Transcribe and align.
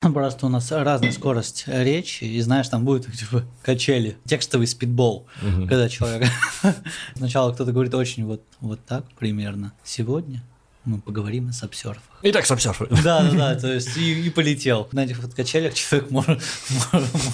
Просто 0.00 0.46
у 0.46 0.48
нас 0.48 0.72
разная 0.72 1.12
скорость 1.12 1.64
речи, 1.66 2.24
и 2.24 2.40
знаешь, 2.40 2.66
там 2.68 2.86
будет 2.86 3.12
типа 3.12 3.44
качели, 3.62 4.16
текстовый 4.24 4.66
спидбол, 4.66 5.26
угу. 5.42 5.66
когда 5.68 5.90
человек 5.90 6.26
сначала 7.16 7.52
кто-то 7.52 7.70
говорит 7.72 7.92
очень 7.94 8.24
вот, 8.24 8.42
вот 8.60 8.80
так 8.86 9.04
примерно. 9.18 9.74
Сегодня 9.84 10.42
мы 10.86 11.00
поговорим 11.00 11.50
о 11.50 11.52
сапсерфах. 11.52 12.18
Итак, 12.22 12.46
сапсерфы. 12.46 12.86
Да, 13.04 13.22
да, 13.24 13.30
да, 13.30 13.54
то 13.56 13.74
есть 13.74 13.94
и, 13.98 14.26
и 14.26 14.30
полетел. 14.30 14.88
На 14.92 15.04
этих 15.04 15.18
вот 15.18 15.34
качелях 15.34 15.74
человек 15.74 16.10
может, 16.10 16.42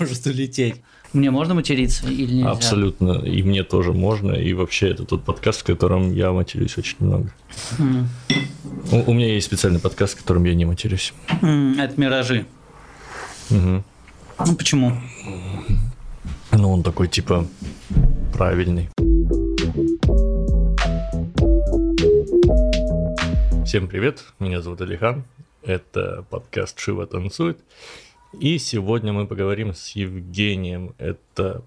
может 0.00 0.26
улететь. 0.26 0.82
Мне 1.12 1.30
можно 1.30 1.54
материться 1.54 2.08
или 2.08 2.34
нельзя? 2.34 2.50
Абсолютно, 2.50 3.24
и 3.24 3.44
мне 3.44 3.62
тоже 3.62 3.92
можно, 3.92 4.32
и 4.32 4.52
вообще 4.54 4.90
это 4.90 5.04
тот 5.04 5.24
подкаст, 5.24 5.60
в 5.60 5.64
котором 5.64 6.12
я 6.12 6.32
матерюсь 6.32 6.76
очень 6.76 6.96
много. 6.98 7.32
Mm. 7.78 8.06
У, 8.90 9.10
у 9.12 9.14
меня 9.14 9.32
есть 9.32 9.46
специальный 9.46 9.78
подкаст, 9.78 10.14
в 10.14 10.16
котором 10.18 10.44
я 10.44 10.54
не 10.54 10.64
матерюсь. 10.64 11.14
Mm, 11.42 11.80
это 11.80 12.00
«Миражи». 12.00 12.44
Угу. 13.50 13.84
Ну 14.46 14.56
почему? 14.56 14.92
Ну 16.52 16.72
он 16.72 16.82
такой 16.82 17.06
типа 17.06 17.46
правильный. 18.32 18.88
Всем 23.64 23.88
привет, 23.88 24.24
меня 24.38 24.62
зовут 24.62 24.80
Алихан, 24.80 25.24
это 25.62 26.24
подкаст 26.30 26.78
«Шива 26.78 27.06
танцует», 27.06 27.58
и 28.40 28.58
сегодня 28.58 29.12
мы 29.12 29.26
поговорим 29.26 29.74
с 29.74 29.90
Евгением, 29.90 30.94
это 30.98 31.62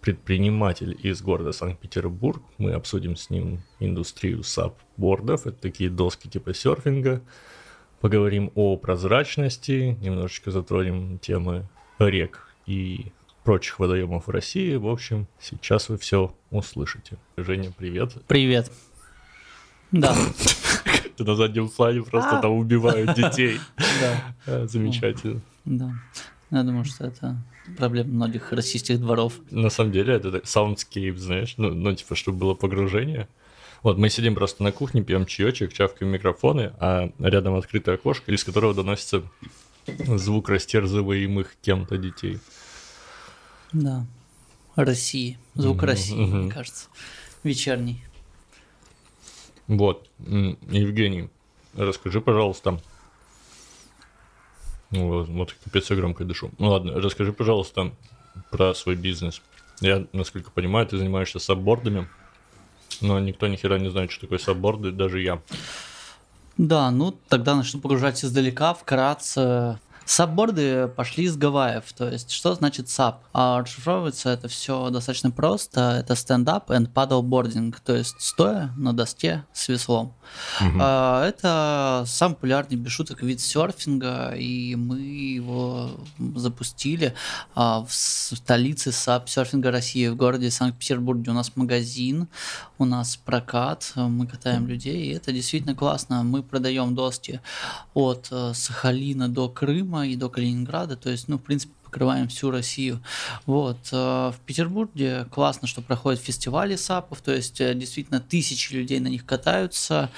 предприниматель 0.00 0.98
из 1.02 1.22
города 1.22 1.52
Санкт-Петербург, 1.52 2.42
мы 2.58 2.72
обсудим 2.72 3.16
с 3.16 3.30
ним 3.30 3.62
индустрию 3.78 4.42
сапбордов, 4.42 5.46
это 5.46 5.60
такие 5.60 5.90
доски 5.90 6.28
типа 6.28 6.52
серфинга, 6.52 7.22
поговорим 8.00 8.50
о 8.54 8.76
прозрачности, 8.76 9.96
немножечко 10.00 10.50
затронем 10.50 11.18
темы 11.18 11.68
рек 11.98 12.48
и 12.66 13.06
прочих 13.44 13.78
водоемов 13.78 14.26
в 14.26 14.30
России. 14.30 14.74
В 14.76 14.88
общем, 14.88 15.26
сейчас 15.40 15.88
вы 15.88 15.98
все 15.98 16.34
услышите. 16.50 17.18
Женя, 17.36 17.72
привет. 17.76 18.14
Привет. 18.26 18.70
Да. 19.92 20.16
Ты 21.16 21.24
на 21.24 21.34
заднем 21.34 21.68
плане 21.68 22.02
просто 22.02 22.38
а. 22.38 22.42
там 22.42 22.52
убивают 22.52 23.14
детей. 23.14 23.58
Да. 23.76 24.34
Э, 24.46 24.66
замечательно. 24.66 25.40
Да. 25.64 25.92
Я 26.50 26.62
думаю, 26.62 26.84
что 26.84 27.06
это 27.06 27.36
проблема 27.76 28.10
многих 28.10 28.52
российских 28.52 29.00
дворов. 29.00 29.34
На 29.50 29.70
самом 29.70 29.92
деле, 29.92 30.14
это 30.14 30.28
soundscape, 30.38 31.16
знаешь, 31.16 31.54
ну, 31.56 31.70
ну 31.70 31.94
типа, 31.94 32.14
чтобы 32.14 32.38
было 32.38 32.54
погружение. 32.54 33.28
Вот 33.82 33.96
мы 33.96 34.10
сидим 34.10 34.34
просто 34.34 34.62
на 34.62 34.72
кухне, 34.72 35.02
пьем 35.02 35.24
чаечек, 35.24 35.72
чавкаем 35.72 36.12
микрофоны, 36.12 36.72
а 36.78 37.10
рядом 37.18 37.54
открытое 37.54 37.94
окошко, 37.94 38.30
из 38.32 38.44
которого 38.44 38.74
доносится 38.74 39.22
звук 39.86 40.50
растерзываемых 40.50 41.56
кем-то 41.62 41.96
детей. 41.96 42.38
Да. 43.72 44.06
России. 44.76 45.38
Звук 45.54 45.82
mm-hmm. 45.82 45.86
России, 45.86 46.18
mm-hmm. 46.18 46.42
мне 46.42 46.50
кажется. 46.50 46.88
Вечерний. 47.42 48.04
Вот. 49.66 50.10
Евгений, 50.18 51.30
расскажи, 51.74 52.20
пожалуйста. 52.20 52.80
Вот, 54.90 55.28
вот 55.28 55.56
капец, 55.64 55.88
я 55.90 55.96
громко 55.96 56.24
дышу. 56.24 56.50
Ну 56.58 56.68
ладно, 56.70 57.00
расскажи, 57.00 57.32
пожалуйста, 57.32 57.92
про 58.50 58.74
свой 58.74 58.96
бизнес. 58.96 59.40
Я, 59.80 60.06
насколько 60.12 60.50
понимаю, 60.50 60.86
ты 60.86 60.98
занимаешься 60.98 61.38
саббордами. 61.38 62.08
Но 63.00 63.18
никто 63.20 63.46
ни 63.46 63.56
хера 63.56 63.78
не 63.78 63.90
знает, 63.90 64.10
что 64.10 64.22
такое 64.22 64.38
сабборды, 64.38 64.90
даже 64.90 65.20
я. 65.20 65.40
Да, 66.58 66.90
ну 66.90 67.16
тогда 67.28 67.54
начну 67.54 67.80
погружать 67.80 68.22
издалека, 68.24 68.74
вкратце. 68.74 69.78
Сабборды 70.04 70.88
пошли 70.88 71.24
из 71.24 71.36
Гавайев, 71.36 71.84
то 71.92 72.08
есть 72.08 72.30
что 72.30 72.54
значит 72.54 72.88
саб? 72.88 73.22
А 73.32 73.60
расшифровывается 73.60 74.30
это 74.30 74.48
все 74.48 74.90
достаточно 74.90 75.30
просто, 75.30 75.98
это 76.00 76.14
stand-up 76.14 76.66
and 76.68 76.92
paddleboarding, 76.92 77.74
то 77.84 77.94
есть 77.94 78.16
стоя 78.18 78.72
на 78.76 78.92
доске 78.92 79.44
с 79.52 79.68
веслом. 79.68 80.14
Угу. 80.60 80.78
А, 80.80 81.26
это 81.26 82.04
самый 82.06 82.34
популярный, 82.34 82.76
без 82.76 82.92
шуток, 82.92 83.22
вид 83.22 83.40
серфинга, 83.40 84.32
и 84.36 84.74
мы 84.76 85.00
его 85.00 85.90
запустили 86.36 87.14
а, 87.54 87.84
в 87.84 87.92
столице 87.92 88.92
саб-серфинга 88.92 89.70
России, 89.70 90.08
в 90.08 90.16
городе 90.16 90.50
Санкт-Петербурге. 90.50 91.30
У 91.30 91.34
нас 91.34 91.56
магазин, 91.56 92.28
у 92.78 92.84
нас 92.84 93.16
прокат, 93.16 93.92
мы 93.94 94.26
катаем 94.26 94.66
людей, 94.66 95.06
и 95.06 95.14
это 95.14 95.32
действительно 95.32 95.74
классно. 95.74 96.22
Мы 96.22 96.42
продаем 96.42 96.94
доски 96.94 97.40
от 97.94 98.28
э, 98.30 98.52
Сахалина 98.54 99.28
до 99.28 99.48
Крыма, 99.48 99.89
и 99.96 100.16
до 100.16 100.28
Калининграда, 100.28 100.96
то 100.96 101.10
есть, 101.10 101.28
ну, 101.28 101.38
в 101.38 101.42
принципе, 101.42 101.72
покрываем 101.90 102.28
всю 102.28 102.50
Россию. 102.50 103.02
Вот. 103.46 103.78
Э, 103.90 104.30
в 104.30 104.36
Петербурге 104.46 105.26
классно, 105.30 105.66
что 105.66 105.82
проходят 105.82 106.20
фестивали 106.20 106.76
САПов, 106.76 107.20
то 107.20 107.34
есть 107.34 107.60
э, 107.60 107.74
действительно 107.74 108.20
тысячи 108.20 108.72
людей 108.72 109.00
на 109.00 109.08
них 109.08 109.26
катаются, 109.26 110.10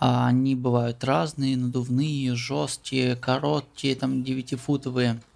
а 0.00 0.26
они 0.26 0.56
бывают 0.56 1.04
разные, 1.04 1.56
надувные, 1.56 2.34
жесткие, 2.34 3.14
короткие, 3.14 3.94
там 3.94 4.22
9-футовые 4.22 5.10
а, 5.10 5.29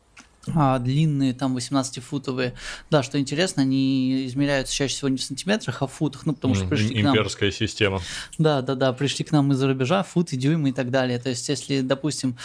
длинные, 0.47 1.35
там 1.35 1.57
18-футовые. 1.57 2.53
Да, 2.91 3.03
что 3.03 3.19
интересно, 3.19 3.63
они 3.63 4.27
измеряются 4.27 4.75
чаще 4.75 4.95
всего 4.95 5.09
не 5.09 5.17
в 5.17 5.23
сантиметрах, 5.23 5.83
а 5.83 5.87
в 5.87 5.93
футах, 5.93 6.27
ну, 6.27 6.35
потому 6.35 6.55
что 6.55 6.67
пришли 6.67 7.01
к 7.01 7.05
нам... 7.05 7.15
Имперская 7.15 7.51
система. 7.51 8.01
Да, 8.39 8.63
да, 8.63 8.75
да, 8.75 8.93
пришли 8.93 9.25
к 9.25 9.33
нам 9.33 9.53
из-за 9.53 9.67
рубежа, 9.67 10.03
футы, 10.03 10.37
дюймы 10.37 10.71
и 10.71 10.73
так 10.73 10.91
далее. 10.91 11.19
То 11.19 11.31
есть, 11.31 11.49
если, 11.49 11.81
допустим, 11.81 12.37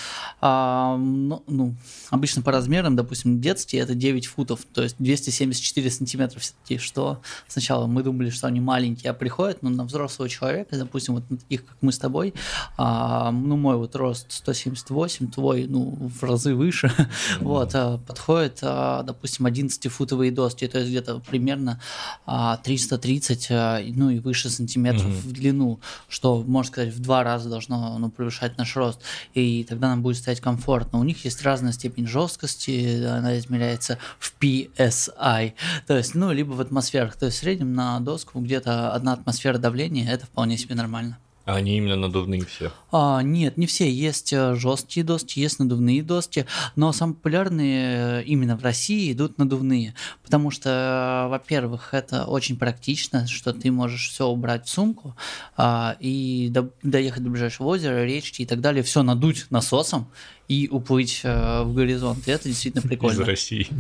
а, 0.41 0.97
ну, 0.97 1.43
ну, 1.47 1.75
обычно 2.09 2.41
по 2.41 2.51
размерам, 2.51 2.95
допустим, 2.95 3.41
детские 3.41 3.81
это 3.81 3.95
9 3.95 4.25
футов, 4.25 4.61
то 4.73 4.83
есть 4.83 4.95
274 4.99 5.89
сантиметра 5.91 6.39
все-таки, 6.39 6.77
что 6.77 7.21
сначала 7.47 7.88
мы 7.88 8.03
думали, 8.03 8.29
что 8.29 8.47
они 8.47 8.59
маленькие, 8.59 9.11
а 9.11 9.13
приходят, 9.13 9.61
ну, 9.61 9.69
на 9.69 9.83
взрослого 9.83 10.29
человека, 10.29 10.77
допустим, 10.77 11.15
вот 11.15 11.29
на 11.29 11.38
таких, 11.38 11.65
как 11.65 11.77
мы 11.81 11.91
с 11.91 11.97
тобой, 11.97 12.33
а, 12.77 13.31
ну, 13.31 13.57
мой 13.57 13.77
вот 13.77 13.95
рост 13.95 14.31
178, 14.31 15.31
твой, 15.31 15.65
ну, 15.67 15.97
в 15.99 16.23
разы 16.23 16.55
выше, 16.55 16.91
вот, 17.39 17.75
подходит, 17.97 18.59
а, 18.61 19.03
допустим, 19.03 19.45
11-футовые 19.45 20.31
доски, 20.31 20.67
то 20.67 20.79
есть 20.79 20.89
где-то 20.89 21.19
примерно 21.19 21.81
330, 22.25 23.47
а, 23.51 23.77
а, 23.77 23.83
ну 23.85 24.09
и 24.09 24.19
выше 24.19 24.50
сантиметров 24.50 25.07
mm-hmm. 25.07 25.27
в 25.27 25.31
длину, 25.31 25.79
что, 26.07 26.44
можно 26.44 26.72
сказать, 26.72 26.94
в 26.94 27.00
два 27.00 27.23
раза 27.23 27.50
должно 27.50 27.97
ну, 27.97 28.09
превышать 28.09 28.57
наш 28.57 28.75
рост, 28.75 29.01
и 29.33 29.66
тогда 29.67 29.89
нам 29.89 30.01
будет 30.01 30.17
стоять 30.17 30.41
комфортно. 30.41 31.00
У 31.00 31.03
них 31.03 31.25
есть 31.25 31.41
разная 31.44 31.72
степень 31.72 32.07
жесткости, 32.07 33.03
она 33.03 33.38
измеряется 33.38 33.97
в 34.19 34.33
PSI, 34.39 35.53
то 35.88 35.97
есть, 35.97 36.16
ну, 36.16 36.31
либо 36.31 36.51
в 36.51 36.61
атмосферах, 36.61 37.16
то 37.16 37.25
есть 37.25 37.38
в 37.38 37.39
среднем 37.41 37.73
на 37.73 38.00
доску 38.00 38.39
где-то 38.39 38.94
одна 38.94 39.13
атмосфера 39.13 39.57
давления, 39.57 40.09
это 40.11 40.25
вполне 40.25 40.57
себе 40.57 40.75
нормально. 40.75 41.17
А 41.49 41.55
они 41.55 41.77
именно 41.77 41.95
надувные 41.95 42.45
все? 42.45 42.71
А, 42.91 43.23
нет, 43.23 43.57
не 43.57 43.65
все. 43.65 43.91
Есть 43.91 44.33
э, 44.33 44.53
жесткие 44.53 45.03
доски, 45.03 45.39
есть 45.39 45.57
надувные 45.57 46.03
доски, 46.03 46.45
но 46.75 46.91
самые 46.91 47.15
популярные 47.15 48.19
э, 48.19 48.23
именно 48.25 48.55
в 48.55 48.63
России 48.63 49.11
идут 49.11 49.39
надувные, 49.39 49.95
потому 50.21 50.51
что, 50.51 51.25
э, 51.25 51.29
во-первых, 51.31 51.95
это 51.95 52.25
очень 52.25 52.55
практично, 52.55 53.25
что 53.25 53.51
ты 53.51 53.71
можешь 53.71 54.09
все 54.09 54.27
убрать 54.27 54.67
в 54.67 54.69
сумку 54.69 55.15
а, 55.57 55.97
и 55.99 56.49
до, 56.51 56.69
доехать 56.83 57.23
до 57.23 57.31
ближайшего 57.31 57.65
озера, 57.65 58.05
речки 58.05 58.43
и 58.43 58.45
так 58.45 58.61
далее, 58.61 58.83
все 58.83 59.01
надуть 59.01 59.47
насосом 59.49 60.07
и 60.47 60.67
уплыть 60.69 61.21
э, 61.23 61.63
в 61.63 61.73
горизонт. 61.73 62.27
И 62.27 62.31
это 62.31 62.47
действительно 62.47 62.83
прикольно. 62.83 63.23
Из 63.23 63.27
России. 63.27 63.67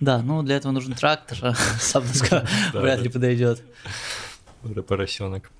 Да, 0.00 0.20
ну 0.22 0.42
для 0.42 0.56
этого 0.56 0.70
нужен 0.70 0.92
трактор, 0.92 1.56
сам 1.80 2.04
вряд 2.74 3.00
ли 3.00 3.08
подойдет 3.08 3.60
поросенок. 4.86 5.50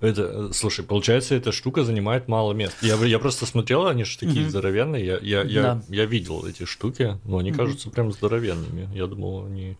Это, 0.00 0.52
слушай, 0.52 0.84
получается, 0.84 1.34
эта 1.34 1.52
штука 1.52 1.82
занимает 1.82 2.28
мало 2.28 2.52
мест. 2.52 2.76
Я, 2.82 2.96
я 2.96 3.18
просто 3.18 3.46
смотрел, 3.46 3.86
они 3.86 4.04
же 4.04 4.18
такие 4.18 4.44
mm-hmm. 4.44 4.50
здоровенные. 4.50 5.06
Я, 5.06 5.18
я, 5.22 5.42
я, 5.42 5.62
да. 5.62 5.82
я 5.88 6.04
видел 6.04 6.44
эти 6.44 6.64
штуки, 6.64 7.18
но 7.24 7.38
они 7.38 7.50
mm-hmm. 7.50 7.56
кажутся 7.56 7.90
прям 7.90 8.12
здоровенными. 8.12 8.90
Я 8.94 9.06
думал, 9.06 9.46
они 9.46 9.78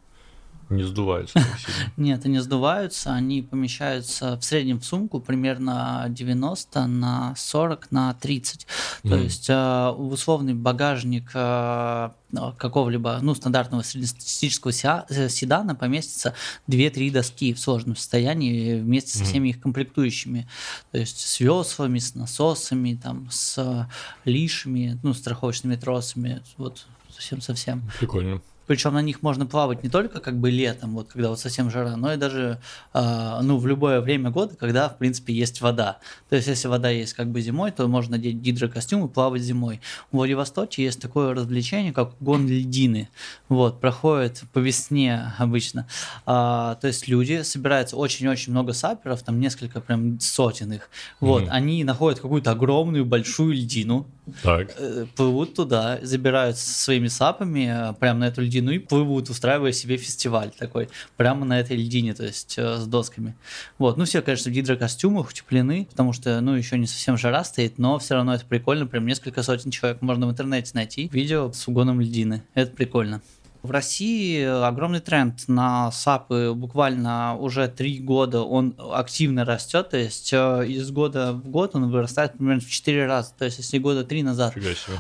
не 0.69 0.83
сдуваются 0.83 1.41
Нет, 1.97 2.25
они 2.25 2.41
сдуваются, 2.41 3.13
они 3.13 3.43
помещаются 3.43 4.37
в 4.37 4.45
среднем 4.45 4.81
в 4.81 4.85
сумку 4.85 5.21
примерно 5.21 6.07
90 6.09 6.87
на 6.87 7.35
40 7.37 7.91
на 7.93 8.15
30. 8.15 8.67
То 9.03 9.17
есть 9.17 9.47
э, 9.49 9.89
условный 9.91 10.55
багажник 10.55 11.31
э, 11.35 12.11
какого-либо 12.57 13.19
ну, 13.23 13.35
стандартного 13.35 13.83
среднестатистического 13.83 14.73
э, 15.09 15.29
седана 15.29 15.75
поместится 15.75 16.35
2-3 16.69 17.13
доски 17.13 17.55
в 17.55 17.61
сложном 17.61 17.97
состоянии 17.97 18.81
вместе 18.81 19.19
со 19.19 19.25
всеми 19.25 19.51
их 19.51 19.61
комплектующими. 19.61 20.49
То 20.91 20.99
есть 20.99 21.21
с 21.21 21.41
веслами, 21.41 21.99
с 21.99 22.15
насосами, 22.15 22.99
там, 23.01 23.29
с 23.31 23.89
лишами, 24.25 24.99
ну, 25.03 25.15
страховочными 25.15 25.77
тросами. 25.77 26.43
Вот 26.57 26.87
совсем-совсем. 27.11 27.83
Прикольно. 27.99 28.43
Причем 28.67 28.95
на 28.95 29.03
них 29.03 29.23
можно 29.23 29.47
плавать 29.47 29.83
не 29.83 29.89
только 29.89 30.21
как 30.21 30.39
бы 30.39 30.51
летом, 30.51 30.95
вот 30.95 31.09
когда 31.09 31.29
вот 31.29 31.41
совсем 31.41 31.71
жара, 31.71 31.97
но 31.97 32.13
и 32.13 32.17
даже 32.17 32.61
э, 32.95 33.39
ну, 33.43 33.59
в 33.59 33.67
любое 33.67 34.01
время 34.01 34.31
года, 34.31 34.57
когда, 34.57 34.89
в 34.89 34.99
принципе, 34.99 35.33
есть 35.33 35.61
вода. 35.61 35.99
То 36.29 36.37
есть, 36.37 36.49
если 36.49 36.69
вода 36.69 36.91
есть 36.91 37.15
как 37.15 37.29
бы 37.29 37.41
зимой, 37.41 37.71
то 37.71 37.87
можно 37.87 38.17
надеть 38.17 38.37
гидрокостюм 38.37 39.07
и 39.07 39.09
плавать 39.09 39.43
зимой. 39.43 39.81
В 40.11 40.17
Владивостоке 40.17 40.85
есть 40.85 41.01
такое 41.01 41.35
развлечение, 41.35 41.93
как 41.93 42.13
гон 42.21 42.47
льдины. 42.47 43.09
Вот, 43.49 43.81
проходит 43.81 44.43
по 44.53 44.59
весне 44.59 45.33
обычно. 45.39 45.87
А, 46.25 46.77
то 46.77 46.87
есть 46.87 47.09
люди 47.09 47.43
собираются 47.43 47.97
очень-очень 47.97 48.53
много 48.53 48.73
саперов, 48.73 49.23
там 49.23 49.41
несколько 49.41 49.81
прям 49.81 50.19
сотен 50.21 50.73
их. 50.73 50.91
Вот, 51.21 51.45
mm-hmm. 51.45 51.51
они 51.51 51.85
находят 51.85 52.21
какую-то 52.21 52.51
огромную 52.51 53.05
большую 53.05 53.55
льдину, 53.55 54.07
так. 54.43 54.75
Э, 54.79 55.07
плывут 55.15 55.55
туда, 55.55 55.99
забираются 56.03 56.69
своими 56.69 57.07
сапами 57.07 57.91
э, 57.91 57.95
прямо 57.95 58.21
на 58.21 58.25
эту 58.25 58.43
льдину 58.43 58.56
и 58.71 58.79
плывут, 58.79 59.31
устраивая 59.31 59.73
себе 59.73 59.97
фестиваль 59.97 60.51
такой, 60.51 60.89
прямо 61.17 61.45
на 61.45 61.61
этой 61.61 61.77
льдине, 61.77 62.15
то 62.15 62.25
есть 62.25 62.55
э, 62.59 62.79
с 62.79 62.87
досками. 62.87 63.35
Вот, 63.79 63.97
ну 63.97 64.05
все, 64.05 64.23
конечно, 64.23 64.51
в 64.51 64.55
гидрокостюмах, 64.55 65.31
утеплены, 65.31 65.87
потому 65.91 66.13
что, 66.13 66.41
ну, 66.41 66.55
еще 66.55 66.79
не 66.79 66.87
совсем 66.87 67.17
жара 67.17 67.45
стоит, 67.45 67.79
но 67.79 67.99
все 67.99 68.15
равно 68.15 68.35
это 68.35 68.45
прикольно, 68.45 68.87
прям 68.87 69.07
несколько 69.07 69.43
сотен 69.43 69.71
человек 69.71 70.03
можно 70.03 70.27
в 70.27 70.31
интернете 70.31 70.73
найти 70.75 71.09
видео 71.13 71.53
с 71.53 71.67
угоном 71.69 72.01
льдины, 72.01 72.43
это 72.55 72.73
прикольно. 72.73 73.23
В 73.67 73.73
России 73.73 74.45
огромный 74.45 75.01
тренд 75.01 75.49
на 75.49 75.91
САПы 75.91 76.53
буквально 76.55 77.37
уже 77.37 77.67
три 77.67 77.99
года 77.99 78.43
он 78.43 78.77
активно 78.93 79.45
растет, 79.45 79.89
то 79.91 79.97
есть 79.97 80.33
э, 80.33 80.67
из 80.69 80.89
года 80.93 81.33
в 81.33 81.49
год 81.49 81.75
он 81.75 81.91
вырастает 81.91 82.35
примерно 82.35 82.61
в 82.61 82.71
четыре 82.71 83.07
раза. 83.07 83.33
То 83.37 83.45
есть 83.45 83.59
если 83.59 83.79
года 83.79 84.05
три 84.05 84.23
назад 84.23 84.55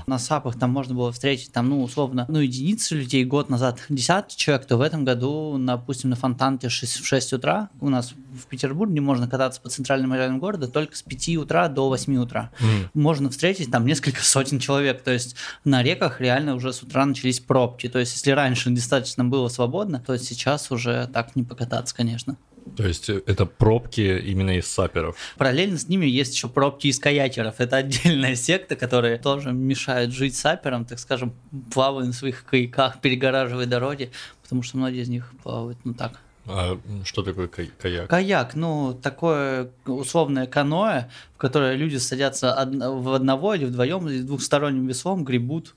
на 0.08 0.18
САПах 0.18 0.58
там 0.58 0.70
можно 0.70 0.96
было 0.96 1.12
встретить 1.12 1.52
там, 1.52 1.68
ну, 1.68 1.80
условно, 1.80 2.24
ну, 2.28 2.40
единицы 2.40 2.96
людей 2.96 3.24
год 3.24 3.50
назад 3.50 3.78
десятки 3.88 4.36
человек, 4.36 4.66
то 4.66 4.76
в 4.76 4.80
этом 4.80 5.04
году, 5.04 5.56
допустим, 5.60 6.10
на 6.10 6.16
Фонтанке 6.16 6.68
6, 6.68 7.02
в 7.02 7.06
6 7.06 7.34
утра 7.34 7.68
у 7.80 7.88
нас 7.88 8.14
в 8.36 8.46
Петербурге 8.46 9.00
можно 9.00 9.28
кататься 9.28 9.60
по 9.60 9.68
центральным 9.68 10.12
районам 10.12 10.40
города 10.40 10.66
только 10.66 10.96
с 10.96 11.02
5 11.02 11.36
утра 11.36 11.68
до 11.68 11.88
8 11.88 12.16
утра. 12.16 12.50
Mm. 12.58 12.88
Можно 12.94 13.30
встретить 13.30 13.70
там 13.70 13.86
несколько 13.86 14.20
сотен 14.24 14.58
человек, 14.58 15.02
то 15.02 15.12
есть 15.12 15.36
на 15.64 15.84
реках 15.84 16.20
реально 16.20 16.56
уже 16.56 16.72
с 16.72 16.82
утра 16.82 17.06
начались 17.06 17.38
пробки. 17.38 17.88
То 17.88 18.00
есть 18.00 18.14
если 18.14 18.32
раньше 18.32 18.55
раньше 18.56 18.70
достаточно 18.70 19.24
было 19.24 19.48
свободно, 19.48 20.02
то 20.04 20.16
сейчас 20.16 20.70
уже 20.70 21.08
так 21.12 21.36
не 21.36 21.42
покататься, 21.42 21.94
конечно. 21.94 22.36
То 22.76 22.86
есть 22.86 23.08
э, 23.10 23.22
это 23.26 23.46
пробки 23.46 24.00
именно 24.00 24.58
из 24.58 24.66
саперов. 24.66 25.16
Параллельно 25.36 25.78
с 25.78 25.88
ними 25.88 26.06
есть 26.06 26.34
еще 26.34 26.48
пробки 26.48 26.88
из 26.88 26.98
каякеров. 26.98 27.60
Это 27.60 27.76
отдельная 27.76 28.34
секта, 28.34 28.74
которые 28.74 29.18
тоже 29.18 29.52
мешают 29.52 30.12
жить 30.12 30.36
саперам, 30.36 30.84
так 30.84 30.98
скажем, 30.98 31.34
плавая 31.72 32.06
на 32.06 32.12
своих 32.12 32.44
каяках, 32.44 33.00
перегораживая 33.00 33.66
дороги, 33.66 34.10
потому 34.42 34.62
что 34.62 34.78
многие 34.78 35.02
из 35.02 35.08
них 35.08 35.32
плавают, 35.42 35.78
ну 35.84 35.94
так, 35.94 36.20
а 36.48 36.78
что 37.02 37.22
такое 37.22 37.48
каяк? 37.48 38.08
Каяк, 38.08 38.54
ну, 38.54 38.96
такое 39.02 39.68
условное 39.84 40.46
каноэ, 40.46 41.08
в 41.34 41.38
которое 41.38 41.74
люди 41.74 41.96
садятся 41.96 42.54
в 42.64 43.14
одного 43.14 43.54
или 43.54 43.64
вдвоем, 43.64 44.08
или 44.08 44.22
двухсторонним 44.22 44.86
веслом, 44.86 45.24
гребут. 45.24 45.74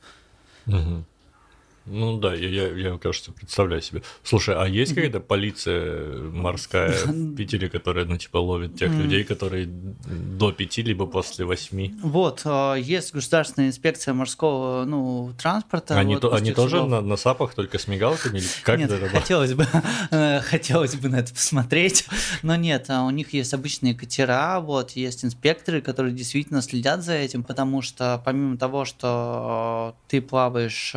Угу. 0.68 1.06
Ну 1.86 2.18
да, 2.18 2.34
я, 2.34 2.48
я, 2.48 2.68
я, 2.68 2.98
кажется, 2.98 3.32
представляю 3.32 3.82
себе. 3.82 4.04
Слушай, 4.24 4.56
а 4.56 4.68
есть 4.68 4.94
какая-то 4.94 5.20
полиция 5.20 6.20
морская 6.32 6.94
в 7.06 7.36
Питере, 7.36 7.70
которая, 7.70 8.06
ну, 8.06 8.18
типа, 8.18 8.38
ловит 8.38 8.76
тех 8.76 8.92
людей, 8.92 9.24
которые 9.24 9.66
до 9.68 10.52
пяти, 10.52 10.82
либо 10.82 11.06
после 11.06 11.46
восьми? 11.46 11.96
Вот, 12.04 12.42
а, 12.46 12.76
есть 12.76 13.14
государственная 13.14 13.70
инспекция 13.70 14.14
морского, 14.14 14.86
ну, 14.86 15.34
транспорта. 15.42 15.98
Они, 15.98 16.16
вот, 16.16 16.22
то, 16.22 16.34
они 16.36 16.52
тоже 16.54 16.84
на, 16.86 17.02
на 17.02 17.18
САПах, 17.18 17.56
только 17.56 17.80
с 17.80 17.88
мигалками? 17.88 18.38
Или 18.38 18.48
как 18.64 18.78
нет, 18.78 18.92
это 18.92 19.10
хотелось 19.10 19.54
бы, 19.54 19.66
хотелось 20.44 20.96
бы 20.96 21.10
на 21.10 21.18
это 21.18 21.34
посмотреть, 21.34 22.06
но 22.44 22.56
нет, 22.56 22.86
а 22.90 23.04
у 23.04 23.10
них 23.10 23.34
есть 23.34 23.54
обычные 23.54 23.96
катера, 23.96 24.60
вот, 24.60 24.92
есть 24.92 25.26
инспекторы, 25.26 25.82
которые 25.82 26.14
действительно 26.14 26.62
следят 26.62 27.04
за 27.04 27.14
этим, 27.14 27.44
потому 27.44 27.82
что 27.82 28.22
помимо 28.24 28.58
того, 28.58 28.86
что 28.86 29.96
ты 30.08 30.22
плаваешь 30.22 30.94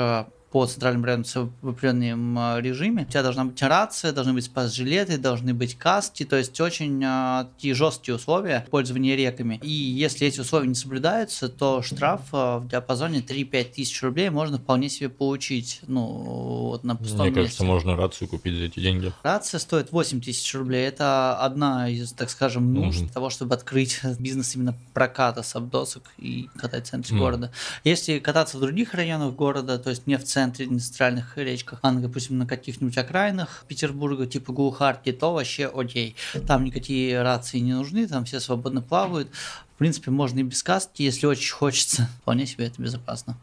по 0.52 0.66
центральным 0.66 1.04
районам 1.04 1.24
в 1.62 1.68
определенном 1.70 2.38
а, 2.38 2.60
режиме. 2.60 3.04
У 3.08 3.10
тебя 3.10 3.22
должна 3.22 3.46
быть 3.46 3.60
рация, 3.62 4.12
должны 4.12 4.34
быть 4.34 4.44
спас-жилеты, 4.44 5.16
должны 5.16 5.54
быть 5.54 5.76
каски, 5.78 6.24
то 6.24 6.36
есть 6.36 6.60
очень 6.60 7.02
э, 7.02 7.46
такие 7.54 7.74
жесткие 7.74 8.16
условия 8.16 8.66
пользования 8.70 9.16
реками. 9.16 9.58
И 9.62 9.70
если 9.70 10.26
эти 10.26 10.40
условия 10.40 10.68
не 10.68 10.74
соблюдаются, 10.74 11.48
то 11.48 11.80
штраф 11.80 12.20
э, 12.32 12.58
в 12.58 12.68
диапазоне 12.68 13.20
3-5 13.20 13.64
тысяч 13.74 14.02
рублей 14.02 14.28
можно 14.28 14.58
вполне 14.58 14.90
себе 14.90 15.08
получить. 15.08 15.80
Ну, 15.86 16.02
вот 16.02 16.84
на 16.84 16.96
пустом 16.96 17.20
Мне 17.20 17.30
месте. 17.30 17.40
кажется, 17.40 17.64
можно 17.64 17.96
рацию 17.96 18.28
купить 18.28 18.54
за 18.56 18.64
эти 18.64 18.80
деньги. 18.80 19.10
Рация 19.22 19.58
стоит 19.58 19.90
8 19.90 20.20
тысяч 20.20 20.54
рублей. 20.54 20.86
Это 20.86 21.38
одна 21.38 21.88
из, 21.88 22.12
так 22.12 22.28
скажем, 22.28 22.74
нужд 22.74 23.04
угу. 23.04 23.10
того, 23.10 23.30
чтобы 23.30 23.54
открыть 23.54 24.00
бизнес 24.18 24.54
именно 24.54 24.76
проката 24.92 25.42
сабдосок 25.42 26.12
и 26.18 26.50
катать 26.58 26.86
в 26.86 26.90
центре 26.90 27.16
угу. 27.16 27.24
города. 27.24 27.52
Если 27.84 28.18
кататься 28.18 28.58
в 28.58 28.60
других 28.60 28.92
районах 28.92 29.34
города, 29.34 29.78
то 29.78 29.88
есть 29.88 30.06
не 30.06 30.18
в 30.18 30.24
центре, 30.24 30.41
центре, 30.42 30.66
на 30.66 30.80
центральных 30.80 31.36
речках, 31.38 31.78
а, 31.82 31.92
допустим, 31.92 32.38
на 32.38 32.46
каких-нибудь 32.46 32.96
окраинах 32.98 33.64
Петербурга, 33.68 34.26
типа 34.26 34.52
Глухарки, 34.52 35.12
то 35.12 35.32
вообще 35.32 35.66
окей. 35.66 36.16
Там 36.46 36.64
никакие 36.64 37.22
рации 37.22 37.58
не 37.58 37.72
нужны, 37.72 38.06
там 38.06 38.24
все 38.24 38.40
свободно 38.40 38.82
плавают. 38.82 39.28
В 39.74 39.78
принципе, 39.78 40.10
можно 40.10 40.40
и 40.40 40.42
без 40.42 40.62
каски, 40.62 41.02
если 41.02 41.26
очень 41.26 41.52
хочется. 41.52 42.08
Вполне 42.22 42.46
себе 42.46 42.66
это 42.66 42.82
безопасно. 42.82 43.36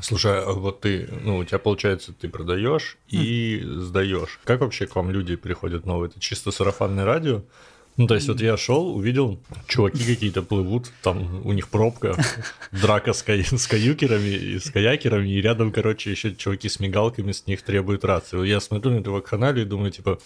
Слушай, 0.00 0.42
а 0.42 0.52
вот 0.52 0.80
ты, 0.80 1.08
ну, 1.22 1.38
у 1.38 1.44
тебя 1.44 1.58
получается, 1.58 2.12
ты 2.12 2.28
продаешь 2.28 2.98
и 3.08 3.60
mm. 3.60 3.80
сдаешь. 3.80 4.40
Как 4.44 4.60
вообще 4.60 4.86
к 4.86 4.94
вам 4.96 5.10
люди 5.10 5.36
приходят 5.36 5.86
новые? 5.86 6.10
Это 6.10 6.20
чисто 6.20 6.50
сарафанное 6.50 7.04
радио? 7.04 7.42
Ну, 7.96 8.06
то 8.06 8.14
есть, 8.14 8.28
вот 8.28 8.40
я 8.40 8.56
шел, 8.56 8.94
увидел, 8.94 9.40
чуваки 9.66 10.04
какие-то 10.04 10.42
плывут, 10.42 10.90
там 11.02 11.46
у 11.46 11.52
них 11.52 11.68
пробка, 11.68 12.16
драка 12.72 13.12
с, 13.12 13.22
кай- 13.22 13.44
с 13.44 13.66
каюкерами 13.66 14.28
и 14.28 14.58
с 14.58 14.70
каякерами, 14.70 15.28
и 15.28 15.40
рядом, 15.40 15.72
короче, 15.72 16.10
еще 16.10 16.34
чуваки 16.34 16.68
с 16.68 16.78
мигалками, 16.78 17.32
с 17.32 17.46
них 17.46 17.62
требуют 17.62 18.04
рации. 18.04 18.46
Я 18.46 18.60
смотрю 18.60 18.92
на 18.92 19.00
этого 19.00 19.20
канале 19.20 19.62
и 19.62 19.64
думаю, 19.64 19.92
типа, 19.92 20.18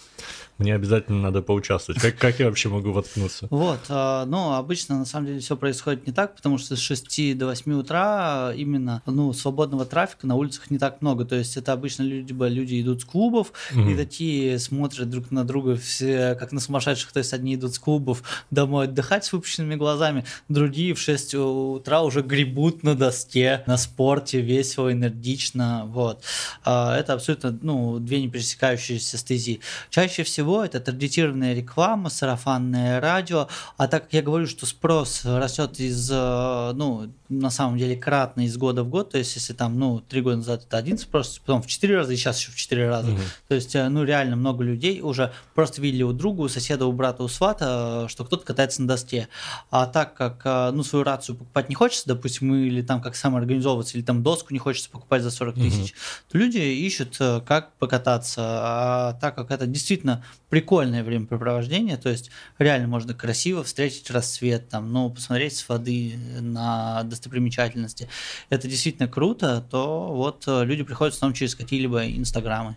мне 0.61 0.75
обязательно 0.75 1.21
надо 1.21 1.41
поучаствовать. 1.41 2.01
Как, 2.01 2.17
как 2.17 2.39
я 2.39 2.45
вообще 2.45 2.69
могу 2.69 2.91
воткнуться? 2.91 3.47
Вот, 3.49 3.79
э, 3.89 4.23
ну, 4.27 4.53
обычно, 4.53 4.99
на 4.99 5.05
самом 5.05 5.27
деле, 5.27 5.39
все 5.39 5.57
происходит 5.57 6.05
не 6.05 6.13
так, 6.13 6.35
потому 6.35 6.57
что 6.57 6.75
с 6.75 6.79
6 6.79 7.37
до 7.37 7.47
8 7.47 7.73
утра 7.73 8.53
именно, 8.55 9.01
ну, 9.07 9.33
свободного 9.33 9.85
трафика 9.85 10.27
на 10.27 10.35
улицах 10.35 10.69
не 10.69 10.77
так 10.77 11.01
много. 11.01 11.25
То 11.25 11.35
есть, 11.35 11.57
это 11.57 11.73
обычно 11.73 12.03
либо 12.03 12.47
люди 12.47 12.79
идут 12.79 13.01
с 13.01 13.05
клубов, 13.05 13.53
угу. 13.71 13.89
и 13.89 13.95
такие 13.95 14.59
смотрят 14.59 15.09
друг 15.09 15.31
на 15.31 15.43
друга 15.43 15.75
все, 15.77 16.35
как 16.39 16.51
на 16.51 16.59
сумасшедших, 16.59 17.11
то 17.11 17.19
есть, 17.19 17.33
одни 17.33 17.55
идут 17.61 17.75
с 17.75 17.79
клубов 17.79 18.23
домой 18.49 18.85
отдыхать 18.85 19.25
с 19.25 19.31
выпущенными 19.31 19.75
глазами, 19.75 20.25
другие 20.49 20.93
в 20.93 20.99
6 20.99 21.35
утра 21.35 22.01
уже 22.01 22.21
гребут 22.21 22.83
на 22.83 22.95
доске, 22.95 23.63
на 23.67 23.77
спорте, 23.77 24.41
весело, 24.41 24.91
энергично, 24.91 25.83
вот. 25.85 26.23
А, 26.63 26.97
это 26.97 27.13
абсолютно, 27.13 27.57
ну, 27.61 27.99
две 27.99 28.21
не 28.21 28.29
пересекающиеся 28.29 29.17
стези. 29.17 29.61
Чаще 29.89 30.23
всего 30.23 30.63
это 30.63 30.79
таргетированная 30.79 31.53
реклама, 31.53 32.09
сарафанное 32.09 32.99
радио, 32.99 33.47
а 33.77 33.87
так 33.87 34.03
как 34.03 34.13
я 34.13 34.21
говорю, 34.21 34.47
что 34.47 34.65
спрос 34.65 35.21
растет 35.23 35.79
из, 35.79 36.09
э, 36.11 36.71
ну, 36.73 37.11
на 37.29 37.49
самом 37.49 37.77
деле 37.77 37.95
кратно 37.95 38.41
из 38.41 38.57
года 38.57 38.83
в 38.83 38.89
год, 38.89 39.11
то 39.11 39.17
есть 39.17 39.35
если 39.35 39.53
там, 39.53 39.77
ну, 39.77 39.99
три 39.99 40.21
года 40.21 40.37
назад 40.37 40.63
это 40.67 40.77
один 40.77 40.97
спрос, 40.97 41.39
потом 41.45 41.61
в 41.61 41.67
четыре 41.67 41.97
раза, 41.97 42.13
и 42.13 42.15
сейчас 42.15 42.39
еще 42.39 42.51
в 42.51 42.55
четыре 42.55 42.89
раза, 42.89 43.11
угу. 43.11 43.21
то 43.47 43.55
есть, 43.55 43.75
э, 43.75 43.87
ну, 43.89 44.03
реально 44.03 44.35
много 44.35 44.63
людей 44.63 45.01
уже 45.01 45.31
просто 45.53 45.81
видели 45.81 46.03
у 46.03 46.13
друга, 46.13 46.41
у 46.41 46.49
соседа, 46.49 46.85
у 46.85 46.91
брата, 46.91 47.23
у 47.23 47.27
свата, 47.27 47.50
виновата, 47.51 48.07
что 48.09 48.25
кто-то 48.25 48.45
катается 48.45 48.81
на 48.81 48.87
доске. 48.87 49.27
А 49.69 49.85
так 49.85 50.13
как 50.13 50.41
э, 50.45 50.71
ну, 50.71 50.83
свою 50.83 51.03
рацию 51.03 51.35
покупать 51.35 51.69
не 51.69 51.75
хочется, 51.75 52.07
допустим, 52.07 52.53
или 52.53 52.81
там 52.81 53.01
как 53.01 53.15
самоорганизовываться, 53.15 53.97
или 53.97 54.03
там 54.03 54.23
доску 54.23 54.53
не 54.53 54.59
хочется 54.59 54.89
покупать 54.89 55.21
за 55.21 55.31
40 55.31 55.55
тысяч, 55.55 55.91
угу. 55.91 56.31
то 56.31 56.37
люди 56.37 56.57
ищут, 56.57 57.17
э, 57.19 57.41
как 57.45 57.73
покататься. 57.73 58.41
А 58.43 59.13
так 59.21 59.35
как 59.35 59.51
это 59.51 59.65
действительно 59.65 60.23
прикольное 60.49 61.03
времяпрепровождение, 61.03 61.97
то 61.97 62.09
есть 62.09 62.31
реально 62.57 62.87
можно 62.87 63.13
красиво 63.13 63.63
встретить 63.63 64.09
рассвет, 64.11 64.69
там, 64.69 64.91
ну, 64.91 65.09
посмотреть 65.09 65.55
с 65.55 65.67
воды 65.69 66.17
на 66.39 67.03
достопримечательности. 67.03 68.09
Это 68.49 68.67
действительно 68.67 69.07
круто, 69.07 69.63
то 69.69 70.11
вот 70.11 70.43
э, 70.47 70.65
люди 70.65 70.83
приходят 70.83 71.13
в 71.13 71.17
основном 71.17 71.35
через 71.35 71.55
какие-либо 71.55 72.05
инстаграмы. 72.07 72.75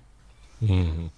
Угу. 0.61 1.11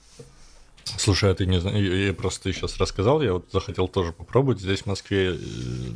Слушай, 0.98 1.32
а 1.32 1.34
ты 1.34 1.46
не 1.46 1.60
знаешь, 1.60 2.06
я, 2.06 2.14
просто 2.14 2.52
сейчас 2.52 2.78
рассказал, 2.78 3.20
я 3.20 3.34
вот 3.34 3.48
захотел 3.52 3.88
тоже 3.88 4.12
попробовать. 4.12 4.60
Здесь 4.60 4.82
в 4.82 4.86
Москве, 4.86 5.34
э, 5.34 5.38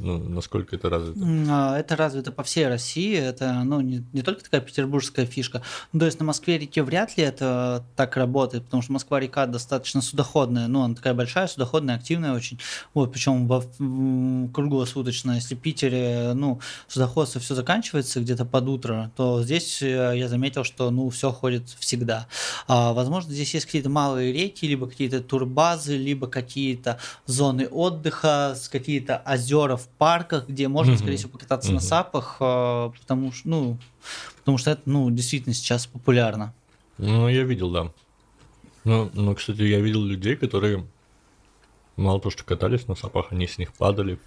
ну, 0.03 0.19
насколько 0.19 0.75
это 0.75 0.91
развито? 0.91 1.21
А, 1.49 1.79
это 1.79 1.97
развито 1.97 2.33
по 2.33 2.43
всей 2.43 2.67
России, 2.67 3.17
это 3.17 3.63
ну, 3.65 3.81
не, 3.81 4.05
не 4.13 4.23
только 4.23 4.43
такая 4.43 4.61
петербургская 4.61 5.27
фишка. 5.27 5.63
Ну, 5.93 6.01
то 6.01 6.07
есть 6.07 6.19
на 6.19 6.25
Москве-реке 6.27 6.83
вряд 6.83 7.17
ли 7.17 7.25
это 7.25 7.85
так 7.97 8.17
работает, 8.17 8.65
потому 8.65 8.83
что 8.83 8.93
Москва-река 8.93 9.47
достаточно 9.47 10.03
судоходная, 10.03 10.67
ну, 10.67 10.83
она 10.83 10.95
такая 10.95 11.15
большая, 11.15 11.47
судоходная, 11.47 11.95
активная 11.97 12.33
очень, 12.33 12.59
вот, 12.93 13.13
причем 13.13 13.47
во, 13.47 13.63
круглосуточно. 14.53 15.33
Если 15.33 15.55
в 15.55 15.61
Питере, 15.61 16.33
ну, 16.35 16.61
судоходство 16.89 17.41
все 17.41 17.55
заканчивается 17.55 18.21
где-то 18.21 18.45
под 18.45 18.69
утро, 18.69 19.13
то 19.17 19.43
здесь 19.43 19.83
э, 19.83 20.15
я 20.17 20.29
заметил, 20.29 20.65
что, 20.65 20.91
ну, 20.91 21.09
все 21.11 21.31
ходит 21.31 21.69
всегда. 21.79 22.27
А, 22.67 22.93
возможно, 22.93 23.33
здесь 23.33 23.55
есть 23.55 23.67
какие-то 23.67 23.89
малые 23.89 24.33
реки, 24.33 24.67
либо 24.67 24.80
какие-то 24.87 25.21
турбазы, 25.21 25.97
либо 25.97 26.27
какие-то 26.27 26.99
зоны 27.27 27.69
отдыха, 27.69 28.57
какие-то 28.71 29.23
озера 29.27 29.77
в 29.77 29.89
парках, 29.89 30.49
где 30.49 30.69
можно, 30.69 30.93
mm-hmm. 30.93 30.99
скорее 30.99 31.17
всего, 31.17 31.31
покататься 31.31 31.71
mm-hmm. 31.71 31.75
на 31.75 31.81
сапах, 31.81 32.37
а, 32.41 32.91
потому 32.91 33.33
что, 33.33 33.49
ну, 33.49 33.79
потому 34.39 34.59
что 34.59 34.71
это, 34.73 34.83
ну, 34.87 35.11
действительно 35.11 35.55
сейчас 35.55 35.87
популярно. 35.87 36.55
Ну, 36.99 37.29
я 37.29 37.45
видел, 37.45 37.71
да. 37.71 37.91
Ну, 38.85 39.11
ну, 39.15 39.35
кстати, 39.35 39.63
я 39.63 39.81
видел 39.81 40.03
людей, 40.03 40.37
которые 40.37 40.87
мало 41.97 42.21
то, 42.21 42.31
что 42.31 42.45
катались 42.45 42.89
на 42.89 42.95
сапах, 42.95 43.27
они 43.31 43.47
с 43.47 43.59
них 43.59 43.73
падали. 43.75 44.19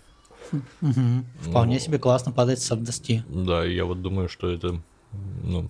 Угу. 0.52 1.24
Вполне 1.42 1.76
ну, 1.76 1.80
себе 1.80 2.00
классно 2.00 2.32
падать 2.32 2.62
с 2.62 2.66
сап-доски. 2.66 3.24
Да, 3.28 3.64
я 3.64 3.86
вот 3.86 4.02
думаю, 4.02 4.30
что 4.30 4.50
это, 4.50 4.80
ну, 5.44 5.70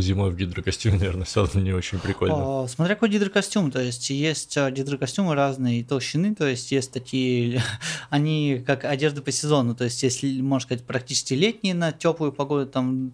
Зимой 0.00 0.30
в 0.30 0.36
гидрокостюме, 0.36 0.98
наверное, 0.98 1.24
все 1.24 1.40
равно 1.42 1.60
не 1.60 1.72
очень 1.72 1.98
прикольно. 1.98 2.62
О, 2.62 2.68
смотря 2.68 2.94
какой 2.94 3.10
гидрокостюм, 3.10 3.70
то 3.70 3.80
есть 3.80 4.10
есть 4.10 4.56
а, 4.56 4.70
гидрокостюмы 4.70 5.34
разные 5.34 5.84
толщины, 5.84 6.34
то 6.34 6.46
есть 6.46 6.72
есть 6.72 6.92
такие, 6.92 7.62
они 8.10 8.62
как 8.66 8.84
одежда 8.84 9.22
по 9.22 9.30
сезону, 9.30 9.74
то 9.74 9.84
есть 9.84 10.02
если, 10.02 10.40
можно 10.40 10.66
сказать, 10.66 10.84
практически 10.84 11.34
летние 11.34 11.74
на 11.74 11.92
теплую 11.92 12.32
погоду, 12.32 12.66
там 12.66 13.12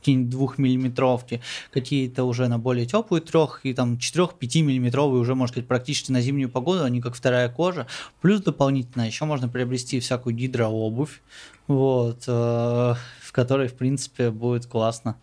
какие-нибудь 0.00 0.30
двухмиллиметровки, 0.30 1.40
какие-то 1.72 2.24
уже 2.24 2.46
на 2.48 2.58
более 2.58 2.86
теплую 2.86 3.22
трех 3.22 3.60
и 3.64 3.74
там 3.74 3.98
четырех-пяти 3.98 4.62
миллиметровые 4.62 5.20
уже, 5.20 5.34
можно 5.34 5.54
сказать, 5.54 5.68
практически 5.68 6.12
на 6.12 6.20
зимнюю 6.20 6.50
погоду, 6.50 6.84
они 6.84 7.00
как 7.00 7.14
вторая 7.14 7.48
кожа. 7.48 7.86
Плюс 8.20 8.40
дополнительно 8.40 9.06
еще 9.06 9.24
можно 9.24 9.48
приобрести 9.48 9.98
всякую 9.98 10.36
гидрообувь, 10.36 11.20
вот, 11.66 12.24
э, 12.26 12.30
в 12.30 13.32
которой, 13.32 13.68
в 13.68 13.74
принципе, 13.74 14.30
будет 14.30 14.66
классно 14.66 15.16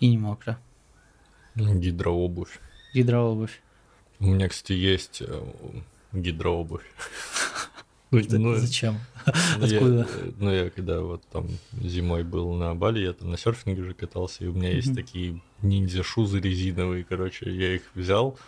и 0.00 0.08
не 0.08 0.18
мокро. 0.18 0.58
Гидрообувь. 1.54 2.60
Гидрообувь. 2.94 3.60
У 4.20 4.26
меня, 4.26 4.48
кстати, 4.48 4.72
есть 4.72 5.22
э, 5.22 5.42
гидрообувь. 6.12 6.84
Ну, 8.10 8.22
ну, 8.30 8.54
Зачем? 8.54 8.96
Ну, 9.26 9.64
Откуда? 9.64 9.98
Я, 9.98 10.32
ну, 10.38 10.50
я 10.50 10.70
когда 10.70 11.02
вот 11.02 11.22
там 11.30 11.46
зимой 11.72 12.24
был 12.24 12.54
на 12.54 12.74
Бали, 12.74 13.00
я 13.00 13.12
там 13.12 13.30
на 13.30 13.36
серфинге 13.36 13.82
уже 13.82 13.92
катался, 13.92 14.44
и 14.44 14.46
у 14.46 14.54
меня 14.54 14.70
есть 14.70 14.94
такие 14.94 15.42
ниндзя-шузы 15.60 16.40
резиновые, 16.40 17.04
короче, 17.04 17.54
я 17.54 17.74
их 17.74 17.82
взял, 17.94 18.38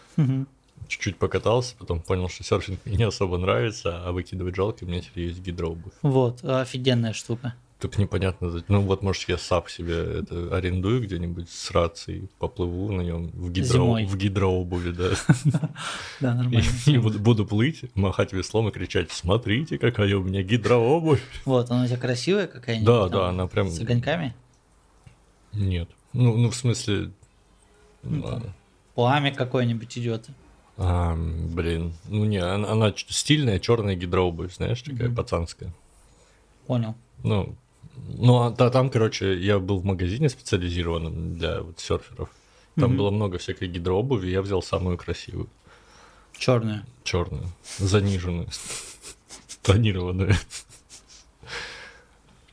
чуть-чуть 0.88 1.18
покатался, 1.18 1.74
потом 1.78 2.00
понял, 2.00 2.30
что 2.30 2.42
серфинг 2.42 2.80
мне 2.86 2.96
не 2.96 3.04
особо 3.04 3.36
нравится, 3.36 4.02
а 4.02 4.12
выкидывать 4.12 4.56
жалко, 4.56 4.84
у 4.84 4.86
меня 4.86 5.02
теперь 5.02 5.26
есть 5.26 5.40
гидрообувь. 5.40 5.92
Вот, 6.00 6.42
офигенная 6.42 7.12
штука. 7.12 7.54
Только 7.80 7.98
непонятно, 7.98 8.62
ну 8.68 8.82
вот 8.82 9.02
может 9.02 9.26
я 9.28 9.38
сап 9.38 9.70
себе 9.70 10.20
это 10.20 10.54
арендую 10.54 11.02
где-нибудь 11.02 11.48
с 11.48 11.70
рацией, 11.70 12.28
поплыву 12.38 12.92
на 12.92 13.00
нем 13.00 13.28
в, 13.28 13.50
гидро... 13.50 14.06
в 14.06 14.16
гидрообуви, 14.18 14.92
да. 14.92 15.10
Да, 16.20 16.34
нормально. 16.34 16.68
И 16.84 16.98
буду 16.98 17.46
плыть, 17.46 17.84
махать 17.94 18.34
веслом 18.34 18.68
и 18.68 18.70
кричать, 18.70 19.10
смотрите, 19.10 19.78
какая 19.78 20.14
у 20.16 20.22
меня 20.22 20.42
гидрообувь. 20.42 21.22
Вот, 21.46 21.70
она 21.70 21.84
у 21.84 21.86
тебя 21.86 21.96
красивая 21.96 22.46
какая-нибудь? 22.48 22.86
Да, 22.86 23.08
да, 23.08 23.28
она 23.30 23.46
прям... 23.46 23.70
С 23.70 23.80
огоньками? 23.80 24.34
Нет. 25.54 25.88
Ну, 26.12 26.36
ну 26.36 26.50
в 26.50 26.54
смысле... 26.54 27.12
Ну, 28.02 28.42
пламя 28.94 29.32
какое-нибудь 29.32 29.96
идет. 29.96 30.28
А, 30.76 31.16
блин, 31.16 31.94
ну 32.08 32.26
не, 32.26 32.38
она, 32.38 32.72
она 32.72 32.94
стильная 33.08 33.58
черная 33.58 33.94
гидрообувь, 33.94 34.54
знаешь, 34.54 34.82
такая 34.82 35.08
mm-hmm. 35.08 35.14
пацанская. 35.14 35.74
Понял. 36.66 36.94
Ну, 37.22 37.54
ну, 38.08 38.42
а 38.42 38.50
да, 38.50 38.70
там, 38.70 38.90
короче, 38.90 39.38
я 39.38 39.58
был 39.58 39.80
в 39.80 39.84
магазине 39.84 40.28
специализированном 40.28 41.36
для 41.36 41.62
вот 41.62 41.80
серферов. 41.80 42.30
Там 42.76 42.92
mm-hmm. 42.92 42.96
было 42.96 43.10
много 43.10 43.38
всякой 43.38 43.68
гидрообуви, 43.68 44.30
я 44.30 44.42
взял 44.42 44.62
самую 44.62 44.96
красивую. 44.96 45.48
Черную. 46.38 46.84
Черную. 47.04 47.46
Заниженную. 47.78 48.48
Тонированную. 49.62 50.34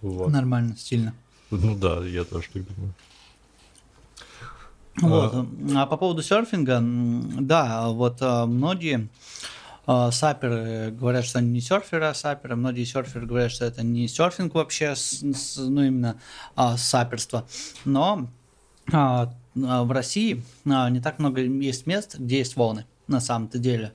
Вот. 0.01 0.29
Нормально, 0.29 0.75
стильно. 0.75 1.13
Ну 1.51 1.75
да, 1.75 2.05
я 2.05 2.23
тоже 2.23 2.47
так 2.53 2.63
думаю. 2.75 2.93
Вот. 5.01 5.33
А, 5.33 5.83
а 5.83 5.85
по 5.85 5.97
поводу 5.97 6.23
серфинга, 6.23 6.79
да, 6.81 7.87
вот 7.89 8.17
а, 8.21 8.45
многие 8.45 9.07
саперы 10.11 10.91
говорят, 10.91 11.25
что 11.25 11.39
они 11.39 11.49
не 11.49 11.61
серферы, 11.61 12.05
а 12.05 12.13
саперы. 12.13 12.55
Многие 12.55 12.83
серферы 12.83 13.25
говорят, 13.25 13.51
что 13.51 13.65
это 13.65 13.83
не 13.83 14.07
серфинг 14.07 14.53
вообще, 14.53 14.93
ну 15.57 15.81
именно 15.81 16.19
а, 16.55 16.77
саперство. 16.77 17.47
Но 17.85 18.27
а, 18.91 19.33
а, 19.65 19.83
в 19.83 19.91
России 19.91 20.43
а, 20.65 20.89
не 20.89 20.99
так 20.99 21.19
много 21.19 21.41
есть 21.41 21.87
мест, 21.87 22.17
где 22.17 22.39
есть 22.39 22.55
волны 22.55 22.85
на 23.07 23.21
самом-то 23.21 23.57
деле, 23.57 23.93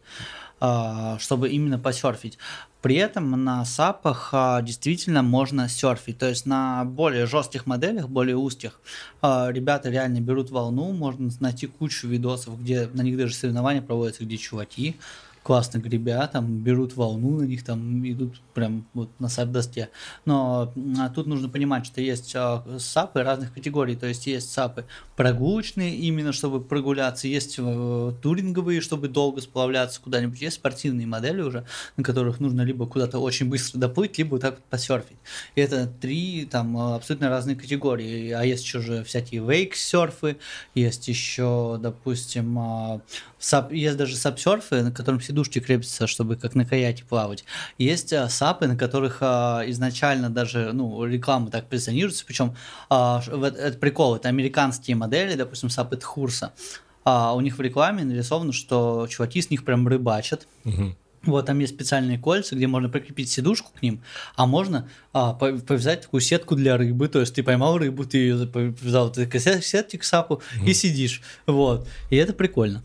а, 0.61 1.19
чтобы 1.19 1.51
именно 1.51 1.79
посерфить. 1.79 2.39
При 2.83 2.97
этом 2.97 3.45
на 3.45 3.65
сапах 3.65 4.31
а, 4.33 4.61
действительно 4.61 5.23
можно 5.23 5.69
серфить. 5.69 6.19
То 6.19 6.29
есть 6.29 6.47
на 6.47 6.85
более 6.85 7.27
жестких 7.27 7.67
моделях, 7.67 8.09
более 8.09 8.37
узких, 8.37 8.81
а, 9.21 9.51
ребята 9.51 9.89
реально 9.89 10.21
берут 10.21 10.51
волну. 10.51 10.93
Можно 10.93 11.31
найти 11.39 11.69
кучу 11.69 12.09
видосов, 12.09 12.61
где 12.61 12.89
на 12.93 13.03
них 13.03 13.17
даже 13.17 13.35
соревнования 13.35 13.83
проводятся, 13.83 14.25
где 14.25 14.37
чуваки 14.37 14.97
классно 15.43 15.79
гребят, 15.79 16.33
там 16.33 16.59
берут 16.59 16.97
волну 16.97 17.41
на 17.41 17.45
них, 17.45 17.65
там 17.65 18.07
идут 18.09 18.41
прям 18.55 18.87
вот 18.95 19.11
на 19.19 19.29
сап-доске. 19.29 19.91
Но 20.25 20.73
а, 20.99 21.09
тут 21.11 21.27
нужно 21.27 21.49
понимать, 21.49 21.85
что 21.87 22.01
есть 22.01 22.33
а, 22.37 22.65
сапы 22.79 23.23
разных 23.23 23.53
категорий, 23.53 23.97
то 23.97 24.07
есть 24.07 24.27
есть 24.27 24.53
сапы 24.53 24.85
прогулочные, 25.17 25.97
именно 25.97 26.33
чтобы 26.33 26.61
прогуляться, 26.61 27.27
есть 27.27 27.57
а, 27.59 28.13
туринговые, 28.23 28.81
чтобы 28.81 29.09
долго 29.09 29.41
сплавляться 29.41 30.01
куда-нибудь, 30.01 30.41
есть 30.41 30.57
спортивные 30.57 31.07
модели 31.07 31.43
уже, 31.43 31.65
на 31.97 32.05
которых 32.05 32.39
нужно 32.39 32.63
либо 32.63 32.87
куда-то 32.87 33.19
очень 33.19 33.49
быстро 33.49 33.79
доплыть, 33.79 34.19
либо 34.19 34.31
вот 34.33 34.43
так 34.43 34.55
вот 34.57 34.65
посерфить. 34.65 35.19
И 35.57 35.61
это 35.61 35.87
три 35.87 36.47
там 36.51 36.77
абсолютно 36.77 37.29
разные 37.29 37.57
категории. 37.57 38.31
А 38.31 38.45
есть 38.45 38.65
еще 38.65 38.81
же 38.81 39.05
всякие 39.05 39.43
вейк-серфы, 39.43 40.37
есть 40.75 41.09
еще, 41.09 41.79
допустим, 41.81 42.59
а, 42.59 43.01
сап, 43.43 43.73
есть 43.73 43.97
даже 43.97 44.17
сап-серфы, 44.17 44.83
на 44.83 44.93
котором 44.93 45.19
сидушки 45.33 45.61
крепятся, 45.61 46.07
чтобы 46.07 46.37
как 46.37 46.55
на 46.55 46.65
каяке 46.65 47.05
плавать. 47.05 47.45
Есть 47.79 48.13
а, 48.13 48.29
сапы, 48.29 48.67
на 48.67 48.77
которых 48.77 49.19
а, 49.21 49.63
изначально 49.67 50.29
даже 50.29 50.73
ну, 50.73 51.05
реклама 51.05 51.51
так 51.51 51.69
позиционируется, 51.69 52.25
причем 52.27 52.55
а, 52.91 53.23
это 53.27 53.79
прикол, 53.79 54.17
это 54.17 54.29
американские 54.29 54.97
модели, 54.97 55.35
допустим, 55.35 55.71
сапы 55.71 55.97
Тхурса. 55.97 56.53
А, 57.05 57.35
у 57.35 57.41
них 57.41 57.59
в 57.59 57.61
рекламе 57.61 58.05
нарисовано, 58.05 58.53
что 58.53 59.07
чуваки 59.09 59.41
с 59.41 59.51
них 59.51 59.65
прям 59.65 59.89
рыбачат. 59.89 60.47
Угу. 60.65 60.95
Вот 61.25 61.47
там 61.47 61.59
есть 61.61 61.75
специальные 61.75 62.19
кольца, 62.19 62.57
где 62.57 62.67
можно 62.67 62.89
прикрепить 62.89 63.31
сидушку 63.31 63.71
к 63.79 63.81
ним, 63.81 64.03
а 64.35 64.47
можно 64.47 64.89
а, 65.13 65.35
повязать 65.35 66.03
такую 66.03 66.21
сетку 66.21 66.57
для 66.57 66.77
рыбы. 66.77 67.09
То 67.09 67.21
есть 67.21 67.35
ты 67.35 67.43
поймал 67.43 67.79
рыбу, 67.79 68.05
ты 68.05 68.19
ее 68.19 68.47
повязал 68.47 69.11
ты 69.11 69.29
сетки 69.39 69.97
к 69.97 70.05
сапу 70.05 70.35
угу. 70.35 70.67
и 70.67 70.75
сидишь. 70.75 71.23
Вот. 71.47 71.89
И 72.11 72.17
это 72.17 72.33
прикольно. 72.33 72.83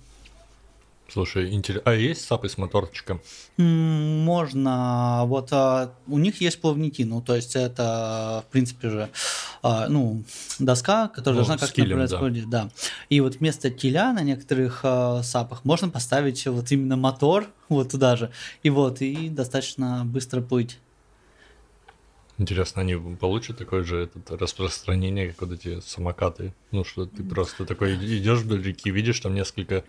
Слушай, 1.09 1.53
интересно. 1.53 1.83
А 1.85 1.95
есть 1.95 2.25
сапы 2.25 2.49
с 2.49 2.57
моторчиком? 2.57 3.21
Можно. 3.55 5.23
Вот 5.25 5.49
а, 5.51 5.93
у 6.07 6.17
них 6.17 6.41
есть 6.41 6.59
плавники, 6.59 7.03
ну, 7.03 7.21
то 7.21 7.35
есть 7.35 7.55
это, 7.55 8.43
в 8.47 8.51
принципе 8.51 8.89
же, 8.89 9.09
а, 9.63 9.87
ну, 9.87 10.23
доска, 10.59 11.07
которая 11.07 11.41
ну, 11.41 11.47
должна 11.47 11.57
как-то 11.57 11.83
происходить, 11.83 12.49
да. 12.49 12.63
да. 12.63 12.71
И 13.09 13.21
вот 13.21 13.35
вместо 13.35 13.69
киля 13.69 14.11
на 14.11 14.21
некоторых 14.21 14.81
а, 14.83 15.23
сапах 15.23 15.63
можно 15.63 15.87
поставить 15.89 16.45
вот 16.45 16.71
именно 16.71 16.97
мотор 16.97 17.47
вот 17.69 17.91
туда 17.91 18.17
же, 18.17 18.31
и 18.63 18.69
вот, 18.69 19.01
и 19.01 19.29
достаточно 19.29 20.03
быстро 20.05 20.41
плыть. 20.41 20.77
Интересно, 22.37 22.81
они 22.81 22.95
получат 23.15 23.57
такое 23.57 23.83
же 23.83 24.03
этот, 24.03 24.29
распространение, 24.39 25.29
как 25.29 25.41
вот 25.41 25.51
эти 25.53 25.79
самокаты? 25.79 26.53
Ну, 26.71 26.83
что 26.83 27.07
ты 27.07 27.23
просто 27.23 27.65
такой 27.65 27.95
идешь 27.95 28.39
вдоль 28.39 28.61
реки, 28.61 28.91
видишь 28.91 29.19
там 29.21 29.33
несколько 29.33 29.83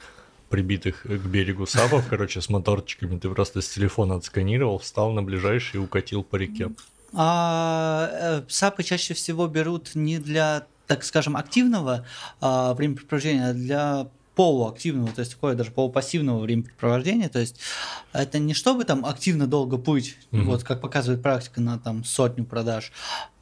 прибитых 0.49 1.03
к 1.03 1.27
берегу 1.27 1.67
сапов, 1.67 2.07
короче, 2.09 2.41
с 2.41 2.49
моторчиками. 2.49 3.19
Ты 3.19 3.31
просто 3.31 3.61
с 3.61 3.69
телефона 3.69 4.17
отсканировал, 4.17 4.79
встал 4.79 5.13
на 5.13 5.23
ближайший 5.23 5.77
и 5.77 5.79
укатил 5.79 6.23
по 6.23 6.37
реке. 6.37 6.71
А, 7.15 8.11
э, 8.13 8.43
сапы 8.49 8.83
чаще 8.83 9.15
всего 9.15 9.47
берут 9.47 9.95
не 9.95 10.19
для, 10.19 10.67
так 10.87 11.05
скажем, 11.05 11.37
активного 11.37 12.07
а, 12.41 12.75
времяпрепровождения, 12.75 13.51
а 13.51 13.55
для 13.55 14.09
полуактивного, 14.39 15.11
то 15.11 15.19
есть 15.19 15.33
такое 15.33 15.57
даже 15.57 15.73
полупассивного 15.73 16.39
времяпрепровождения. 16.39 17.29
То 17.29 17.41
есть 17.41 17.59
это 18.13 18.39
не 18.39 18.55
чтобы 18.55 18.85
там 18.85 19.05
активно 19.05 19.49
долго 19.49 19.79
плыть, 19.79 20.17
mm-hmm. 20.31 20.43
вот 20.43 20.63
как 20.63 20.81
показывает 20.81 21.25
практика 21.25 21.61
на 21.61 21.77
там 21.77 22.05
сотню 22.05 22.45
продаж, 22.45 22.93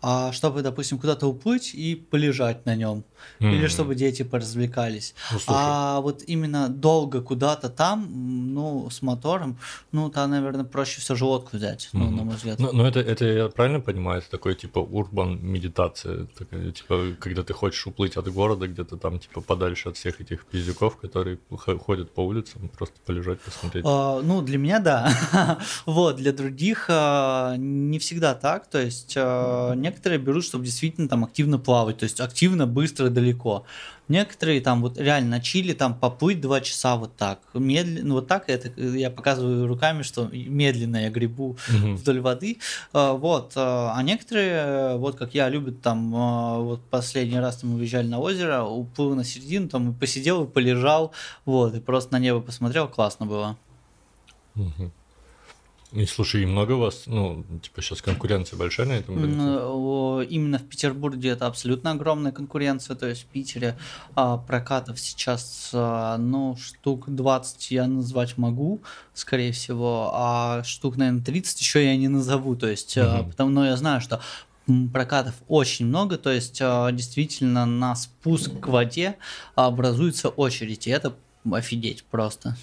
а 0.09 0.31
чтобы, 0.31 0.63
допустим, 0.63 1.01
куда-то 1.01 1.27
уплыть 1.27 1.75
и 1.75 1.97
полежать 1.97 2.65
на 2.65 2.77
нем, 2.77 3.03
mm-hmm. 3.41 3.53
или 3.53 3.67
чтобы 3.67 3.97
дети 3.97 4.23
поразвлекались. 4.23 5.17
Ну, 5.33 5.39
а 5.49 6.01
вот 6.01 6.23
именно 6.29 6.69
долго 6.69 7.21
куда-то 7.21 7.71
там, 7.71 8.07
ну, 8.55 8.89
с 8.89 9.03
мотором, 9.03 9.59
ну, 9.91 10.09
там, 10.09 10.31
наверное, 10.31 10.65
проще 10.65 11.01
все 11.01 11.17
же 11.17 11.25
лодку 11.25 11.57
взять, 11.57 11.87
mm-hmm. 11.93 11.99
ну, 11.99 12.11
на 12.11 12.23
мой 12.23 12.37
взгляд. 12.37 12.61
Но, 12.61 12.71
но 12.71 12.87
это, 12.87 13.01
это 13.01 13.25
я 13.25 13.49
правильно 13.49 13.81
понимаю, 13.81 14.21
это 14.21 14.31
такой, 14.31 14.55
типа, 14.55 14.79
урбан 14.79 15.45
медитация, 15.45 16.27
такая, 16.39 16.71
типа, 16.71 17.17
когда 17.19 17.43
ты 17.43 17.53
хочешь 17.53 17.85
уплыть 17.89 18.17
от 18.17 18.33
города, 18.33 18.69
где-то 18.69 18.97
там, 18.99 19.19
типа, 19.19 19.41
подальше 19.41 19.89
от 19.89 19.97
всех 19.97 20.21
этих 20.21 20.47
пиздюков, 20.47 20.99
которые 20.99 21.41
ходят 21.85 22.15
по 22.15 22.21
улицам, 22.21 22.69
просто 22.69 22.95
полежать, 23.05 23.41
посмотреть. 23.41 23.85
А, 23.85 24.23
ну, 24.23 24.41
для 24.41 24.59
меня, 24.59 24.79
да. 24.79 25.59
вот, 25.87 26.15
для 26.15 26.31
других 26.33 26.87
а, 26.91 27.57
не 27.57 27.99
всегда 27.99 28.37
так, 28.37 28.69
то 28.69 28.81
есть 28.81 29.15
а, 29.17 29.75
некоторые 29.97 30.19
берут, 30.19 30.45
чтобы 30.45 30.65
действительно 30.65 31.09
там 31.09 31.25
активно 31.25 31.59
плавать, 31.59 31.99
то 31.99 32.05
есть 32.05 32.21
активно, 32.21 32.67
быстро, 32.67 33.09
далеко. 33.09 33.65
Некоторые 34.09 34.61
там 34.61 34.83
вот 34.83 34.99
реально 34.99 35.31
на 35.31 35.41
Чили 35.41 35.73
там 35.73 35.99
поплыть 35.99 36.41
два 36.41 36.61
часа 36.61 36.97
вот 36.97 37.17
так. 37.17 37.41
Медленно, 37.55 38.09
ну, 38.09 38.15
вот 38.17 38.29
так 38.29 38.49
это 38.49 38.71
я 38.81 39.11
показываю 39.11 39.67
руками, 39.67 40.03
что 40.03 40.29
медленно 40.33 40.99
я 40.99 41.11
гребу 41.11 41.57
угу. 41.69 41.95
вдоль 41.95 42.21
воды. 42.21 42.59
А, 42.93 43.15
вот. 43.15 43.53
А, 43.57 43.95
а 43.97 44.03
некоторые, 44.03 44.97
вот 44.99 45.17
как 45.17 45.35
я, 45.35 45.49
любят 45.49 45.81
там, 45.81 46.15
а, 46.15 46.59
вот 46.59 46.83
последний 46.91 47.41
раз 47.41 47.63
мы 47.63 47.77
уезжали 47.77 48.07
на 48.07 48.21
озеро, 48.21 48.63
уплыл 48.63 49.15
на 49.15 49.25
середину, 49.25 49.69
там 49.69 49.91
и 49.91 49.95
посидел, 49.95 50.45
и 50.45 50.47
полежал, 50.47 51.13
вот, 51.47 51.75
и 51.75 51.81
просто 51.81 52.13
на 52.13 52.19
небо 52.19 52.41
посмотрел, 52.41 52.89
классно 52.89 53.27
было. 53.27 53.57
Угу. 54.55 54.93
И 55.93 56.05
слушай, 56.05 56.43
и 56.43 56.47
много 56.47 56.73
у 56.73 56.81
вас, 56.81 57.05
ну, 57.07 57.45
типа 57.63 57.81
сейчас 57.81 58.03
конкуренция 58.03 58.59
большая 58.59 58.87
на 58.87 58.93
этом 58.93 59.17
рынке? 59.17 60.35
Именно 60.35 60.59
в 60.59 60.65
Петербурге 60.65 61.31
это 61.31 61.47
абсолютно 61.47 61.93
огромная 61.93 62.33
конкуренция, 62.33 62.97
то 62.97 63.07
есть 63.07 63.23
в 63.23 63.27
Питере 63.27 63.79
а, 64.17 64.37
прокатов 64.37 64.99
сейчас, 64.99 65.71
а, 65.73 66.19
ну, 66.19 66.57
штук 66.57 67.05
20 67.09 67.71
я 67.71 67.87
назвать 67.87 68.37
могу, 68.37 68.81
скорее 69.15 69.53
всего, 69.53 70.11
а 70.13 70.65
штук, 70.65 70.97
наверное, 70.97 71.23
30 71.23 71.61
еще 71.61 71.85
я 71.85 71.97
не 71.97 72.09
назову, 72.09 72.57
то 72.57 72.67
есть, 72.67 72.97
угу. 72.97 73.07
а, 73.07 73.23
потому, 73.23 73.51
но 73.51 73.65
я 73.65 73.77
знаю, 73.77 74.01
что 74.01 74.21
прокатов 74.93 75.35
очень 75.47 75.87
много, 75.87 76.19
то 76.19 76.31
есть 76.31 76.59
а, 76.61 76.91
действительно 76.91 77.65
на 77.65 77.95
спуск 77.95 78.59
к 78.59 78.67
воде 78.67 79.17
образуется 79.55 80.31
очередь, 80.31 80.89
и 80.89 80.91
это 80.91 81.15
офигеть 81.51 82.03
просто. 82.05 82.57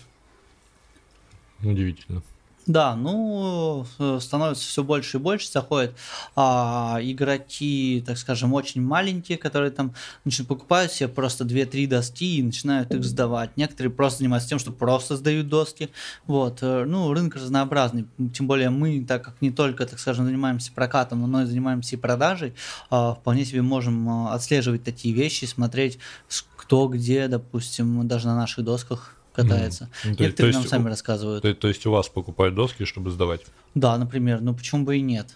Удивительно. 1.61 2.21
Да, 2.65 2.95
ну, 2.95 3.85
э, 3.99 4.19
становится 4.21 4.63
все 4.65 4.83
больше 4.83 5.17
и 5.17 5.19
больше, 5.19 5.51
заходят 5.51 5.93
а, 6.33 6.97
игроки, 7.01 8.01
так 8.05 8.17
скажем, 8.17 8.53
очень 8.53 8.81
маленькие, 8.81 9.37
которые 9.37 9.71
там 9.71 9.93
начинают 10.23 10.47
покупают 10.47 10.93
себе 10.93 11.09
просто 11.09 11.43
2-3 11.43 11.87
доски 11.87 12.37
и 12.37 12.43
начинают 12.43 12.93
их 12.93 13.03
сдавать. 13.03 13.57
Некоторые 13.57 13.91
просто 13.91 14.19
занимаются 14.19 14.47
тем, 14.47 14.59
что 14.59 14.71
просто 14.71 15.17
сдают 15.17 15.49
доски. 15.49 15.89
Вот, 16.25 16.59
э, 16.61 16.85
ну, 16.85 17.11
рынок 17.13 17.35
разнообразный, 17.35 18.05
тем 18.33 18.47
более 18.47 18.69
мы, 18.69 19.03
так 19.05 19.23
как 19.25 19.41
не 19.41 19.51
только, 19.51 19.85
так 19.85 19.99
скажем, 19.99 20.25
занимаемся 20.25 20.71
прокатом, 20.71 21.29
но 21.29 21.41
и 21.41 21.45
занимаемся 21.45 21.97
и 21.97 21.99
продажей, 21.99 22.53
а, 22.89 23.15
вполне 23.15 23.43
себе 23.43 23.61
можем 23.61 24.07
а, 24.07 24.33
отслеживать 24.33 24.83
такие 24.85 25.13
вещи, 25.13 25.43
смотреть, 25.43 25.99
кто 26.55 26.87
где, 26.87 27.27
допустим, 27.27 28.07
даже 28.07 28.27
на 28.27 28.37
наших 28.37 28.63
досках 28.63 29.17
катается. 29.33 29.89
Mm. 30.03 30.15
Некоторые 30.19 30.53
то 30.53 30.59
нам 30.59 30.67
сами 30.67 30.89
рассказывают. 30.89 31.41
То, 31.41 31.53
то 31.53 31.67
есть 31.67 31.85
у 31.85 31.91
вас 31.91 32.09
покупают 32.09 32.55
доски, 32.55 32.85
чтобы 32.85 33.11
сдавать? 33.11 33.41
Да, 33.75 33.97
например. 33.97 34.41
Ну 34.41 34.53
почему 34.53 34.85
бы 34.85 34.97
и 34.97 35.01
нет? 35.01 35.35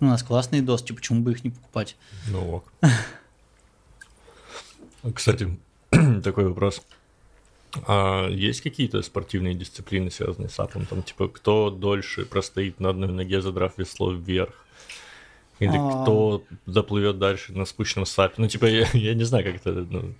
У 0.00 0.06
нас 0.06 0.22
классные 0.22 0.62
доски, 0.62 0.92
почему 0.92 1.22
бы 1.22 1.32
их 1.32 1.44
не 1.44 1.50
покупать? 1.50 1.96
Ну 2.28 2.56
ок. 2.56 2.72
Кстати, 5.14 5.58
такой 6.24 6.48
вопрос. 6.48 6.82
А 7.86 8.28
есть 8.28 8.62
какие-то 8.62 9.00
спортивные 9.02 9.54
дисциплины, 9.54 10.10
связанные 10.10 10.48
с 10.48 10.58
апом? 10.58 10.86
Там, 10.86 11.02
типа, 11.02 11.28
кто 11.28 11.70
дольше 11.70 12.26
простоит 12.26 12.80
на 12.80 12.90
одной 12.90 13.12
ноге, 13.12 13.40
задрав 13.40 13.78
весло 13.78 14.12
вверх? 14.12 14.59
Или 15.60 15.76
а... 15.76 16.02
кто 16.02 16.42
заплывет 16.66 17.18
дальше 17.18 17.52
на 17.52 17.66
спущенном 17.66 18.06
сапе. 18.06 18.34
Ну, 18.38 18.48
типа, 18.48 18.64
я, 18.64 18.86
я 18.94 19.14
не 19.14 19.24
знаю, 19.24 19.44
как 19.44 19.56
это. 19.56 19.86
Ну, 19.88 20.14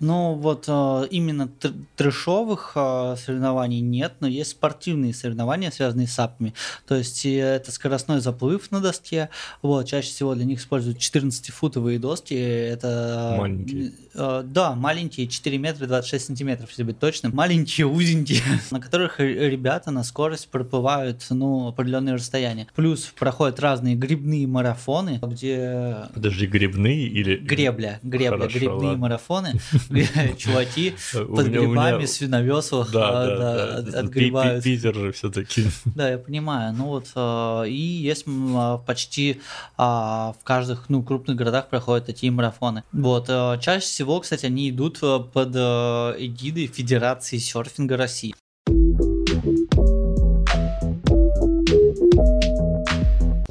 ну 0.00 0.34
вот 0.34 0.64
а, 0.68 1.02
именно 1.02 1.50
трешовых 1.96 2.72
а, 2.76 3.16
соревнований 3.16 3.80
нет, 3.80 4.14
но 4.20 4.28
есть 4.28 4.52
спортивные 4.52 5.12
соревнования, 5.14 5.70
связанные 5.72 6.06
с 6.06 6.12
сапами. 6.12 6.54
То 6.86 6.94
есть 6.94 7.26
это 7.26 7.72
скоростной 7.72 8.20
заплыв 8.20 8.70
на 8.70 8.80
доске. 8.80 9.30
Вот, 9.62 9.86
чаще 9.86 10.08
всего 10.08 10.34
для 10.34 10.44
них 10.44 10.60
используют 10.60 10.98
14-футовые 10.98 11.98
доски. 11.98 12.34
Это... 12.34 13.36
Маленькие. 13.38 13.92
А, 14.14 14.42
да, 14.42 14.74
маленькие, 14.74 15.26
4 15.26 15.58
метра 15.58 15.86
26 15.86 16.26
сантиметров, 16.26 16.68
если 16.70 16.84
быть 16.84 17.00
точным. 17.00 17.34
Маленькие, 17.34 17.86
узенькие, 17.86 18.42
на 18.70 18.80
которых 18.80 19.18
ребята 19.18 19.90
на 19.90 20.04
скорость 20.04 20.48
проплывают 20.48 21.24
ну, 21.30 21.68
определенные 21.68 22.14
расстояния. 22.14 22.68
Плюс 22.76 23.12
проходят 23.18 23.58
разные 23.58 23.96
грибные 23.96 24.46
марафоны, 24.52 25.18
где... 25.22 26.08
Подожди, 26.14 26.46
грибные 26.46 27.08
или... 27.08 27.36
Гребля, 27.36 27.98
гребля, 28.02 28.30
Хорошо, 28.30 28.58
грибные 28.58 28.90
ладно. 28.90 28.96
марафоны, 28.98 29.54
чуваки 30.36 30.94
под 31.12 31.46
грибами, 31.46 32.04
свиновесах 32.04 32.94
отгребают. 32.94 34.62
Питер 34.62 34.94
же 34.94 35.12
все-таки. 35.12 35.64
Да, 35.94 36.08
я 36.10 36.18
понимаю. 36.18 36.72
Ну 36.72 36.86
вот, 36.86 37.10
а, 37.14 37.64
и 37.64 37.74
есть 37.74 38.24
а, 38.26 38.78
почти 38.78 39.40
а, 39.76 40.34
в 40.40 40.44
каждых 40.44 40.86
ну, 40.88 41.02
крупных 41.02 41.36
городах 41.36 41.68
проходят 41.68 42.06
такие 42.06 42.30
марафоны. 42.32 42.82
Вот, 42.92 43.26
чаще 43.60 43.86
всего, 43.86 44.20
кстати, 44.20 44.46
они 44.46 44.70
идут 44.70 45.00
под 45.00 45.56
эгидой 45.56 46.66
Федерации 46.66 47.38
серфинга 47.38 47.96
России. 47.96 48.34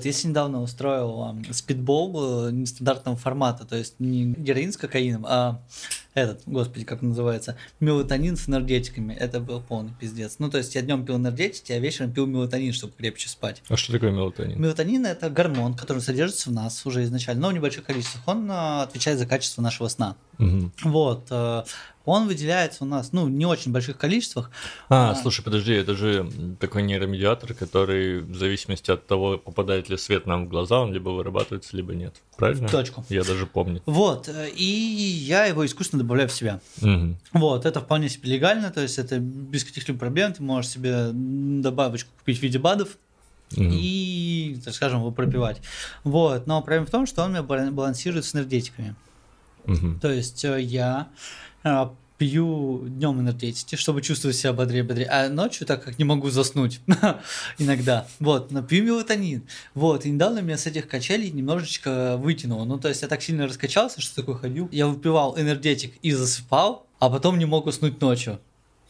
Здесь 0.01 0.23
недавно 0.23 0.61
устроил 0.61 1.35
спидбол 1.51 2.47
э, 2.47 2.51
нестандартного 2.51 3.17
формата, 3.17 3.65
то 3.65 3.75
есть 3.75 3.99
не 3.99 4.25
героин 4.25 4.73
с 4.73 4.77
кокаином, 4.77 5.25
а 5.27 5.61
этот, 6.13 6.41
господи, 6.45 6.83
как 6.83 7.01
называется, 7.01 7.55
мелатонин 7.79 8.35
с 8.35 8.49
энергетиками. 8.49 9.13
Это 9.13 9.39
был 9.39 9.61
полный 9.61 9.93
пиздец. 9.97 10.35
Ну, 10.39 10.49
то 10.49 10.57
есть 10.57 10.75
я 10.75 10.81
днем 10.81 11.05
пил 11.05 11.15
энергетики, 11.15 11.71
а 11.71 11.79
вечером 11.79 12.11
пил 12.11 12.25
мелатонин, 12.25 12.73
чтобы 12.73 12.93
крепче 12.97 13.29
спать. 13.29 13.63
А 13.69 13.77
что 13.77 13.93
такое 13.93 14.11
мелатонин? 14.11 14.59
Мелатонин 14.59 15.05
это 15.05 15.29
гормон, 15.29 15.75
который 15.75 16.01
содержится 16.01 16.49
в 16.49 16.53
нас 16.53 16.85
уже 16.85 17.03
изначально, 17.03 17.43
но 17.43 17.49
в 17.49 17.53
небольших 17.53 17.85
количествах. 17.85 18.23
Он 18.25 18.49
э, 18.51 18.81
отвечает 18.81 19.19
за 19.19 19.25
качество 19.25 19.61
нашего 19.61 19.87
сна. 19.87 20.17
Угу. 20.39 20.71
Вот. 20.85 21.27
Он 22.05 22.27
выделяется 22.27 22.83
у 22.83 22.87
нас, 22.87 23.11
ну, 23.11 23.27
не 23.27 23.45
очень 23.45 23.71
больших 23.71 23.97
количествах. 23.97 24.49
А, 24.89 25.11
а, 25.11 25.15
слушай, 25.15 25.43
подожди, 25.43 25.73
это 25.73 25.95
же 25.95 26.29
такой 26.59 26.83
нейромедиатор, 26.83 27.53
который 27.53 28.21
в 28.21 28.35
зависимости 28.35 28.89
от 28.91 29.05
того, 29.07 29.37
попадает 29.37 29.89
ли 29.89 29.97
свет 29.97 30.25
нам 30.25 30.45
в 30.45 30.49
глаза, 30.49 30.79
он 30.79 30.93
либо 30.93 31.09
вырабатывается, 31.09 31.75
либо 31.77 31.93
нет. 31.93 32.15
Правильно? 32.37 32.67
В 32.67 32.71
точку. 32.71 33.05
Я 33.09 33.23
даже 33.23 33.45
помню. 33.45 33.81
Вот, 33.85 34.29
и 34.55 34.63
я 34.63 35.45
его 35.45 35.65
искусственно 35.65 36.03
добавляю 36.03 36.29
в 36.29 36.33
себя. 36.33 36.59
Угу. 36.81 37.15
Вот, 37.33 37.65
это 37.65 37.81
вполне 37.81 38.09
себе 38.09 38.31
легально, 38.31 38.71
то 38.71 38.81
есть 38.81 38.97
это 38.97 39.19
без 39.19 39.63
каких-либо 39.63 39.99
проблем, 39.99 40.33
ты 40.33 40.41
можешь 40.41 40.71
себе 40.71 41.09
добавочку 41.11 42.09
купить 42.17 42.39
в 42.39 42.41
виде 42.41 42.59
БАДов, 42.59 42.97
Mm-hmm. 43.51 43.69
и, 43.73 44.61
так 44.63 44.73
скажем, 44.73 44.99
его 44.99 45.11
пропивать. 45.11 45.61
Вот. 46.05 46.47
Но 46.47 46.61
проблема 46.61 46.85
в 46.85 46.89
том, 46.89 47.05
что 47.05 47.23
он 47.23 47.31
меня 47.31 47.43
балансирует 47.43 48.23
с 48.23 48.33
энергетиками. 48.33 48.95
Mm-hmm. 49.65 49.99
То 49.99 50.11
есть 50.11 50.45
э, 50.45 50.61
я 50.61 51.09
пью 52.21 52.83
днем 52.87 53.19
энергетики, 53.19 53.75
чтобы 53.75 54.03
чувствовать 54.03 54.37
себя 54.37 54.53
бодрее, 54.53 54.83
бодрее, 54.83 55.07
а 55.07 55.27
ночью, 55.27 55.65
так 55.65 55.83
как 55.83 55.97
не 55.97 56.05
могу 56.05 56.29
заснуть 56.29 56.79
иногда, 57.57 58.05
вот, 58.19 58.51
но 58.51 58.61
пью 58.61 58.83
мелатонин, 58.83 59.41
вот, 59.73 60.05
и 60.05 60.11
недавно 60.11 60.37
меня 60.37 60.59
с 60.59 60.67
этих 60.67 60.87
качелей 60.87 61.31
немножечко 61.31 62.17
вытянуло, 62.17 62.63
ну, 62.65 62.77
то 62.77 62.89
есть 62.89 63.01
я 63.01 63.07
так 63.07 63.23
сильно 63.23 63.47
раскачался, 63.47 64.01
что 64.01 64.17
такое 64.17 64.35
ходил, 64.35 64.69
я 64.71 64.85
выпивал 64.85 65.35
энергетик 65.35 65.95
и 66.03 66.11
засыпал, 66.11 66.85
а 66.99 67.09
потом 67.09 67.39
не 67.39 67.45
мог 67.45 67.65
уснуть 67.65 67.99
ночью. 67.99 68.39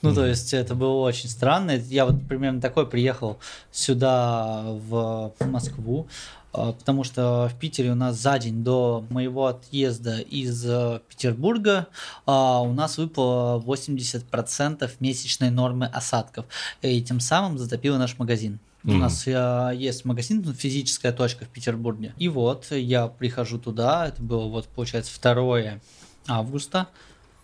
Ну, 0.02 0.14
то 0.16 0.26
есть 0.26 0.54
это 0.54 0.74
было 0.74 1.02
очень 1.02 1.30
странно. 1.30 1.72
Я 1.72 2.08
вот 2.08 2.28
примерно 2.28 2.60
такой 2.60 2.88
приехал 2.90 3.40
сюда, 3.72 4.64
в 4.66 5.32
Москву, 5.42 6.08
а, 6.10 6.41
потому 6.52 7.04
что 7.04 7.50
в 7.50 7.58
Питере 7.60 7.92
у 7.92 7.96
нас 7.96 8.18
за 8.18 8.38
день 8.40 8.64
до 8.64 9.06
моего 9.10 9.48
отъезда 9.48 10.20
из 10.20 10.66
э, 10.66 11.00
Петербурга 11.08 11.88
а, 12.26 12.62
у 12.62 12.74
нас 12.74 12.98
выпало 12.98 13.62
80% 13.62 14.92
месячной 15.00 15.50
нормы 15.50 15.86
осадков, 15.86 16.46
и 16.82 17.02
тем 17.02 17.20
самым 17.20 17.58
затопило 17.58 17.98
наш 17.98 18.18
магазин. 18.18 18.60
Mm-hmm. 18.84 18.94
У 18.94 18.98
нас 18.98 19.24
а, 19.28 19.72
есть 19.72 20.06
магазин, 20.06 20.44
физическая 20.54 21.14
точка 21.14 21.46
в 21.46 21.50
Петербурге. 21.50 22.14
И 22.18 22.28
вот 22.28 22.72
я 22.72 23.08
прихожу 23.08 23.58
туда, 23.60 24.08
это 24.08 24.22
было 24.22 24.48
вот, 24.48 24.68
получается, 24.68 25.14
2 25.22 25.80
августа, 26.28 26.88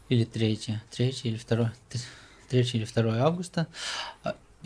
или 0.10 0.24
3, 0.24 0.80
3 0.92 1.16
или 1.24 1.40
2, 1.48 1.74
3 2.50 2.62
или 2.74 2.86
2 2.86 3.18
августа. 3.20 3.68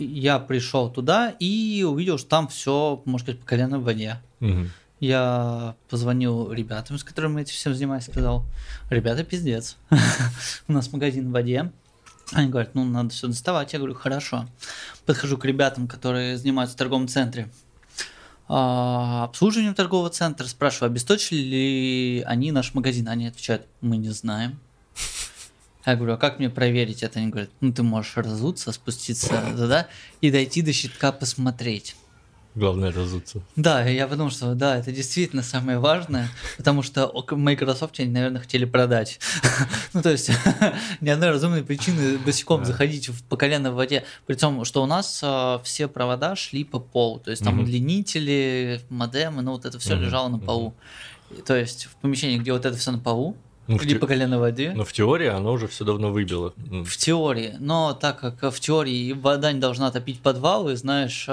Я 0.05 0.39
пришел 0.39 0.89
туда 0.89 1.35
и 1.39 1.85
увидел, 1.87 2.17
что 2.17 2.29
там 2.29 2.47
все, 2.47 3.01
можно 3.05 3.25
сказать, 3.25 3.41
по 3.41 3.47
колено 3.47 3.79
в 3.79 3.83
воде. 3.83 4.21
Мгм. 4.39 4.69
Я 4.99 5.75
позвонил 5.89 6.51
ребятам, 6.51 6.97
с 6.97 7.03
которыми 7.03 7.41
этим 7.41 7.53
всем 7.53 7.73
занимаюсь, 7.73 8.05
сказал, 8.05 8.45
ребята, 8.89 9.23
пиздец, 9.23 9.77
у 10.67 10.73
нас 10.73 10.91
магазин 10.91 11.29
в 11.29 11.31
воде. 11.31 11.71
Они 12.33 12.49
говорят, 12.49 12.75
ну, 12.75 12.85
надо 12.85 13.09
все 13.09 13.27
доставать. 13.27 13.73
Я 13.73 13.79
говорю, 13.79 13.95
хорошо. 13.95 14.47
Подхожу 15.05 15.37
к 15.37 15.45
ребятам, 15.45 15.87
которые 15.87 16.37
занимаются 16.37 16.75
в 16.75 16.77
торговом 16.77 17.07
центре. 17.07 17.49
а, 18.47 19.23
обслуживанием 19.25 19.73
торгового 19.73 20.09
центра, 20.09 20.45
спрашиваю, 20.45 20.91
обесточили 20.91 21.39
ли 21.39 22.23
они 22.25 22.51
наш 22.51 22.73
магазин. 22.73 23.07
Они 23.07 23.27
отвечают, 23.27 23.65
мы 23.81 23.97
не 23.97 24.09
знаем. 24.09 24.59
Я 25.85 25.95
говорю, 25.95 26.13
а 26.13 26.17
как 26.17 26.39
мне 26.39 26.49
проверить 26.49 27.03
это? 27.03 27.19
Они 27.19 27.29
говорят, 27.29 27.49
ну 27.59 27.73
ты 27.73 27.83
можешь 27.83 28.15
разуться, 28.17 28.71
спуститься 28.71 29.41
туда 29.55 29.87
и 30.21 30.31
дойти 30.31 30.61
до 30.61 30.73
щитка 30.73 31.11
посмотреть. 31.11 31.95
Главное 32.53 32.91
разуться. 32.91 33.41
Да, 33.55 33.85
я 33.85 34.07
подумал, 34.07 34.29
что 34.29 34.53
да, 34.55 34.77
это 34.77 34.91
действительно 34.91 35.41
самое 35.41 35.79
важное, 35.79 36.27
потому 36.57 36.83
что 36.83 37.09
Microsoft 37.31 37.97
они, 38.01 38.11
наверное, 38.11 38.41
хотели 38.41 38.65
продать. 38.65 39.21
ну, 39.93 40.01
то 40.01 40.11
есть, 40.11 40.31
ни 41.01 41.09
одной 41.09 41.29
разумной 41.29 41.63
причины 41.63 42.17
босиком 42.17 42.65
заходить 42.65 43.07
в, 43.07 43.23
по 43.23 43.37
колено 43.37 43.71
в 43.71 43.75
воде. 43.75 44.03
При 44.25 44.35
том, 44.35 44.65
что 44.65 44.83
у 44.83 44.85
нас 44.85 45.21
а, 45.23 45.61
все 45.63 45.87
провода 45.87 46.35
шли 46.35 46.65
по 46.65 46.79
полу, 46.79 47.19
то 47.19 47.31
есть 47.31 47.41
там 47.41 47.61
удлинители, 47.61 48.81
модемы, 48.89 49.41
ну 49.43 49.53
вот 49.53 49.63
это 49.63 49.79
все 49.79 49.95
лежало 49.95 50.27
на 50.27 50.37
полу. 50.37 50.73
То 51.45 51.55
есть 51.55 51.85
в 51.85 51.95
помещении, 52.01 52.37
где 52.37 52.51
вот 52.51 52.65
это 52.65 52.75
все 52.75 52.91
на 52.91 52.99
полу, 52.99 53.37
Ну, 53.71 53.77
или 53.83 53.93
те- 53.93 53.99
по 53.99 54.07
колено 54.07 54.37
в 54.37 54.41
воде, 54.41 54.73
но 54.75 54.83
в 54.83 54.93
теории 54.93 55.27
оно 55.27 55.53
уже 55.53 55.67
все 55.67 55.83
давно 55.85 56.11
выбило. 56.11 56.53
Ну, 56.57 56.83
в 56.83 56.97
теории. 56.97 57.55
Но 57.59 57.93
так 57.93 58.19
как 58.19 58.53
в 58.53 58.59
теории 58.59 59.13
вода 59.13 59.51
не 59.51 59.59
должна 59.59 59.91
топить 59.91 60.19
подвалы, 60.21 60.75
знаешь, 60.75 61.27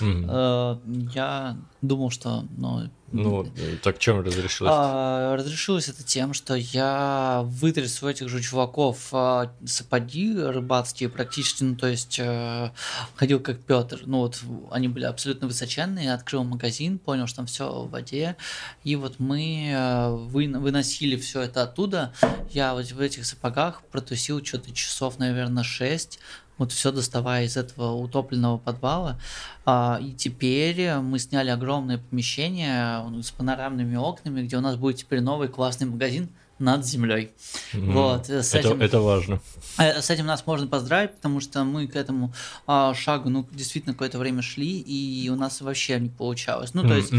мгм. 0.00 0.26
Э, 0.28 0.76
я 1.14 1.56
думал, 1.82 2.10
что 2.10 2.44
ну, 2.56 2.88
Ну, 3.12 3.46
так 3.82 3.98
чем 3.98 4.20
разрешилось? 4.20 4.72
а, 4.74 5.36
разрешилось 5.36 5.88
это 5.88 6.02
тем, 6.02 6.34
что 6.34 6.54
я 6.54 7.42
вытряс 7.44 8.02
у 8.02 8.08
этих 8.08 8.28
же 8.28 8.40
чуваков 8.42 9.08
а, 9.12 9.52
сапоги 9.64 10.34
рыбацкие 10.36 11.08
практически, 11.08 11.62
ну 11.62 11.76
то 11.76 11.86
есть 11.86 12.18
э, 12.18 12.72
ходил 13.14 13.38
как 13.40 13.60
Петр, 13.60 14.00
ну 14.06 14.18
вот 14.18 14.40
они 14.70 14.88
были 14.88 15.04
абсолютно 15.04 15.46
высоченные, 15.46 16.12
открыл 16.12 16.42
магазин, 16.44 16.98
понял, 16.98 17.26
что 17.26 17.36
там 17.36 17.46
все 17.46 17.70
в 17.84 17.90
воде, 17.90 18.36
и 18.82 18.96
вот 18.96 19.20
мы 19.20 19.70
э, 19.72 20.08
вы- 20.10 20.48
выносили 20.48 21.16
все 21.16 21.42
это 21.42 21.62
оттуда, 21.62 22.12
я 22.50 22.74
вот 22.74 22.90
в 22.90 23.00
этих 23.00 23.26
сапогах 23.26 23.82
протусил 23.92 24.44
что-то 24.44 24.72
часов, 24.72 25.18
наверное, 25.18 25.62
6, 25.62 26.18
вот 26.58 26.72
все 26.72 26.92
доставая 26.92 27.44
из 27.46 27.56
этого 27.56 27.92
утопленного 27.94 28.58
подвала. 28.58 29.18
А, 29.64 29.98
и 30.02 30.12
теперь 30.12 30.94
мы 30.96 31.18
сняли 31.18 31.50
огромное 31.50 31.98
помещение 31.98 33.02
ну, 33.08 33.22
с 33.22 33.30
панорамными 33.30 33.96
окнами, 33.96 34.42
где 34.42 34.56
у 34.56 34.60
нас 34.60 34.76
будет 34.76 34.96
теперь 34.98 35.20
новый 35.20 35.48
классный 35.48 35.86
магазин 35.86 36.28
над 36.60 36.86
землей. 36.86 37.32
Мгм. 37.72 37.92
вот, 37.92 38.30
э, 38.30 38.42
с 38.44 38.54
это, 38.54 38.68
этим- 38.68 38.80
это 38.80 39.00
важно. 39.00 39.40
Э, 39.78 40.00
С 40.00 40.10
этим 40.10 40.26
нас 40.26 40.46
можно 40.46 40.68
поздравить, 40.68 41.16
потому 41.16 41.40
что 41.40 41.64
мы 41.64 41.88
к 41.88 41.96
этому 41.96 42.32
а, 42.68 42.94
шагу, 42.94 43.28
ну, 43.28 43.44
действительно, 43.50 43.92
какое-то 43.92 44.18
время 44.18 44.40
шли, 44.40 44.78
и 44.80 45.28
у 45.30 45.34
нас 45.36 45.60
вообще 45.60 45.98
не 45.98 46.10
получалось. 46.10 46.72
Ну, 46.74 46.82
то 46.82 46.94
М, 46.94 46.96
есть. 46.96 47.12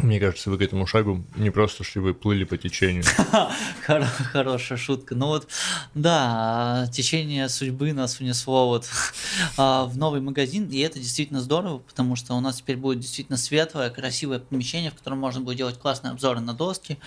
Мне 0.00 0.20
кажется, 0.20 0.50
вы 0.50 0.58
к 0.58 0.62
этому 0.62 0.86
шагу 0.86 1.24
не 1.36 1.50
просто 1.50 1.84
шли, 1.84 2.00
вы 2.00 2.14
плыли 2.14 2.44
по 2.44 2.56
течению. 2.56 3.04
Хоро- 3.86 4.04
Хорошая 4.04 4.78
шутка. 4.78 5.14
Ну 5.14 5.26
вот, 5.26 5.48
да, 5.94 6.88
течение 6.92 7.48
судьбы 7.48 7.92
нас 7.92 8.18
внесло 8.20 8.68
вот 8.68 8.88
а, 9.56 9.84
в 9.84 9.96
новый 9.96 10.20
магазин, 10.20 10.68
и 10.68 10.78
это 10.78 10.98
действительно 10.98 11.40
здорово, 11.40 11.78
потому 11.78 12.16
что 12.16 12.34
у 12.34 12.40
нас 12.40 12.56
теперь 12.56 12.76
будет 12.76 13.00
действительно 13.00 13.38
светлое, 13.38 13.90
красивое 13.90 14.38
помещение, 14.38 14.90
в 14.90 14.94
котором 14.94 15.18
можно 15.18 15.40
будет 15.40 15.56
делать 15.56 15.78
классные 15.78 16.12
обзоры 16.12 16.40
на 16.40 16.54
доски, 16.54 16.98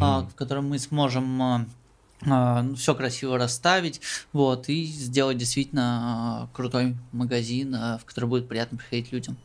а, 0.00 0.22
в 0.22 0.34
котором 0.34 0.68
мы 0.68 0.78
сможем 0.78 1.66
все 2.76 2.94
красиво 2.96 3.38
расставить, 3.38 4.00
вот, 4.32 4.68
и 4.68 4.84
сделать 4.84 5.38
действительно 5.38 5.82
а, 6.42 6.48
крутой 6.52 6.96
магазин, 7.12 7.72
а, 7.76 7.98
в 7.98 8.04
который 8.04 8.24
будет 8.28 8.48
приятно 8.48 8.76
приходить 8.76 9.12
людям. 9.12 9.36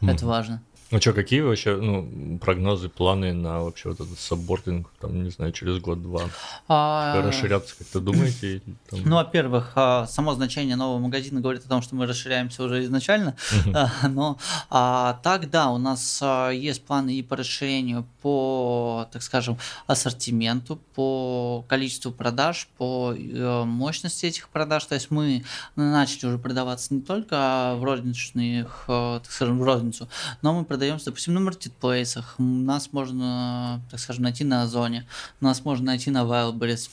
Это 0.00 0.26
важно. 0.26 0.62
Ну 0.90 1.00
что, 1.02 1.12
какие 1.12 1.40
вообще 1.42 1.76
ну, 1.76 2.38
прогнозы, 2.38 2.88
планы 2.88 3.34
на 3.34 3.60
вообще 3.62 3.90
вот 3.90 4.00
этот 4.00 4.18
саббординг, 4.18 4.88
там, 5.00 5.22
не 5.22 5.30
знаю, 5.30 5.52
через 5.52 5.80
год-два? 5.80 6.22
А, 6.66 7.20
Расширяться 7.20 7.76
как-то 7.76 8.00
думаете? 8.00 8.62
Там- 8.90 9.00
Ну, 9.04 9.16
во-первых, 9.16 9.72
а, 9.74 10.06
само 10.06 10.32
значение 10.34 10.76
нового 10.76 10.98
магазина 10.98 11.42
говорит 11.42 11.62
о 11.66 11.68
том, 11.68 11.82
что 11.82 11.94
мы 11.94 12.06
расширяемся 12.06 12.62
уже 12.62 12.82
изначально, 12.84 13.36
а, 13.74 14.08
но 14.08 14.38
а, 14.70 15.20
так, 15.22 15.50
да, 15.50 15.68
у 15.68 15.76
нас 15.76 16.20
а, 16.22 16.48
есть 16.50 16.82
планы 16.86 17.14
и 17.16 17.22
по 17.22 17.36
расширению 17.36 18.06
по, 18.22 19.08
так 19.12 19.22
скажем, 19.22 19.58
ассортименту, 19.86 20.76
по 20.94 21.64
количеству 21.68 22.12
продаж, 22.12 22.68
по 22.76 23.14
э, 23.14 23.64
мощности 23.64 24.26
этих 24.26 24.48
продаж. 24.48 24.84
То 24.84 24.94
есть 24.94 25.10
мы 25.10 25.44
начали 25.76 26.26
уже 26.26 26.38
продаваться 26.38 26.94
не 26.94 27.00
только 27.00 27.74
в 27.76 27.84
розничных, 27.84 28.84
э, 28.88 29.20
так 29.22 29.32
скажем, 29.32 29.58
в 29.58 29.62
розницу, 29.62 30.08
но 30.42 30.54
мы 30.54 30.64
продаемся, 30.64 31.06
допустим, 31.06 31.34
на 31.34 31.40
маркетплейсах. 31.40 32.34
Нас 32.38 32.92
можно, 32.92 33.80
так 33.90 34.00
скажем, 34.00 34.24
найти 34.24 34.44
на 34.44 34.62
Озоне, 34.62 35.06
нас 35.40 35.64
можно 35.64 35.86
найти 35.86 36.10
на 36.10 36.22
Wildberries. 36.22 36.90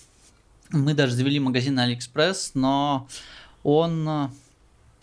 Мы 0.72 0.94
даже 0.94 1.14
завели 1.14 1.40
магазин 1.40 1.76
на 1.76 1.84
Алиэкспресс, 1.84 2.52
но 2.54 3.08
он 3.64 4.32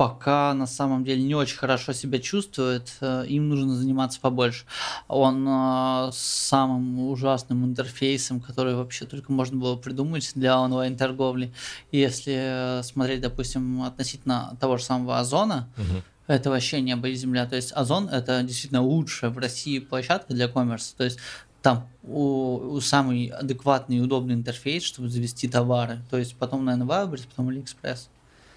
пока 0.03 0.53
на 0.53 0.67
самом 0.67 1.05
деле 1.05 1.23
не 1.23 1.37
очень 1.37 1.57
хорошо 1.57 1.93
себя 1.93 2.19
чувствует, 2.19 2.93
э, 3.01 3.25
им 3.29 3.49
нужно 3.49 3.77
заниматься 3.77 4.19
побольше. 4.21 4.65
Он 5.07 5.47
э, 5.47 6.11
с 6.13 6.17
самым 6.19 6.99
ужасным 7.09 7.65
интерфейсом, 7.65 8.41
который 8.41 8.75
вообще 8.75 9.05
только 9.05 9.31
можно 9.31 9.57
было 9.61 9.77
придумать 9.77 10.33
для 10.35 10.59
онлайн-торговли. 10.59 11.53
Если 11.93 12.35
э, 12.37 12.83
смотреть, 12.83 13.21
допустим, 13.21 13.85
относительно 13.85 14.57
того 14.59 14.77
же 14.77 14.83
самого 14.83 15.21
Озона, 15.21 15.69
Мгм. 15.77 16.03
это 16.27 16.51
вообще 16.51 16.81
небо 16.81 17.09
и 17.09 17.15
земля. 17.15 17.47
То 17.47 17.55
есть 17.55 17.73
Озон 17.73 18.09
это 18.09 18.43
действительно 18.43 18.83
лучшая 18.83 19.31
в 19.31 19.39
России 19.39 19.79
площадка 19.79 20.35
для 20.35 20.49
commerce 20.49 20.87
а. 20.87 20.97
То 20.97 21.05
есть 21.05 21.19
там 21.63 21.89
у, 22.03 22.57
у 22.75 22.81
самый 22.81 23.27
адекватный 23.27 23.99
и 23.99 24.01
удобный 24.01 24.35
интерфейс, 24.35 24.83
чтобы 24.83 25.09
завести 25.09 25.47
товары. 25.47 26.01
То 26.11 26.19
есть 26.19 26.35
потом, 26.35 26.65
наверное, 26.65 26.89
Wildberries, 26.89 27.29
потом 27.29 27.51
AliExpress. 27.51 28.09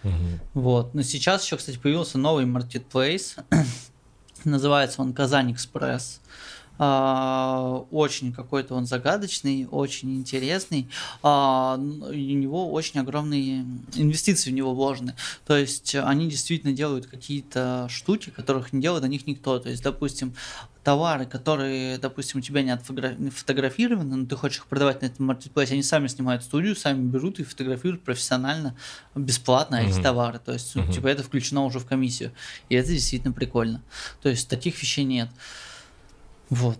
Мгм. 0.05 0.39
Вот. 0.53 0.93
Но 0.93 1.01
сейчас 1.01 1.43
еще, 1.43 1.57
кстати, 1.57 1.77
появился 1.77 2.17
новый 2.17 2.45
маркетплейс. 2.45 3.35
Называется 4.45 5.01
он 5.01 5.13
Казань 5.13 5.51
Экспресс. 5.51 6.21
Очень 6.77 8.33
какой-то 8.33 8.75
он 8.75 8.85
загадочный, 8.85 9.67
очень 9.69 10.15
интересный. 10.15 10.87
А, 11.23 11.75
У 11.77 12.13
него 12.13 12.71
очень 12.71 12.99
огромные 12.99 13.65
инвестиции 13.95 14.49
в 14.49 14.53
него 14.53 14.73
вложены. 14.73 15.15
То 15.45 15.55
есть 15.57 15.95
они 15.95 16.29
действительно 16.29 16.73
делают 16.73 17.07
какие-то 17.07 17.87
штуки, 17.89 18.29
которых 18.29 18.73
не 18.73 18.81
делает 18.81 19.03
о 19.03 19.07
них 19.07 19.25
никто. 19.27 19.59
То 19.59 19.69
есть, 19.69 19.83
допустим, 19.83 20.33
товары, 20.83 21.25
которые, 21.25 21.97
допустим, 21.97 22.39
у 22.39 22.43
тебя 22.43 22.61
не 22.61 22.69
отфотогра- 22.71 23.31
фотографированы, 23.31 24.15
но 24.17 24.25
ты 24.27 24.35
хочешь 24.35 24.59
их 24.59 24.67
продавать 24.67 25.01
на 25.01 25.07
этом 25.07 25.25
маркетплейсе, 25.25 25.73
они 25.73 25.81
сами 25.83 26.07
снимают 26.07 26.43
студию, 26.43 26.75
сами 26.75 27.01
берут 27.07 27.39
и 27.39 27.43
фотографируют 27.43 28.03
профессионально, 28.03 28.75
бесплатно 29.15 29.75
эти 29.77 29.93
Мгм. 29.95 30.03
товары. 30.03 30.39
То 30.45 30.53
есть, 30.53 30.75
Мгм. 30.75 30.91
типа, 30.91 31.07
это 31.07 31.23
включено 31.23 31.65
уже 31.65 31.79
в 31.79 31.85
комиссию. 31.85 32.31
И 32.69 32.75
это 32.75 32.89
действительно 32.89 33.33
прикольно. 33.33 33.81
То 34.21 34.29
есть, 34.29 34.47
таких 34.47 34.79
вещей 34.81 35.05
нет. 35.05 35.29
Вот. 36.49 36.79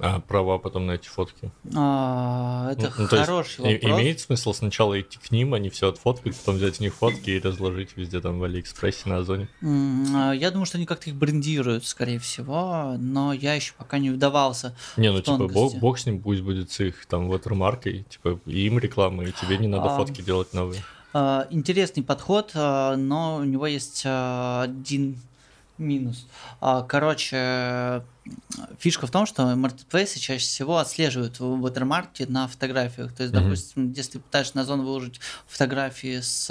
А 0.00 0.20
права 0.20 0.58
потом 0.58 0.86
на 0.86 0.92
эти 0.92 1.08
фотки? 1.08 1.50
А, 1.74 2.70
это 2.70 2.92
Ну, 2.96 3.02
есть 3.02 3.10
хороший 3.10 3.74
вопрос. 3.74 4.00
Имеет 4.00 4.20
смысл 4.20 4.52
сначала 4.52 5.00
идти 5.00 5.18
к 5.18 5.32
ним, 5.32 5.54
они 5.54 5.70
все 5.70 5.88
отфоткать, 5.88 6.36
потом 6.36 6.54
взять 6.54 6.78
у 6.78 6.84
них 6.84 6.94
фотки 6.94 7.30
и 7.30 7.40
разложить 7.40 7.96
везде 7.96 8.20
там 8.20 8.38
в 8.38 8.44
Алиэкспрессе 8.44 9.08
на 9.08 9.16
Озоне? 9.18 9.48
А, 9.60 10.30
Я 10.32 10.52
думаю, 10.52 10.66
что 10.66 10.78
они 10.78 10.86
как-то 10.86 11.10
их 11.10 11.16
брендируют, 11.16 11.84
скорее 11.84 12.20
всего, 12.20 12.94
но 12.96 13.32
я 13.32 13.54
еще 13.54 13.72
пока 13.76 13.98
не 13.98 14.10
вдавался. 14.10 14.76
Не, 14.96 15.10
ну 15.10 15.20
типа 15.20 15.48
бог, 15.48 15.74
бог 15.78 15.98
с 15.98 16.06
ним, 16.06 16.20
пусть 16.22 16.42
будет 16.42 16.70
с 16.70 16.78
их 16.78 17.04
там 17.06 17.28
watermarкой, 17.28 18.04
типа 18.08 18.38
им 18.46 18.78
реклама, 18.78 19.24
и 19.24 19.32
тебе 19.32 19.58
не 19.58 19.66
надо 19.66 19.92
А, 19.94 19.96
фотки 19.96 20.22
делать 20.22 20.52
новые. 20.54 20.80
А, 21.12 21.48
Интересный 21.50 22.04
подход, 22.04 22.52
а, 22.54 22.94
но 22.94 23.38
у 23.38 23.44
него 23.44 23.66
есть 23.66 24.02
один 24.06 25.18
минус. 25.78 26.26
А, 26.60 26.82
Короче, 26.82 28.02
фишка 28.78 29.06
в 29.06 29.10
том, 29.10 29.26
что 29.26 29.46
маркетплейсы 29.56 30.18
чаще 30.18 30.44
всего 30.44 30.78
отслеживают 30.78 31.40
в 31.40 31.64
watermark 31.64 32.26
на 32.28 32.46
фотографиях. 32.48 33.12
То 33.14 33.22
есть, 33.22 33.34
Мгм. 33.34 33.44
допустим, 33.44 33.92
если 33.92 34.12
ты 34.12 34.18
пытаешься 34.20 34.56
на 34.56 34.64
зону 34.64 34.84
выложить 34.84 35.20
фотографии 35.46 36.20
с 36.20 36.50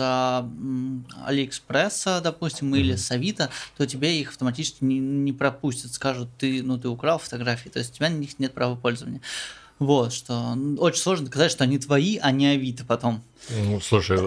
Алиэкспресса, 1.25 2.21
допустим, 2.23 2.73
или 2.75 2.91
Мгм. 2.91 2.97
с 2.97 3.11
Авито, 3.11 3.49
то 3.77 3.85
тебе 3.85 4.19
их 4.19 4.29
автоматически 4.29 4.83
не, 4.83 4.99
не 4.99 5.33
пропустят, 5.33 5.91
скажут, 5.93 6.29
ты, 6.37 6.63
ну, 6.63 6.77
ты 6.77 6.87
украл 6.87 7.19
фотографии, 7.19 7.69
то 7.69 7.79
есть 7.79 7.91
у 7.91 7.95
тебя 7.97 8.09
на 8.09 8.15
них 8.15 8.39
нет 8.39 8.53
права 8.53 8.75
пользования. 8.75 9.21
Вот, 9.79 10.11
что 10.11 10.57
очень 10.79 11.01
сложно 11.01 11.25
доказать, 11.25 11.51
что 11.51 11.63
они 11.63 11.77
твои, 11.77 12.17
а 12.17 12.31
не 12.31 12.47
Авито 12.47 12.83
потом. 12.83 13.21
Ну, 13.49 13.79
слушай, 13.79 14.19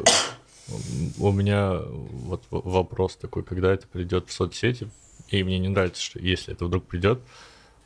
у 1.18 1.32
меня 1.32 1.80
вот 1.82 2.44
вопрос 2.50 3.16
такой, 3.16 3.42
когда 3.42 3.72
это 3.72 3.86
придет 3.86 4.28
в 4.28 4.32
соцсети, 4.32 4.88
и 5.28 5.42
мне 5.42 5.58
не 5.58 5.68
нравится, 5.68 6.02
что 6.02 6.18
если 6.18 6.54
это 6.54 6.64
вдруг 6.64 6.84
придет, 6.84 7.20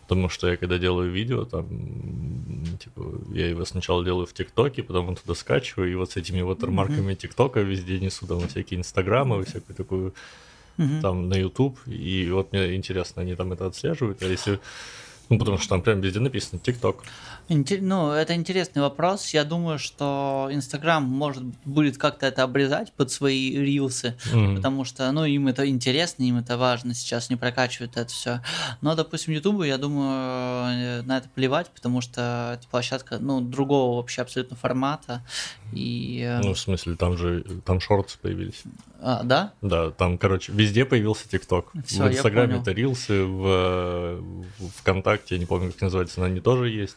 потому 0.03 0.29
что 0.29 0.49
я 0.49 0.57
когда 0.57 0.79
делаю 0.79 1.11
видео, 1.11 1.45
там, 1.45 1.67
типа, 2.79 3.03
я 3.33 3.49
его 3.49 3.65
сначала 3.65 4.05
делаю 4.05 4.27
в 4.27 4.33
ТикТоке, 4.33 4.83
потом 4.83 5.17
туда 5.17 5.35
скачиваю, 5.35 5.91
и 5.91 5.95
вот 5.95 6.13
с 6.13 6.17
этими 6.17 6.43
ватермарками 6.43 7.15
ТикТока 7.15 7.61
везде 7.61 7.99
несу, 7.99 8.27
там, 8.27 8.47
всякие 8.49 8.81
Инстаграмы, 8.81 9.45
всякую 9.45 9.77
такую, 9.77 10.15
там, 11.03 11.29
на 11.29 11.35
YouTube, 11.35 11.79
и 11.87 12.29
вот 12.31 12.53
мне 12.53 12.75
интересно, 12.75 13.23
они 13.23 13.35
там 13.35 13.53
это 13.53 13.67
отслеживают, 13.67 14.23
а 14.23 14.27
если 14.27 14.61
ну, 15.29 15.39
потому 15.39 15.59
что 15.59 15.71
там 15.71 15.83
прям 15.83 16.01
везде 16.01 16.21
написано 16.21 16.61
ТикТок. 16.61 17.05
Ну, 17.49 18.13
это 18.13 18.35
интересный 18.35 18.81
вопрос. 18.81 19.35
Я 19.35 19.45
думаю, 19.45 19.79
что 19.79 20.49
Инстаграм 20.51 21.05
может 21.05 21.43
будет 21.65 21.99
как-то 21.99 22.27
это 22.27 22.43
обрезать 22.43 22.93
под 22.93 23.11
свои 23.11 23.55
рилсы, 23.55 24.17
mm-hmm. 24.33 24.57
потому 24.57 24.85
что, 24.85 25.11
ну, 25.13 25.25
им 25.27 25.49
это 25.49 25.69
интересно, 25.69 26.23
им 26.23 26.39
это 26.39 26.57
важно 26.57 26.95
сейчас, 26.95 27.29
не 27.29 27.37
прокачивают 27.37 27.97
это 27.97 28.11
все. 28.11 28.41
Но, 28.81 28.95
допустим, 28.95 29.35
Ютубу, 29.35 29.63
я 29.63 29.77
думаю, 29.77 31.05
на 31.05 31.19
это 31.19 31.29
плевать, 31.35 31.69
потому 31.75 32.01
что 32.01 32.57
эта 32.59 32.67
площадка, 32.69 33.19
ну, 33.19 33.41
другого 33.41 33.97
вообще 33.97 34.23
абсолютно 34.23 34.57
формата. 34.57 35.23
И... 35.75 36.23
Э, 36.23 36.41
ну, 36.43 36.55
в 36.55 36.59
смысле, 36.59 36.97
там 36.97 37.17
же, 37.17 37.45
там 37.65 37.81
шорты 37.81 38.15
появились. 38.21 38.63
А, 39.01 39.23
да? 39.23 39.53
Да, 39.61 39.91
там, 39.91 40.19
короче, 40.19 40.53
везде 40.53 40.85
появился 40.85 41.29
ТикТок. 41.29 41.71
В 41.75 41.79
Инстаграме 41.79 42.59
это 42.59 42.73
рилсы, 42.73 43.25
в, 43.25 44.21
в 44.59 44.71
ВКонтакте, 44.81 45.35
я 45.35 45.39
не 45.39 45.47
помню, 45.47 45.73
как 45.73 45.83
называется, 45.83 46.21
но 46.21 46.27
они 46.27 46.41
тоже 46.41 46.71
есть. 46.71 46.97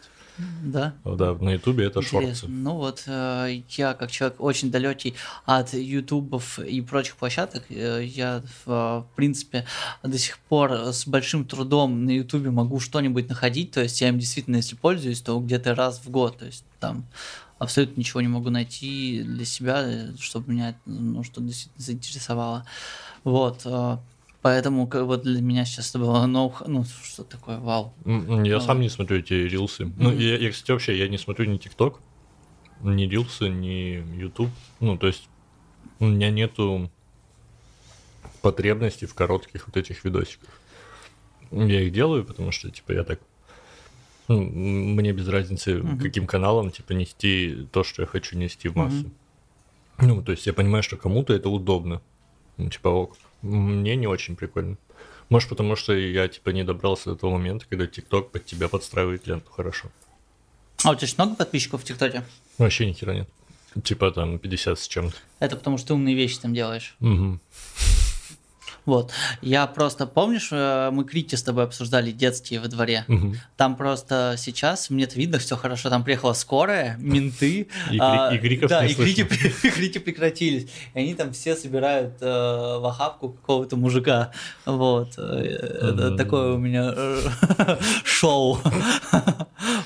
Да. 0.63 0.93
Да, 1.03 1.33
на 1.33 1.53
Ютубе 1.53 1.85
это 1.85 1.99
Интересно. 1.99 2.35
шорты. 2.35 2.47
Ну 2.47 2.75
вот 2.75 3.03
э, 3.07 3.61
я, 3.69 3.93
как 3.93 4.11
человек 4.11 4.39
очень 4.39 4.69
далекий 4.69 5.15
от 5.45 5.73
Ютубов 5.73 6.59
и 6.59 6.81
прочих 6.81 7.15
площадок, 7.15 7.63
э, 7.69 8.03
я, 8.03 8.43
в 8.65 9.07
принципе, 9.15 9.65
до 10.03 10.17
сих 10.17 10.37
пор 10.37 10.71
с 10.71 11.07
большим 11.07 11.45
трудом 11.45 12.05
на 12.05 12.11
Ютубе 12.11 12.51
могу 12.51 12.79
что-нибудь 12.79 13.29
находить, 13.29 13.71
то 13.71 13.81
есть 13.81 13.99
я 14.01 14.09
им 14.09 14.19
действительно, 14.19 14.57
если 14.57 14.75
пользуюсь, 14.75 15.21
то 15.21 15.39
где-то 15.39 15.73
раз 15.73 15.99
в 16.03 16.09
год, 16.09 16.37
то 16.37 16.45
есть 16.45 16.63
там 16.79 17.05
абсолютно 17.59 17.99
ничего 17.99 18.21
не 18.21 18.27
могу 18.27 18.49
найти 18.49 19.23
для 19.23 19.45
себя, 19.45 20.11
чтобы 20.19 20.53
меня 20.53 20.75
ну, 20.85 21.23
что 21.23 21.41
действительно 21.41 21.83
заинтересовало. 21.83 22.65
Вот. 23.23 23.61
Э, 23.65 23.97
поэтому 24.41 24.85
вот 24.87 25.23
для 25.23 25.41
меня 25.41 25.65
сейчас 25.65 25.89
это 25.89 25.99
было 25.99 26.25
ну, 26.25 26.53
ну 26.65 26.85
что 27.03 27.23
такое, 27.23 27.59
вау. 27.59 27.93
Я 28.05 28.59
сам 28.59 28.79
не 28.79 28.89
смотрю 28.89 29.19
эти 29.19 29.33
рилсы. 29.33 29.83
Mm-hmm. 29.83 29.93
Ну, 29.97 30.13
я, 30.13 30.37
я, 30.37 30.51
кстати, 30.51 30.71
вообще 30.71 30.97
я 30.97 31.07
не 31.07 31.17
смотрю 31.17 31.45
ни 31.45 31.57
ТикТок, 31.57 31.99
ни 32.81 33.03
рилсы, 33.03 33.49
ни 33.49 34.03
YouTube. 34.17 34.51
Ну, 34.79 34.97
то 34.97 35.07
есть 35.07 35.27
у 35.99 36.05
меня 36.05 36.29
нету 36.29 36.91
потребности 38.41 39.05
в 39.05 39.13
коротких 39.13 39.67
вот 39.67 39.77
этих 39.77 40.05
видосиках. 40.05 40.49
Я 41.51 41.81
их 41.81 41.93
делаю, 41.93 42.25
потому 42.25 42.51
что, 42.51 42.69
типа, 42.69 42.91
я 42.91 43.03
так 43.03 43.19
ну, 44.27 44.41
мне 44.41 45.13
без 45.13 45.27
разницы, 45.27 45.79
угу. 45.79 45.97
каким 45.99 46.27
каналом, 46.27 46.71
типа, 46.71 46.93
нести 46.93 47.67
то, 47.71 47.83
что 47.83 48.01
я 48.01 48.07
хочу 48.07 48.37
нести 48.37 48.67
в 48.67 48.75
массу. 48.75 49.05
Угу. 49.97 50.05
Ну, 50.07 50.21
то 50.21 50.31
есть 50.31 50.45
я 50.45 50.53
понимаю, 50.53 50.83
что 50.83 50.97
кому-то 50.97 51.33
это 51.33 51.49
удобно. 51.49 52.01
Ну, 52.57 52.69
типа, 52.69 52.89
ок. 52.89 53.17
Мне 53.41 53.95
не 53.95 54.07
очень 54.07 54.35
прикольно. 54.35 54.77
Может, 55.29 55.49
потому 55.49 55.75
что 55.75 55.93
я, 55.93 56.27
типа, 56.27 56.49
не 56.49 56.63
добрался 56.63 57.11
до 57.11 57.15
того 57.15 57.33
момента, 57.33 57.65
когда 57.69 57.87
ТикТок 57.87 58.31
под 58.31 58.45
тебя 58.45 58.67
подстраивает 58.67 59.27
ленту 59.27 59.51
хорошо. 59.51 59.89
А 60.83 60.91
у 60.91 60.95
тебя 60.95 61.09
много 61.17 61.35
подписчиков 61.35 61.81
в 61.81 61.83
ТикТоке? 61.83 62.23
Вообще 62.57 62.85
ни 62.85 62.93
хера 62.93 63.13
нет. 63.13 63.29
Типа 63.83 64.11
там 64.11 64.39
50 64.39 64.79
с 64.79 64.87
чем-то. 64.87 65.15
Это 65.39 65.55
потому 65.55 65.77
что 65.77 65.87
ты 65.87 65.93
умные 65.93 66.15
вещи 66.15 66.39
там 66.39 66.53
делаешь. 66.53 66.95
Угу. 66.99 67.39
Вот. 68.87 69.11
Я 69.41 69.67
просто, 69.67 70.07
помнишь, 70.07 70.47
э, 70.51 70.89
мы 70.91 71.03
Крити 71.03 71.35
с 71.35 71.43
тобой 71.43 71.65
обсуждали 71.65 72.11
детские 72.11 72.61
во 72.61 72.69
дворе? 72.69 73.03
Угу. 73.09 73.35
Там 73.57 73.75
просто 73.75 74.35
сейчас, 74.37 74.89
мне 74.89 75.03
это 75.03 75.17
видно, 75.17 75.39
все 75.39 75.57
хорошо, 75.57 75.89
там 75.89 76.05
приехала 76.05 76.31
скорая, 76.31 76.95
менты. 76.97 77.67
И, 77.91 77.97
а, 77.99 78.31
и 78.33 78.37
криков 78.37 78.69
Да, 78.69 78.85
и 78.85 78.93
крики, 78.93 79.23
крики 79.75 79.97
прекратились. 79.97 80.69
И 80.93 80.99
они 80.99 81.15
там 81.15 81.33
все 81.33 81.55
собирают 81.55 82.13
э, 82.21 82.25
в 82.25 82.87
охапку 82.87 83.29
какого-то 83.29 83.75
мужика. 83.75 84.31
Вот. 84.65 85.17
Это 85.17 86.15
такое 86.15 86.53
у 86.53 86.57
меня 86.57 86.93
э, 86.95 87.19
шоу 88.05 88.59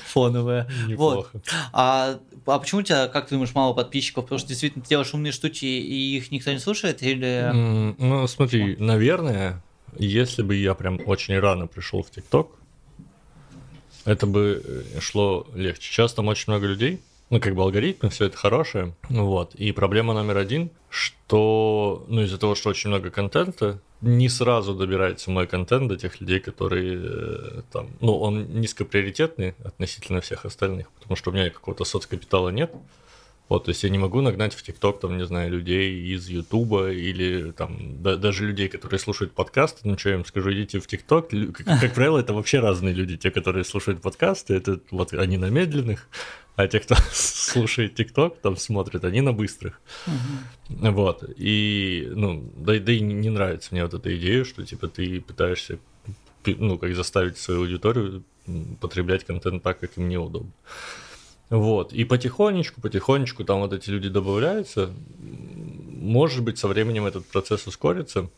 фоновое. 0.06 0.68
Неплохо. 0.86 1.30
Вот. 1.32 1.42
А 1.72 2.18
а 2.46 2.58
почему 2.58 2.80
у 2.80 2.84
тебя, 2.84 3.08
как 3.08 3.26
ты 3.26 3.34
думаешь, 3.34 3.54
мало 3.54 3.72
подписчиков? 3.72 4.24
Потому 4.24 4.38
что 4.38 4.48
действительно 4.48 4.82
ты 4.82 4.88
делаешь 4.90 5.12
умные 5.14 5.32
штуки, 5.32 5.64
и 5.64 6.16
их 6.16 6.30
никто 6.30 6.52
не 6.52 6.58
слушает? 6.58 7.02
Или... 7.02 7.50
Mm, 7.52 7.94
ну, 7.98 8.26
смотри, 8.26 8.76
наверное, 8.76 9.62
если 9.98 10.42
бы 10.42 10.54
я 10.54 10.74
прям 10.74 11.00
очень 11.06 11.38
рано 11.38 11.66
пришел 11.66 12.02
в 12.02 12.10
ТикТок, 12.10 12.50
это 14.04 14.26
бы 14.26 14.62
э, 14.64 15.00
шло 15.00 15.46
легче. 15.54 15.90
Сейчас 15.90 16.12
там 16.14 16.28
очень 16.28 16.44
много 16.48 16.66
людей, 16.66 17.00
ну, 17.32 17.40
как 17.40 17.54
бы 17.54 17.62
алгоритмы, 17.62 18.10
все 18.10 18.26
это 18.26 18.36
хорошее. 18.36 18.94
Вот. 19.08 19.54
И 19.54 19.72
проблема 19.72 20.12
номер 20.12 20.36
один, 20.36 20.70
что, 20.90 22.04
ну, 22.06 22.20
из-за 22.24 22.36
того, 22.36 22.54
что 22.54 22.68
очень 22.68 22.90
много 22.90 23.10
контента, 23.10 23.80
не 24.02 24.28
сразу 24.28 24.74
добирается 24.74 25.30
мой 25.30 25.46
контент 25.46 25.88
до 25.88 25.96
тех 25.96 26.20
людей, 26.20 26.40
которые 26.40 27.00
э, 27.02 27.62
там, 27.72 27.88
ну, 28.02 28.18
он 28.18 28.60
низкоприоритетный 28.60 29.54
относительно 29.64 30.20
всех 30.20 30.44
остальных, 30.44 30.90
потому 30.90 31.16
что 31.16 31.30
у 31.30 31.32
меня 31.32 31.48
какого-то 31.48 31.84
соцкапитала 31.84 32.50
нет. 32.50 32.70
Вот, 33.52 33.64
то 33.64 33.68
есть 33.68 33.82
я 33.82 33.90
не 33.90 33.98
могу 33.98 34.22
нагнать 34.22 34.54
в 34.54 34.62
ТикТок, 34.62 34.98
там, 35.00 35.18
не 35.18 35.26
знаю, 35.26 35.50
людей 35.50 36.14
из 36.14 36.26
Ютуба 36.26 36.90
или 36.90 37.50
там 37.50 38.02
да, 38.02 38.16
даже 38.16 38.46
людей, 38.46 38.66
которые 38.66 38.98
слушают 38.98 39.34
подкасты. 39.34 39.80
Ну, 39.84 39.98
что 39.98 40.08
я 40.08 40.14
им 40.14 40.24
скажу, 40.24 40.50
идите 40.54 40.80
в 40.80 40.86
ТикТок. 40.86 41.28
Как, 41.28 41.66
как 41.82 41.92
правило, 41.92 42.18
это 42.18 42.32
вообще 42.32 42.60
разные 42.60 42.94
люди. 42.94 43.18
Те, 43.18 43.30
которые 43.30 43.64
слушают 43.64 44.00
подкасты, 44.00 44.54
это 44.54 44.80
вот 44.90 45.12
они 45.12 45.36
на 45.36 45.50
медленных, 45.50 46.08
а 46.56 46.66
те, 46.66 46.80
кто 46.80 46.94
слушает 47.12 47.94
ТикТок, 47.94 48.38
там 48.40 48.56
смотрят, 48.56 49.04
они 49.04 49.20
на 49.20 49.34
быстрых. 49.34 49.82
Угу. 50.06 50.90
Вот. 50.90 51.22
И, 51.36 52.08
ну, 52.10 52.50
да, 52.56 52.78
да 52.78 52.90
и 52.90 53.00
не 53.00 53.28
нравится 53.28 53.68
мне 53.72 53.82
вот 53.82 53.92
эта 53.92 54.16
идея, 54.16 54.44
что, 54.44 54.64
типа, 54.64 54.88
ты 54.88 55.20
пытаешься, 55.20 55.78
ну, 56.46 56.78
как 56.78 56.94
заставить 56.94 57.36
свою 57.36 57.60
аудиторию 57.60 58.24
потреблять 58.80 59.24
контент 59.24 59.62
так, 59.62 59.78
как 59.78 59.98
им 59.98 60.08
неудобно. 60.08 60.52
Вот. 61.52 61.92
И 61.92 62.04
потихонечку, 62.04 62.80
потихонечку 62.80 63.44
там 63.44 63.60
вот 63.60 63.74
эти 63.74 63.90
люди 63.90 64.08
добавляются. 64.08 64.90
Может 65.20 66.42
быть, 66.42 66.58
со 66.58 66.66
временем 66.66 67.04
этот 67.04 67.26
процесс 67.26 67.66
ускорится. 67.66 68.30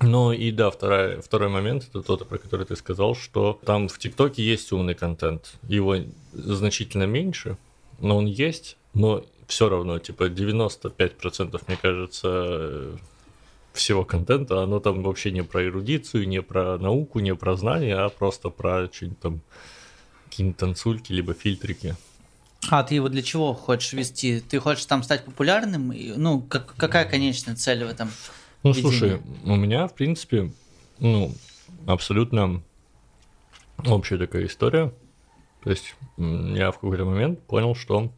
Ну 0.00 0.32
и 0.32 0.50
да, 0.50 0.72
вторая, 0.72 1.22
второй 1.22 1.48
момент, 1.48 1.86
это 1.88 2.02
тот, 2.02 2.28
про 2.28 2.38
который 2.38 2.66
ты 2.66 2.74
сказал, 2.74 3.14
что 3.14 3.60
там 3.64 3.86
в 3.86 3.96
ТикТоке 3.96 4.42
есть 4.42 4.72
умный 4.72 4.94
контент. 4.94 5.54
Его 5.68 5.98
значительно 6.32 7.04
меньше, 7.04 7.56
но 8.00 8.16
он 8.16 8.26
есть, 8.26 8.76
но 8.92 9.24
все 9.46 9.68
равно, 9.68 10.00
типа 10.00 10.24
95%, 10.24 11.62
мне 11.68 11.78
кажется, 11.80 12.98
всего 13.72 14.04
контента, 14.04 14.64
оно 14.64 14.80
там 14.80 15.04
вообще 15.04 15.30
не 15.30 15.44
про 15.44 15.64
эрудицию, 15.64 16.26
не 16.26 16.42
про 16.42 16.76
науку, 16.76 17.20
не 17.20 17.36
про 17.36 17.54
знания, 17.54 17.94
а 17.94 18.08
просто 18.08 18.48
про 18.50 18.88
что-нибудь 18.92 19.20
там, 19.20 19.40
какие-нибудь 20.24 20.58
танцульки, 20.58 21.12
либо 21.12 21.34
фильтрики. 21.34 21.94
А 22.70 22.82
ты 22.84 22.94
его 22.94 23.08
для 23.08 23.22
чего 23.22 23.54
хочешь 23.54 23.92
вести? 23.92 24.40
Ты 24.40 24.60
хочешь 24.60 24.86
там 24.86 25.02
стать 25.02 25.24
популярным? 25.24 25.92
Ну, 26.16 26.40
как, 26.42 26.74
какая 26.76 27.04
конечная 27.04 27.56
цель 27.56 27.84
в 27.84 27.88
этом? 27.88 28.10
Ну, 28.62 28.70
видении? 28.72 28.90
слушай, 28.90 29.20
у 29.44 29.56
меня, 29.56 29.88
в 29.88 29.94
принципе, 29.94 30.52
ну, 30.98 31.34
абсолютно 31.86 32.62
общая 33.84 34.18
такая 34.18 34.46
история. 34.46 34.92
То 35.64 35.70
есть 35.70 35.94
я 36.16 36.70
в 36.70 36.74
какой-то 36.74 37.04
момент 37.04 37.42
понял, 37.42 37.74
что 37.74 38.12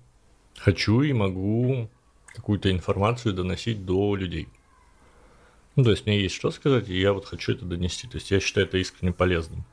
хочу 0.56 1.02
и 1.02 1.12
могу 1.12 1.88
какую-то 2.34 2.70
информацию 2.70 3.34
доносить 3.34 3.84
до 3.84 4.14
людей. 4.16 4.48
Ну, 5.76 5.84
то 5.84 5.90
есть 5.90 6.06
мне 6.06 6.20
есть 6.20 6.34
что 6.34 6.50
сказать, 6.50 6.88
и 6.88 6.98
я 6.98 7.12
вот 7.12 7.26
хочу 7.26 7.52
это 7.52 7.64
донести. 7.64 8.06
То 8.06 8.16
есть 8.16 8.30
я 8.30 8.40
считаю 8.40 8.66
это 8.66 8.78
искренне 8.78 9.12
полезным. 9.12 9.64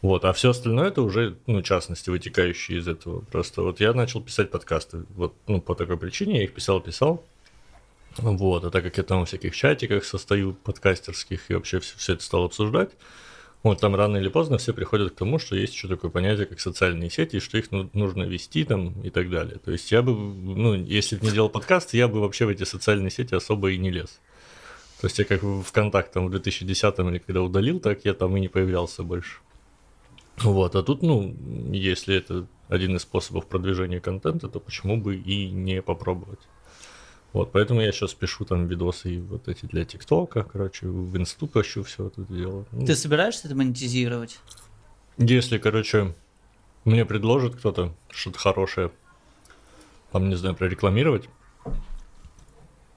Вот, 0.00 0.24
а 0.24 0.32
все 0.32 0.50
остальное 0.50 0.88
это 0.88 1.02
уже, 1.02 1.36
ну, 1.46 1.60
частности, 1.62 2.08
вытекающие 2.10 2.78
из 2.78 2.86
этого. 2.86 3.20
Просто 3.32 3.62
вот 3.62 3.80
я 3.80 3.92
начал 3.92 4.22
писать 4.22 4.50
подкасты. 4.50 5.04
Вот, 5.16 5.34
ну, 5.48 5.60
по 5.60 5.74
такой 5.74 5.96
причине 5.96 6.38
я 6.38 6.44
их 6.44 6.54
писал, 6.54 6.80
писал. 6.80 7.24
Вот, 8.16 8.64
а 8.64 8.70
так 8.70 8.84
как 8.84 8.96
я 8.96 9.02
там 9.02 9.24
в 9.24 9.28
всяких 9.28 9.54
чатиках 9.54 10.04
состою 10.04 10.54
подкастерских 10.54 11.50
и 11.50 11.54
вообще 11.54 11.80
все, 11.80 11.96
все 11.98 12.12
это 12.14 12.22
стал 12.22 12.44
обсуждать, 12.44 12.90
вот 13.62 13.80
там 13.80 13.94
рано 13.94 14.16
или 14.16 14.28
поздно 14.28 14.58
все 14.58 14.72
приходят 14.72 15.12
к 15.12 15.16
тому, 15.16 15.38
что 15.38 15.56
есть 15.56 15.74
еще 15.74 15.88
такое 15.88 16.10
понятие, 16.10 16.46
как 16.46 16.60
социальные 16.60 17.10
сети, 17.10 17.36
и 17.36 17.40
что 17.40 17.58
их 17.58 17.70
ну, 17.70 17.90
нужно 17.92 18.22
вести 18.22 18.64
там 18.64 19.00
и 19.02 19.10
так 19.10 19.30
далее. 19.30 19.58
То 19.64 19.72
есть 19.72 19.90
я 19.90 20.02
бы, 20.02 20.12
ну, 20.12 20.74
если 20.74 21.16
бы 21.16 21.26
не 21.26 21.32
делал 21.32 21.48
подкаст, 21.48 21.92
я 21.94 22.08
бы 22.08 22.20
вообще 22.20 22.46
в 22.46 22.50
эти 22.50 22.64
социальные 22.64 23.10
сети 23.10 23.34
особо 23.34 23.70
и 23.70 23.78
не 23.78 23.90
лез. 23.90 24.20
То 25.00 25.06
есть 25.06 25.18
я 25.18 25.24
как 25.24 25.42
в 25.42 25.62
ВКонтакте 25.62 26.14
там 26.14 26.26
в 26.26 26.30
2010 26.30 26.98
или 26.98 27.18
когда 27.18 27.42
удалил, 27.42 27.80
так 27.80 28.04
я 28.04 28.14
там 28.14 28.36
и 28.36 28.40
не 28.40 28.48
появлялся 28.48 29.02
больше. 29.02 29.38
Вот, 30.42 30.76
а 30.76 30.82
тут, 30.82 31.02
ну, 31.02 31.34
если 31.72 32.16
это 32.16 32.46
один 32.68 32.96
из 32.96 33.02
способов 33.02 33.46
продвижения 33.46 34.00
контента, 34.00 34.48
то 34.48 34.60
почему 34.60 34.96
бы 34.96 35.16
и 35.16 35.50
не 35.50 35.82
попробовать? 35.82 36.40
Вот, 37.32 37.52
поэтому 37.52 37.80
я 37.80 37.92
сейчас 37.92 38.14
пишу 38.14 38.44
там 38.44 38.66
видосы 38.66 39.16
и 39.16 39.20
вот 39.20 39.48
эти 39.48 39.66
для 39.66 39.84
ТикТока, 39.84 40.44
короче, 40.44 40.86
в 40.86 41.16
инсту 41.16 41.46
пощу 41.46 41.82
все 41.82 42.06
это 42.06 42.22
дело. 42.22 42.64
Ну, 42.72 42.86
Ты 42.86 42.94
собираешься 42.94 43.48
это 43.48 43.56
монетизировать? 43.56 44.38
Если, 45.18 45.58
короче, 45.58 46.14
мне 46.84 47.04
предложит 47.04 47.56
кто-то 47.56 47.92
что-то 48.10 48.38
хорошее, 48.38 48.90
там, 50.10 50.28
не 50.28 50.36
знаю, 50.36 50.54
прорекламировать, 50.54 51.28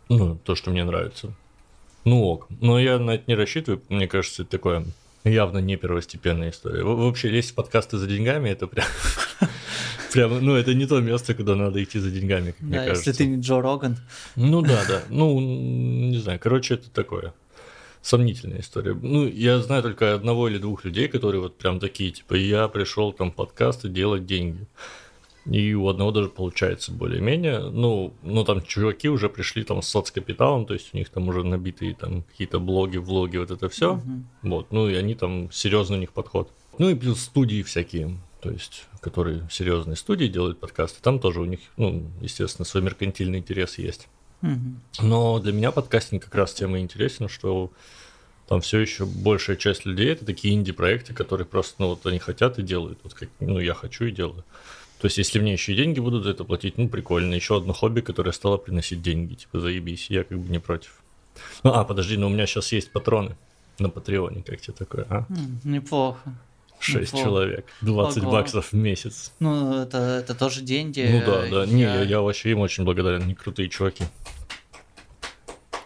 ну, 0.07 0.37
то, 0.37 0.55
что 0.55 0.71
мне 0.71 0.83
нравится, 0.83 1.33
ну 2.05 2.23
ок. 2.23 2.47
Но 2.61 2.79
я 2.79 2.99
на 2.99 3.11
это 3.11 3.25
не 3.27 3.35
рассчитываю, 3.35 3.81
мне 3.89 4.07
кажется, 4.07 4.43
это 4.43 4.51
такое 4.51 4.85
явно 5.23 5.59
не 5.59 5.75
первостепенная 5.77 6.49
история. 6.51 6.83
Во- 6.83 6.95
Вообще, 6.95 7.29
лезть 7.29 7.51
в 7.51 7.55
подкасты 7.55 7.97
за 7.97 8.07
деньгами, 8.07 8.49
это 8.49 8.67
прям... 8.67 8.85
Прям, 10.13 10.43
ну, 10.43 10.55
это 10.55 10.73
не 10.73 10.85
то 10.87 10.99
место, 10.99 11.33
куда 11.33 11.55
надо 11.55 11.81
идти 11.81 11.97
за 11.97 12.11
деньгами, 12.11 12.51
как 12.51 12.59
мне 12.59 12.79
Да, 12.79 12.85
кажется. 12.87 13.11
если 13.11 13.23
ты 13.23 13.29
не 13.29 13.39
Джо 13.41 13.61
Роган. 13.61 13.95
Ну 14.35 14.61
да, 14.61 14.83
да. 14.85 15.03
Ну, 15.07 15.39
не 15.39 16.17
знаю. 16.17 16.37
Короче, 16.37 16.73
это 16.73 16.89
такое. 16.91 17.33
Сомнительная 18.01 18.59
история. 18.59 18.93
Ну, 18.93 19.25
я 19.25 19.59
знаю 19.59 19.83
только 19.83 20.13
одного 20.13 20.49
или 20.49 20.57
двух 20.57 20.83
людей, 20.83 21.07
которые 21.07 21.39
вот 21.39 21.57
прям 21.57 21.79
такие, 21.79 22.11
типа, 22.11 22.33
я 22.33 22.67
пришел 22.67 23.13
там 23.13 23.31
подкасты 23.31 23.87
делать 23.87 24.25
деньги. 24.25 24.67
И 25.45 25.73
у 25.73 25.87
одного 25.87 26.11
даже 26.11 26.29
получается 26.29 26.91
более-менее. 26.91 27.69
Ну, 27.71 28.13
ну, 28.21 28.43
там 28.43 28.61
чуваки 28.61 29.09
уже 29.09 29.27
пришли 29.27 29.63
там 29.63 29.81
с 29.81 29.87
соцкапиталом, 29.87 30.65
то 30.65 30.73
есть 30.73 30.93
у 30.93 30.97
них 30.97 31.09
там 31.09 31.27
уже 31.29 31.43
набитые 31.43 31.95
там 31.95 32.23
какие-то 32.23 32.59
блоги, 32.59 32.97
влоги, 32.97 33.37
вот 33.37 33.49
это 33.49 33.67
все. 33.69 33.95
Мгм. 33.95 34.27
Вот, 34.43 34.71
ну 34.71 34.87
и 34.87 34.93
они 34.93 35.15
там 35.15 35.51
серьезный 35.51 35.97
у 35.97 35.99
них 35.99 36.13
подход. 36.13 36.51
Ну 36.77 36.89
и 36.89 36.95
плюс 36.95 37.21
студии 37.21 37.63
всякие, 37.63 38.17
то 38.41 38.51
есть, 38.51 38.85
которые 39.01 39.47
серьезные 39.49 39.95
студии 39.95 40.27
делают 40.27 40.59
подкасты, 40.59 41.01
там 41.01 41.19
тоже 41.19 41.41
у 41.41 41.45
них, 41.45 41.59
ну, 41.75 42.07
естественно, 42.21 42.65
свой 42.65 42.83
меркантильный 42.83 43.39
интерес 43.39 43.79
есть. 43.79 44.07
Мгм. 44.41 44.81
Но 45.01 45.39
для 45.39 45.53
меня 45.53 45.71
подкастинг 45.71 46.23
как 46.23 46.35
раз 46.35 46.53
тем 46.53 46.75
и 46.75 46.79
интересен, 46.79 47.29
что 47.29 47.71
там 48.47 48.61
все 48.61 48.79
еще 48.79 49.05
большая 49.05 49.55
часть 49.55 49.85
людей 49.85 50.09
это 50.11 50.25
такие 50.25 50.53
инди-проекты, 50.53 51.13
которые 51.13 51.47
просто, 51.47 51.75
ну 51.79 51.89
вот 51.89 52.05
они 52.05 52.19
хотят 52.19 52.59
и 52.59 52.63
делают, 52.63 52.99
вот 53.03 53.13
как, 53.13 53.29
ну 53.39 53.59
я 53.59 53.73
хочу 53.73 54.05
и 54.05 54.11
делаю. 54.11 54.43
То 55.01 55.07
есть, 55.07 55.17
если 55.17 55.39
мне 55.39 55.53
еще 55.53 55.73
и 55.73 55.75
деньги 55.75 55.99
будут 55.99 56.23
за 56.25 56.29
это 56.29 56.43
платить, 56.43 56.77
ну 56.77 56.87
прикольно. 56.87 57.33
Еще 57.33 57.57
одно 57.57 57.73
хобби, 57.73 58.01
которое 58.01 58.31
стало 58.33 58.57
приносить 58.57 59.01
деньги, 59.01 59.33
типа 59.33 59.59
заебись, 59.59 60.11
я 60.11 60.23
как 60.23 60.37
бы 60.39 60.47
не 60.49 60.59
против. 60.59 61.01
Ну, 61.63 61.71
а, 61.73 61.83
подожди, 61.83 62.17
но 62.17 62.27
у 62.27 62.29
меня 62.29 62.45
сейчас 62.45 62.71
есть 62.71 62.91
патроны 62.91 63.35
на 63.79 63.89
Патреоне, 63.89 64.43
как 64.43 64.61
тебе 64.61 64.73
такое, 64.77 65.07
а? 65.09 65.25
Неплохо. 65.63 66.19
Шесть 66.79 67.13
Неплохо. 67.13 67.25
человек, 67.25 67.65
20 67.81 68.23
Ого. 68.23 68.31
баксов 68.31 68.71
в 68.71 68.75
месяц. 68.75 69.31
Ну, 69.39 69.81
это, 69.81 69.97
это 69.97 70.35
тоже 70.35 70.61
деньги. 70.61 71.07
Ну 71.11 71.23
да, 71.25 71.47
да. 71.47 71.65
Не, 71.65 71.81
я, 71.81 71.95
Я- 71.95 72.03
я 72.03 72.21
вообще 72.21 72.51
им 72.51 72.59
очень 72.59 72.83
благодарен, 72.83 73.23
они 73.23 73.33
крутые 73.33 73.69
чуваки. 73.69 74.03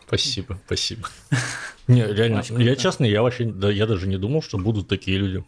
Спасибо, 0.08 0.60
спасибо. 0.66 1.08
Не, 1.88 2.06
реально, 2.06 2.44
я 2.58 2.76
честно, 2.76 3.06
я 3.06 3.22
вообще, 3.22 3.46
да, 3.46 3.70
я 3.72 3.86
даже 3.86 4.08
не 4.08 4.18
думал, 4.18 4.42
что 4.42 4.58
будут 4.58 4.88
такие 4.88 5.18
люди. 5.18 5.44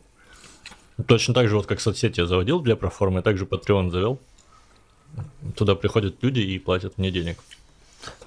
Точно 1.05 1.33
так 1.33 1.47
же, 1.47 1.55
вот 1.55 1.67
как 1.67 1.79
соцсети 1.79 2.19
я 2.19 2.25
заводил 2.25 2.59
для 2.59 2.75
проформы, 2.75 3.17
я 3.17 3.21
также 3.21 3.45
Patreon 3.45 3.91
завел. 3.91 4.19
Туда 5.55 5.75
приходят 5.75 6.15
люди 6.21 6.39
и 6.39 6.59
платят 6.59 6.97
мне 6.97 7.11
денег. 7.11 7.37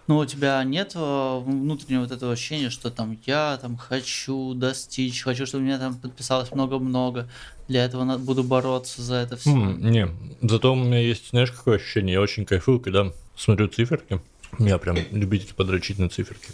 Ну, 0.06 0.18
у 0.18 0.26
тебя 0.26 0.62
нет 0.64 0.92
э, 0.96 1.38
внутреннего 1.44 2.02
вот 2.02 2.10
этого 2.10 2.32
ощущения, 2.32 2.70
что 2.70 2.90
там 2.90 3.16
я 3.26 3.58
там 3.62 3.76
хочу 3.76 4.54
достичь, 4.54 5.22
хочу, 5.22 5.46
чтобы 5.46 5.64
меня 5.64 5.78
там 5.78 5.94
подписалось 5.96 6.50
много-много. 6.52 7.28
Для 7.68 7.84
этого 7.84 8.02
на- 8.04 8.18
буду 8.18 8.42
бороться 8.42 9.02
за 9.02 9.16
это 9.16 9.36
все. 9.36 9.50
М, 9.50 9.80
не, 9.90 10.08
зато 10.42 10.72
у 10.72 10.76
меня 10.76 10.98
есть, 10.98 11.30
знаешь, 11.30 11.52
какое 11.52 11.76
ощущение? 11.76 12.14
Я 12.14 12.20
очень 12.20 12.44
кайфую, 12.44 12.80
когда 12.80 13.12
смотрю 13.36 13.68
циферки. 13.68 14.20
Я 14.58 14.78
прям 14.78 14.96
любитель 15.12 15.54
подрочить 15.54 15.98
на 16.00 16.08
циферки. 16.08 16.50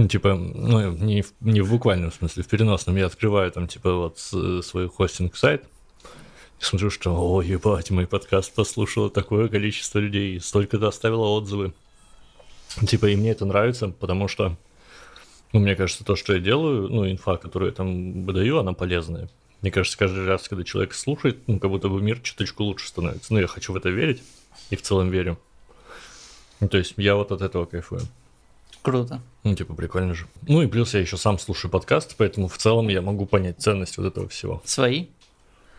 Ну, 0.00 0.08
типа, 0.08 0.34
ну, 0.34 0.92
не 0.92 1.22
не 1.40 1.60
в 1.60 1.68
буквальном 1.68 2.10
смысле, 2.10 2.42
в 2.42 2.46
переносном. 2.48 2.96
Я 2.96 3.04
открываю 3.04 3.52
там, 3.52 3.68
типа, 3.68 3.92
вот 3.92 4.18
свой 4.18 4.88
хостинг-сайт, 4.88 5.62
и 6.58 6.64
смотрю, 6.64 6.88
что, 6.88 7.14
о, 7.14 7.42
ебать, 7.42 7.90
мой 7.90 8.06
подкаст 8.06 8.54
послушало 8.54 9.10
такое 9.10 9.48
количество 9.48 9.98
людей, 9.98 10.40
столько-то 10.40 10.88
оставило 10.88 11.26
отзывы. 11.26 11.74
Типа, 12.86 13.10
и 13.10 13.16
мне 13.16 13.32
это 13.32 13.44
нравится, 13.44 13.88
потому 13.88 14.26
что, 14.26 14.56
ну, 15.52 15.60
мне 15.60 15.76
кажется, 15.76 16.02
то, 16.02 16.16
что 16.16 16.32
я 16.32 16.40
делаю, 16.40 16.88
ну, 16.88 17.06
инфа, 17.06 17.36
которую 17.36 17.68
я 17.68 17.74
там 17.76 18.22
выдаю, 18.22 18.56
она 18.56 18.72
полезная. 18.72 19.28
Мне 19.60 19.70
кажется, 19.70 19.98
каждый 19.98 20.24
раз, 20.24 20.48
когда 20.48 20.64
человек 20.64 20.94
слушает, 20.94 21.46
ну, 21.46 21.58
как 21.58 21.70
будто 21.70 21.90
бы 21.90 22.00
мир 22.00 22.20
чуточку 22.20 22.64
лучше 22.64 22.88
становится. 22.88 23.34
Ну, 23.34 23.38
я 23.38 23.46
хочу 23.46 23.74
в 23.74 23.76
это 23.76 23.90
верить, 23.90 24.22
и 24.70 24.76
в 24.76 24.80
целом 24.80 25.10
верю. 25.10 25.38
Ну, 26.60 26.68
то 26.68 26.78
есть, 26.78 26.94
я 26.96 27.16
вот 27.16 27.32
от 27.32 27.42
этого 27.42 27.66
кайфую. 27.66 28.00
Круто. 28.82 29.20
Ну, 29.44 29.54
типа, 29.54 29.74
прикольно 29.74 30.14
же. 30.14 30.26
Ну, 30.48 30.62
и 30.62 30.66
плюс 30.66 30.94
я 30.94 31.00
еще 31.00 31.16
сам 31.16 31.38
слушаю 31.38 31.70
подкасты, 31.70 32.14
поэтому 32.16 32.48
в 32.48 32.56
целом 32.58 32.88
я 32.88 33.02
могу 33.02 33.26
понять 33.26 33.60
ценность 33.60 33.98
вот 33.98 34.06
этого 34.06 34.28
всего. 34.28 34.62
Свои? 34.64 35.06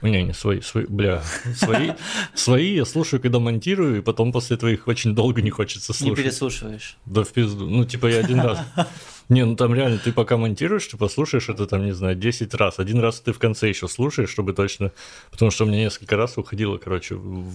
Не, 0.01 0.23
не 0.23 0.33
свои, 0.33 0.61
свои, 0.61 0.85
бля, 0.85 1.21
свои, 1.55 1.91
свои 2.33 2.73
я 2.73 2.85
слушаю, 2.85 3.21
когда 3.21 3.37
монтирую, 3.37 3.99
и 3.99 4.01
потом 4.01 4.31
после 4.31 4.57
твоих 4.57 4.87
очень 4.87 5.13
долго 5.13 5.43
не 5.43 5.51
хочется 5.51 5.93
Не 5.93 5.97
слушать. 5.97 6.23
переслушиваешь. 6.23 6.97
Да 7.05 7.23
в 7.23 7.31
пизду. 7.31 7.69
Ну, 7.69 7.85
типа, 7.85 8.07
я 8.07 8.19
один 8.19 8.39
раз. 8.39 8.59
Не, 9.29 9.45
ну 9.45 9.55
там 9.55 9.73
реально, 9.73 9.97
ты 9.97 10.11
пока 10.11 10.35
монтируешь, 10.37 10.87
ты 10.87 10.97
послушаешь 10.97 11.47
это 11.47 11.65
там, 11.65 11.85
не 11.85 11.93
знаю, 11.93 12.15
10 12.15 12.53
раз. 12.55 12.79
Один 12.79 12.99
раз 12.99 13.21
ты 13.21 13.31
в 13.31 13.39
конце 13.39 13.69
еще 13.69 13.87
слушаешь, 13.87 14.29
чтобы 14.29 14.51
точно... 14.53 14.91
Потому 15.29 15.51
что 15.51 15.63
у 15.63 15.67
меня 15.67 15.77
несколько 15.77 16.17
раз 16.17 16.37
уходило, 16.37 16.77
короче, 16.77 17.15
в, 17.15 17.49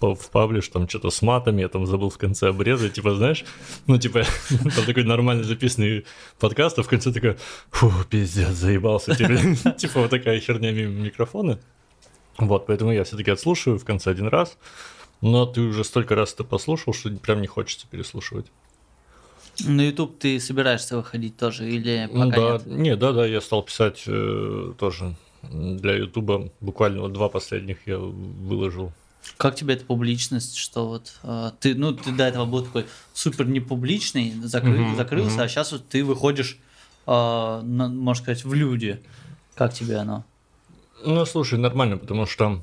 в, 0.00 0.30
паблиш, 0.30 0.68
там 0.68 0.88
что-то 0.88 1.10
с 1.10 1.22
матами, 1.22 1.62
я 1.62 1.68
там 1.68 1.86
забыл 1.86 2.10
в 2.10 2.18
конце 2.18 2.48
обрезать, 2.48 2.94
типа, 2.94 3.14
знаешь, 3.14 3.44
ну, 3.86 3.98
типа, 3.98 4.22
там 4.48 4.84
такой 4.86 5.04
нормально 5.04 5.44
записанный 5.44 6.06
подкаст, 6.38 6.78
а 6.78 6.82
в 6.82 6.88
конце 6.88 7.12
такой, 7.12 7.36
фу, 7.70 7.92
пиздец, 8.08 8.50
заебался. 8.50 9.14
Типа, 9.14 9.70
типа 9.78 10.00
вот 10.00 10.10
такая 10.10 10.40
херня 10.40 10.72
мимо 10.72 10.92
микрофона. 10.92 11.58
Вот, 12.38 12.66
поэтому 12.66 12.92
я 12.92 13.04
все-таки 13.04 13.30
отслушиваю 13.30 13.78
в 13.80 13.84
конце 13.84 14.10
один 14.10 14.28
раз, 14.28 14.56
но 15.20 15.44
ты 15.44 15.60
уже 15.60 15.82
столько 15.82 16.14
раз 16.14 16.34
это 16.34 16.44
послушал, 16.44 16.94
что 16.94 17.10
прям 17.10 17.40
не 17.40 17.48
хочется 17.48 17.86
переслушивать. 17.90 18.46
На 19.66 19.80
YouTube 19.80 20.18
ты 20.20 20.38
собираешься 20.38 20.96
выходить 20.96 21.36
тоже 21.36 21.68
или 21.68 22.08
пока 22.12 22.58
да, 22.58 22.64
нет? 22.64 22.66
не, 22.66 22.96
да, 22.96 23.12
да, 23.12 23.26
я 23.26 23.40
стал 23.40 23.64
писать 23.64 24.04
э, 24.06 24.72
тоже 24.78 25.16
для 25.42 25.96
Ютуба. 25.96 26.52
Буквально 26.60 27.02
вот 27.02 27.12
два 27.12 27.28
последних 27.28 27.78
я 27.86 27.98
выложил. 27.98 28.92
Как 29.36 29.54
тебе 29.56 29.74
эта 29.74 29.84
публичность, 29.84 30.56
что 30.56 30.88
вот 30.88 31.12
э, 31.22 31.50
ты, 31.60 31.74
ну, 31.74 31.92
ты 31.92 32.12
до 32.12 32.24
этого 32.24 32.44
был 32.46 32.64
такой 32.64 32.86
супер 33.12 33.46
непубличный, 33.46 34.32
закры- 34.44 34.80
Мгм, 34.86 34.96
закрылся, 34.96 35.36
мгм. 35.36 35.40
а 35.42 35.48
сейчас 35.48 35.72
вот 35.72 35.88
ты 35.88 36.04
выходишь, 36.04 36.58
э, 37.06 37.10
на- 37.10 37.88
можно 37.88 38.22
сказать, 38.22 38.44
в 38.44 38.54
люди. 38.54 39.00
Как 39.54 39.74
тебе 39.74 39.96
оно? 39.96 40.24
Ну, 41.04 41.24
слушай, 41.26 41.58
нормально, 41.58 41.96
потому 41.98 42.26
что, 42.26 42.60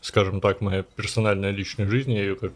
скажем 0.00 0.40
так, 0.40 0.60
моя 0.60 0.82
персональная 0.82 1.50
личная 1.50 1.88
жизнь, 1.88 2.12
я 2.12 2.20
ее 2.20 2.36
как 2.36 2.52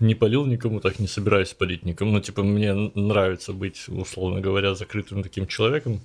не 0.00 0.14
полил 0.14 0.46
никому, 0.46 0.80
так 0.80 0.98
не 1.00 1.08
собираюсь 1.08 1.54
полить 1.54 1.84
никому. 1.84 2.12
Ну, 2.12 2.20
типа, 2.20 2.42
мне 2.42 2.72
нравится 2.94 3.52
быть, 3.52 3.88
условно 3.88 4.40
говоря, 4.40 4.74
закрытым 4.74 5.22
таким 5.22 5.46
человеком. 5.46 6.00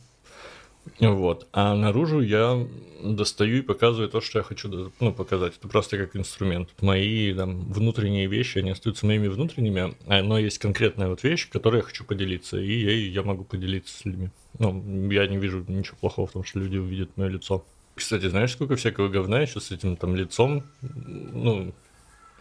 Вот. 1.00 1.48
А 1.54 1.76
наружу 1.76 2.22
я 2.22 2.68
достаю 3.04 3.58
и 3.58 3.62
показываю 3.62 4.10
то, 4.10 4.22
что 4.22 4.40
я 4.40 4.44
хочу 4.44 4.92
ну, 5.00 5.14
показать. 5.14 5.54
Это 5.58 5.68
просто 5.68 5.98
как 5.98 6.16
инструмент. 6.16 6.70
Мои 6.82 7.34
там, 7.34 7.72
внутренние 7.72 8.28
вещи, 8.28 8.60
они 8.60 8.72
остаются 8.72 9.06
моими 9.06 9.28
внутренними, 9.28 9.96
а- 10.08 10.22
но 10.24 10.38
есть 10.40 10.60
конкретная 10.60 11.10
вот 11.10 11.24
вещь, 11.24 11.50
которой 11.50 11.78
я 11.78 11.84
хочу 11.84 12.04
поделиться, 12.06 12.58
и 12.58 12.72
ей 12.72 13.10
я 13.10 13.24
могу 13.24 13.44
поделиться 13.44 13.98
с 13.98 14.06
людьми. 14.06 14.30
Ну, 14.60 15.10
я 15.12 15.28
не 15.28 15.38
вижу 15.38 15.66
ничего 15.68 15.98
плохого 16.00 16.28
в 16.28 16.32
том, 16.32 16.44
что 16.44 16.60
люди 16.60 16.78
увидят 16.78 17.18
мое 17.18 17.30
лицо. 17.30 17.66
Кстати, 17.96 18.30
знаешь, 18.30 18.52
сколько 18.52 18.76
всякого 18.76 19.10
говна 19.10 19.42
еще 19.42 19.60
с 19.60 19.72
этим 19.72 19.98
там 19.98 20.16
лицом? 20.16 20.64
Ну, 20.82 21.74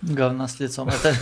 Говна 0.03 0.49
с 0.49 0.59
лицом. 0.59 0.89
Это... 0.89 1.15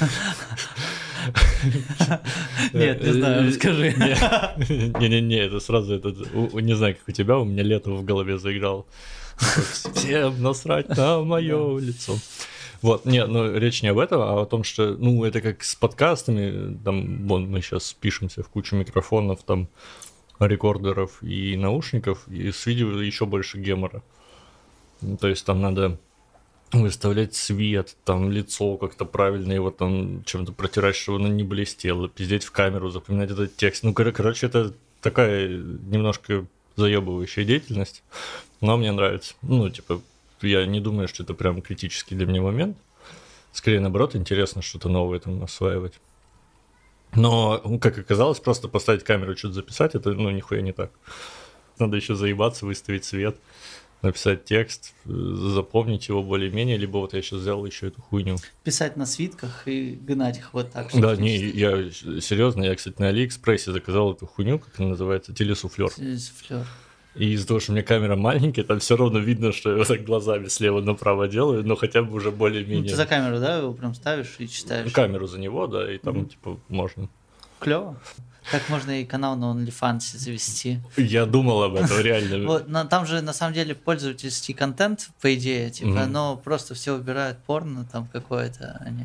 Нет, 2.73 3.03
не 3.03 3.13
знаю, 3.13 3.49
расскажи. 3.49 3.91
Не-не-не, 5.01 5.39
это 5.39 5.61
сразу, 5.61 5.95
это, 5.95 6.09
у- 6.35 6.57
у- 6.57 6.61
не 6.61 6.75
знаю, 6.75 6.95
как 6.97 7.09
у 7.09 7.13
тебя, 7.13 7.39
у 7.39 7.45
меня 7.45 7.63
лето 7.63 7.91
в 7.91 8.05
голове 8.05 8.39
заиграл. 8.39 8.87
Всем 9.95 10.43
насрать 10.43 10.89
на 10.97 11.23
мое 11.23 11.79
лицо. 11.79 12.17
Вот, 12.83 13.05
нет, 13.05 13.29
ну 13.29 13.53
речь 13.59 13.83
не 13.83 13.89
об 13.89 13.99
этом, 13.99 14.21
а 14.23 14.41
о 14.43 14.47
том, 14.47 14.65
что, 14.65 14.97
ну, 14.97 15.25
это 15.25 15.41
как 15.43 15.63
с 15.63 15.75
подкастами, 15.75 16.79
там, 16.83 17.27
вон, 17.27 17.51
мы 17.51 17.61
сейчас 17.61 17.93
пишемся 17.93 18.43
в 18.43 18.49
кучу 18.49 18.75
микрофонов, 18.77 19.43
там, 19.43 19.69
рекордеров 20.39 21.23
и 21.23 21.57
наушников, 21.57 22.27
и 22.29 22.51
с 22.51 22.65
видео 22.65 23.01
еще 23.03 23.27
больше 23.27 23.59
гемора. 23.59 24.03
То 25.21 25.29
есть 25.29 25.45
там 25.45 25.61
надо 25.61 25.99
выставлять 26.73 27.35
свет, 27.35 27.97
там 28.05 28.31
лицо 28.31 28.77
как-то 28.77 29.05
правильно 29.05 29.53
его 29.53 29.71
там 29.71 30.23
чем-то 30.25 30.53
протирать, 30.53 30.97
чтобы 30.97 31.19
оно 31.19 31.29
не 31.29 31.43
блестело, 31.43 32.09
пиздеть 32.09 32.45
в 32.45 32.53
камеру, 32.53 32.91
запоминать 32.91 33.31
этот 33.31 33.57
текст. 33.57 33.83
Ну, 33.83 33.93
кор- 33.93 34.13
короче, 34.13 34.47
это 34.47 34.75
такая 35.01 35.49
немножко 35.49 36.47
заебывающая 36.77 37.45
деятельность, 37.45 38.03
но 38.61 38.77
мне 38.77 38.93
нравится. 38.93 39.35
Ну, 39.43 39.69
типа, 39.69 40.01
я 40.43 40.65
не 40.67 40.81
думаю, 40.81 41.09
что 41.09 41.23
это 41.23 41.35
прям 41.35 41.61
критический 41.61 42.15
для 42.15 42.27
меня 42.27 42.43
момент. 42.43 42.77
Скорее, 43.53 43.81
наоборот, 43.81 44.15
интересно 44.15 44.63
что-то 44.63 44.89
новое 44.89 45.19
там 45.19 45.43
осваивать. 45.43 45.95
Но, 47.15 47.61
ну, 47.65 47.81
как 47.81 47.99
оказалось, 47.99 48.39
просто 48.39 48.69
поставить 48.69 49.03
камеру, 49.03 49.37
что-то 49.37 49.55
записать, 49.55 49.97
это, 49.97 50.13
ну, 50.13 50.31
нихуя 50.31 50.61
не 50.61 50.73
так. 50.73 50.93
Надо 51.79 51.97
еще 51.97 52.15
заебаться, 52.15 52.67
выставить 52.67 53.05
свет, 53.05 53.37
написать 54.03 54.45
текст, 54.45 54.95
запомнить 55.05 56.09
его 56.09 56.23
более-менее, 56.23 56.77
либо 56.77 56.99
вот 56.99 57.13
я 57.15 57.23
сейчас 57.23 57.41
взял 57.41 57.65
еще 57.65 57.89
эту 57.89 58.01
хуйню. 58.03 58.37
Писать 58.65 58.97
на 58.97 59.07
свитках 59.07 59.67
и 59.67 59.93
гнать 59.93 60.39
их 60.39 60.55
вот 60.55 60.71
так. 60.71 60.91
Да, 60.95 61.17
не, 61.17 61.37
я 61.37 61.91
серьезно, 61.91 62.63
я, 62.65 62.75
кстати, 62.75 63.01
на 63.01 63.09
Алиэкспрессе 63.09 63.73
заказал 63.73 64.13
эту 64.15 64.27
хуйню, 64.27 64.59
как 64.59 64.79
она 64.81 64.91
называется, 64.91 65.35
телесуфлер. 65.35 65.91
Телесуфлер. 65.91 66.67
И 67.17 67.33
из-за 67.33 67.49
того, 67.49 67.59
что 67.59 67.73
у 67.73 67.75
меня 67.75 67.85
камера 67.85 68.15
маленькая, 68.15 68.63
там 68.63 68.79
все 68.79 68.97
равно 68.97 69.19
видно, 69.19 69.53
что 69.53 69.73
я 69.73 69.79
вот 69.79 69.89
так 69.89 70.05
глазами 70.05 70.47
слева 70.47 70.81
направо 70.81 71.27
делаю, 71.27 71.67
но 71.67 71.75
хотя 71.75 72.03
бы 72.03 72.15
уже 72.15 72.31
более-менее. 72.31 72.83
Ну, 72.83 72.89
ты 72.89 72.95
за 72.95 73.05
камеру, 73.05 73.41
да, 73.41 73.59
его 73.59 73.73
прям 73.73 73.95
ставишь 73.95 74.37
и 74.39 74.49
читаешь? 74.49 74.93
Камеру 74.93 75.27
за 75.27 75.41
него, 75.41 75.67
да, 75.67 75.93
и 75.93 75.99
там, 75.99 76.19
mm-hmm. 76.19 76.29
типа, 76.29 76.61
можно. 76.69 77.09
Клево. 77.59 78.01
Так 78.51 78.69
можно 78.69 79.01
и 79.01 79.05
канал 79.05 79.37
на 79.37 79.53
OnlyFans 79.53 80.17
завести. 80.17 80.81
Я 80.97 81.27
думал 81.27 81.63
об 81.63 81.75
этом, 81.77 82.01
реально. 82.01 82.47
Вот, 82.47 82.69
но 82.69 82.85
там 82.85 83.07
же 83.07 83.21
на 83.21 83.33
самом 83.33 83.55
деле 83.55 83.75
пользовательский 83.75 84.55
контент, 84.55 85.11
по 85.21 85.33
идее, 85.35 85.71
типа, 85.71 85.89
mm-hmm. 85.89 86.07
но 86.07 86.37
просто 86.37 86.75
все 86.75 86.97
выбирают 86.97 87.39
порно 87.39 87.87
там 87.91 88.09
какое-то. 88.13 88.81
Они... 88.85 89.05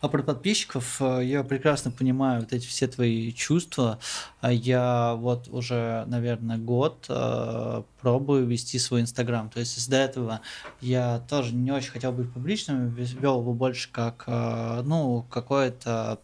А 0.00 0.08
про 0.08 0.22
подписчиков 0.22 0.96
э, 1.00 1.24
я 1.24 1.42
прекрасно 1.42 1.90
понимаю 1.90 2.40
вот 2.40 2.52
эти 2.52 2.66
все 2.66 2.86
твои 2.86 3.32
чувства. 3.32 3.98
А 4.40 4.52
я 4.52 5.14
вот 5.16 5.48
уже, 5.48 6.04
наверное, 6.06 6.56
год 6.56 7.06
э, 7.08 7.82
пробую 8.00 8.46
вести 8.46 8.78
свой 8.78 9.00
Инстаграм. 9.00 9.50
То 9.50 9.60
есть 9.60 9.90
до 9.90 9.96
этого 9.96 10.40
я 10.80 11.22
тоже 11.28 11.54
не 11.54 11.72
очень 11.72 11.90
хотел 11.90 12.12
быть 12.12 12.32
публичным, 12.32 12.88
вел 12.90 13.40
его 13.40 13.52
больше 13.52 13.88
как, 13.90 14.24
э, 14.26 14.82
ну, 14.84 15.26
какое-то, 15.30 16.18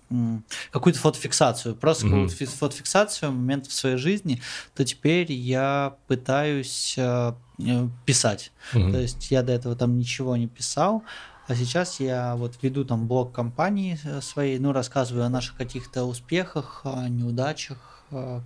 какую-то 0.71 0.99
фотофиксацию, 0.99 1.75
просто 1.75 2.07
mm-hmm. 2.07 2.29
Какую-то 2.55 2.59
фотофиксацию 2.59 3.33
моментов 3.33 3.73
в 3.73 3.75
своей 3.75 3.97
жизни, 3.97 4.41
то 4.75 4.85
теперь 4.85 5.33
я 5.33 5.97
пытаюсь 6.07 6.95
э, 6.97 7.33
писать. 8.05 8.53
Mm-hmm. 8.73 8.93
То 8.93 8.99
есть 9.01 9.31
я 9.31 9.43
до 9.43 9.53
этого 9.53 9.77
там 9.77 9.97
ничего 9.99 10.37
не 10.37 10.47
писал, 10.47 11.03
а 11.47 11.55
сейчас 11.55 12.01
я 12.01 12.37
вот 12.37 12.55
веду 12.63 12.85
там 12.85 13.07
блог 13.07 13.33
компании 13.33 13.99
э, 14.05 14.21
своей, 14.21 14.59
ну, 14.59 14.73
рассказываю 14.73 15.27
о 15.27 15.29
наших 15.29 15.57
каких-то 15.57 16.05
успехах, 16.05 16.83
о 16.85 17.09
неудачах, 17.09 17.91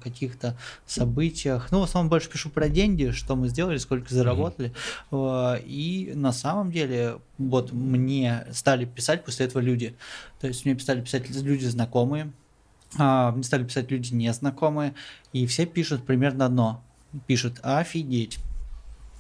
каких-то 0.03 0.57
событиях. 0.87 1.71
Ну, 1.71 1.81
в 1.81 1.83
основном 1.83 2.09
больше 2.09 2.31
пишу 2.31 2.49
про 2.49 2.71
деньги, 2.71 3.11
что 3.11 3.37
мы 3.37 3.49
сделали, 3.49 3.77
сколько 3.77 4.15
заработали. 4.15 4.73
Mm-hmm. 5.11 5.63
И 5.67 6.13
на 6.15 6.33
самом 6.33 6.73
деле, 6.73 7.19
вот 7.37 7.73
мне 7.73 8.47
стали 8.53 8.87
писать 8.87 9.25
после 9.25 9.45
этого 9.47 9.61
люди. 9.61 9.95
То 10.41 10.47
есть 10.47 10.65
мне 10.65 10.79
стали 10.79 11.03
писать 11.03 11.29
люди 11.29 11.67
знакомые, 11.67 12.33
а, 12.97 13.33
мне 13.33 13.43
стали 13.43 13.65
писать 13.65 13.91
люди 13.91 14.15
незнакомые, 14.15 14.95
и 15.33 15.47
все 15.47 15.67
пишут 15.67 16.05
примерно 16.05 16.47
одно. 16.47 16.83
Пишут, 17.27 17.59
офигеть, 17.63 18.39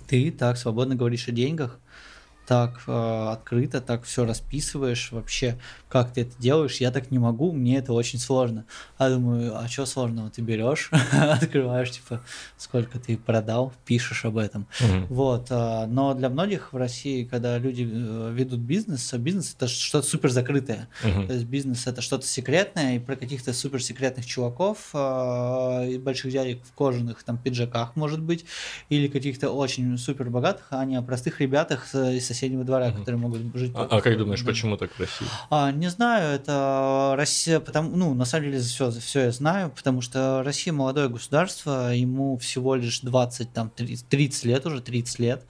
ты 0.07 0.31
так 0.31 0.57
свободно 0.57 0.95
говоришь 0.95 1.29
о 1.29 1.33
деньгах, 1.33 1.79
так 2.49 2.80
э, 2.86 3.28
открыто, 3.30 3.82
так 3.82 4.05
все 4.05 4.24
расписываешь 4.24 5.12
вообще, 5.12 5.59
как 5.90 6.14
ты 6.14 6.22
это 6.22 6.32
делаешь, 6.38 6.78
я 6.78 6.90
так 6.90 7.11
не 7.11 7.18
могу, 7.18 7.53
мне 7.53 7.76
это 7.76 7.92
очень 7.92 8.18
сложно. 8.18 8.64
А 8.96 9.11
думаю, 9.11 9.55
а 9.55 9.68
что 9.68 9.84
сложного? 9.84 10.30
Ты 10.30 10.40
берешь, 10.40 10.90
открываешь, 11.12 11.90
типа, 11.90 12.22
сколько 12.57 12.99
ты 12.99 13.18
продал, 13.18 13.74
пишешь 13.84 14.24
об 14.24 14.38
этом. 14.38 14.66
Mm-hmm. 14.80 15.07
Вот, 15.11 15.49
э, 15.51 15.86
но 15.88 16.14
для 16.14 16.30
многих 16.30 16.72
в 16.72 16.76
России, 16.78 17.24
когда 17.24 17.59
люди 17.59 17.86
э, 17.86 18.32
ведут 18.34 18.61
бизнес, 18.61 19.12
бизнес 19.12 19.55
это 19.55 19.68
что-то 19.68 20.07
супер 20.07 20.30
закрытое. 20.30 20.88
Mm-hmm. 21.05 21.26
То 21.26 21.32
есть 21.34 21.44
бизнес 21.44 21.86
это 21.86 22.01
что-то 22.01 22.26
секретное, 22.26 22.96
и 22.96 22.99
про 22.99 23.14
каких-то 23.14 23.53
супер 23.53 23.82
секретных 23.82 24.24
чуваков, 24.24 24.88
э, 24.94 25.90
и 25.90 25.99
больших 25.99 26.32
дядек 26.32 26.62
в 26.64 26.72
кожаных 26.72 27.22
там 27.24 27.36
пиджаках, 27.36 27.94
может 27.94 28.22
быть, 28.22 28.46
или 28.88 29.07
каких-то 29.09 29.51
очень 29.51 29.99
супер 29.99 30.30
богатых, 30.30 30.68
а 30.70 30.82
не 30.86 30.96
о 30.96 31.03
простых 31.03 31.42
ребятах 31.42 31.94
из 31.94 32.38
соседнего 32.39 32.64
двора, 32.64 32.89
угу. 32.89 32.99
которые 32.99 33.20
могут 33.20 33.41
жить. 33.55 33.72
А, 33.74 33.89
а 33.91 34.01
как 34.01 34.16
думаешь, 34.16 34.43
да. 34.43 34.51
почему 34.51 34.76
так 34.76 34.93
в 34.93 35.01
России? 35.01 35.26
А, 35.51 35.72
не 35.72 35.89
знаю, 35.89 36.34
это 36.34 37.14
Россия, 37.16 37.61
потому, 37.61 37.97
ну, 37.97 38.14
на 38.14 38.24
самом 38.24 38.45
деле 38.45 38.61
все, 38.61 38.91
все 38.91 39.20
я 39.24 39.32
знаю, 39.32 39.70
потому 39.70 40.01
что 40.01 40.43
Россия 40.45 40.72
молодое 40.72 41.09
государство, 41.09 41.93
ему 41.93 42.39
всего 42.39 42.76
лишь 42.76 43.01
20, 43.01 43.53
там, 43.53 43.70
30, 43.70 44.09
30 44.09 44.45
лет 44.45 44.66
уже, 44.66 44.80
30 44.80 45.18
лет, 45.18 45.45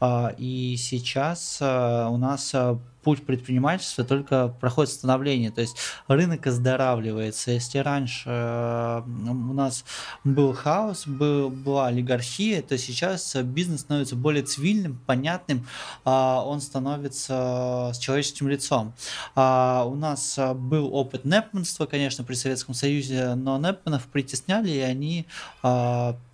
а, 0.00 0.34
и 0.38 0.76
сейчас 0.78 1.58
а, 1.60 2.08
у 2.08 2.16
нас 2.16 2.50
а, 2.54 2.78
путь 3.02 3.24
предпринимательства 3.24 4.04
только 4.04 4.48
проходит 4.48 4.92
становление, 4.92 5.50
то 5.50 5.60
есть 5.60 5.76
рынок 6.08 6.46
оздоравливается. 6.46 7.52
Если 7.52 7.78
раньше 7.78 8.24
э, 8.26 9.02
у 9.06 9.52
нас 9.52 9.84
был 10.24 10.52
хаос, 10.52 11.06
был, 11.06 11.50
была 11.50 11.88
олигархия, 11.88 12.62
то 12.62 12.76
сейчас 12.78 13.34
бизнес 13.36 13.80
становится 13.80 14.16
более 14.16 14.42
цивильным, 14.42 15.00
понятным, 15.06 15.66
а 16.04 16.42
он 16.44 16.60
становится 16.60 17.90
с 17.94 17.98
человеческим 17.98 18.48
лицом. 18.48 18.92
А 19.34 19.84
у 19.86 19.94
нас 19.94 20.38
был 20.54 20.94
опыт 20.94 21.24
непманства, 21.24 21.86
конечно, 21.86 22.24
при 22.24 22.34
Советском 22.34 22.74
Союзе, 22.74 23.34
но 23.34 23.58
непманов 23.58 24.06
притесняли, 24.06 24.70
и 24.70 24.80
они 24.80 25.26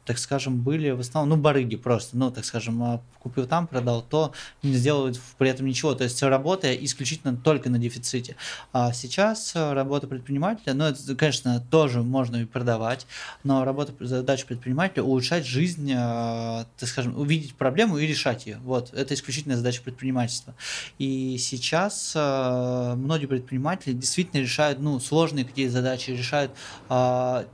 так 0.06 0.18
скажем, 0.18 0.62
были 0.62 0.90
в 0.90 1.00
основном, 1.00 1.36
ну, 1.36 1.42
барыги 1.42 1.74
просто, 1.74 2.16
ну, 2.16 2.30
так 2.30 2.44
скажем, 2.44 2.80
а, 2.82 3.00
купил 3.18 3.46
там, 3.46 3.66
продал 3.66 4.02
то, 4.02 4.32
не 4.62 4.72
сделал 4.72 5.10
при 5.36 5.50
этом 5.50 5.66
ничего, 5.66 5.94
то 5.94 6.04
есть 6.04 6.22
работая 6.22 6.74
исключительно 6.74 7.36
только 7.36 7.68
на 7.70 7.78
дефиците. 7.78 8.36
А 8.72 8.92
сейчас 8.92 9.52
а, 9.56 9.74
работа 9.74 10.06
предпринимателя, 10.06 10.74
ну, 10.74 10.84
это, 10.84 11.16
конечно, 11.16 11.60
тоже 11.70 12.02
можно 12.02 12.36
и 12.36 12.44
продавать, 12.44 13.06
но 13.42 13.64
работа, 13.64 13.92
задача 13.98 14.46
предпринимателя 14.46 15.02
улучшать 15.02 15.44
жизнь, 15.44 15.92
а, 15.94 16.66
так 16.78 16.88
скажем, 16.88 17.18
увидеть 17.18 17.56
проблему 17.56 17.98
и 17.98 18.06
решать 18.06 18.46
ее. 18.46 18.58
Вот, 18.62 18.94
это 18.94 19.12
исключительная 19.12 19.56
задача 19.56 19.82
предпринимательства. 19.82 20.54
И 20.98 21.36
сейчас 21.38 22.12
многие 22.14 23.26
предприниматели 23.26 23.92
действительно 23.92 24.40
решают, 24.40 24.78
ну, 24.78 25.00
сложные 25.00 25.44
какие-то 25.44 25.72
задачи, 25.72 26.10
решают 26.10 26.52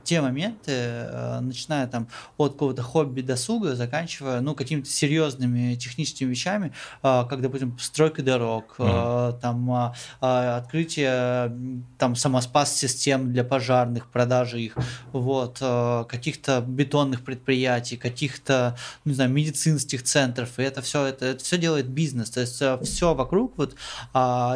те 0.03 0.21
моменты, 0.21 1.07
начиная 1.41 1.87
там 1.87 2.07
от 2.45 2.53
какого-то 2.53 2.81
хобби 2.81 3.21
досуга, 3.21 3.75
заканчивая, 3.75 4.41
ну, 4.41 4.55
какими-то 4.55 4.89
серьезными 4.89 5.75
техническими 5.75 6.29
вещами, 6.29 6.73
а, 7.01 7.25
как, 7.25 7.41
допустим, 7.41 7.77
стройка 7.79 8.21
дорог, 8.23 8.75
mm-hmm. 8.77 9.39
там, 9.39 9.71
а, 9.71 10.57
открытие 10.57 11.53
там 11.97 12.15
самоспас-систем 12.15 13.31
для 13.31 13.43
пожарных, 13.43 14.07
продажи 14.07 14.61
их, 14.61 14.77
вот, 15.11 15.59
каких-то 16.07 16.61
бетонных 16.61 17.23
предприятий, 17.23 17.97
каких-то, 17.97 18.77
не 19.05 19.13
знаю, 19.13 19.31
медицинских 19.31 20.03
центров, 20.03 20.59
и 20.59 20.63
это 20.63 20.81
все, 20.81 21.05
это, 21.05 21.25
это 21.25 21.43
все 21.43 21.57
делает 21.57 21.87
бизнес, 21.87 22.29
то 22.29 22.41
есть 22.41 22.61
все 22.83 23.13
вокруг, 23.13 23.57
вот, 23.57 23.75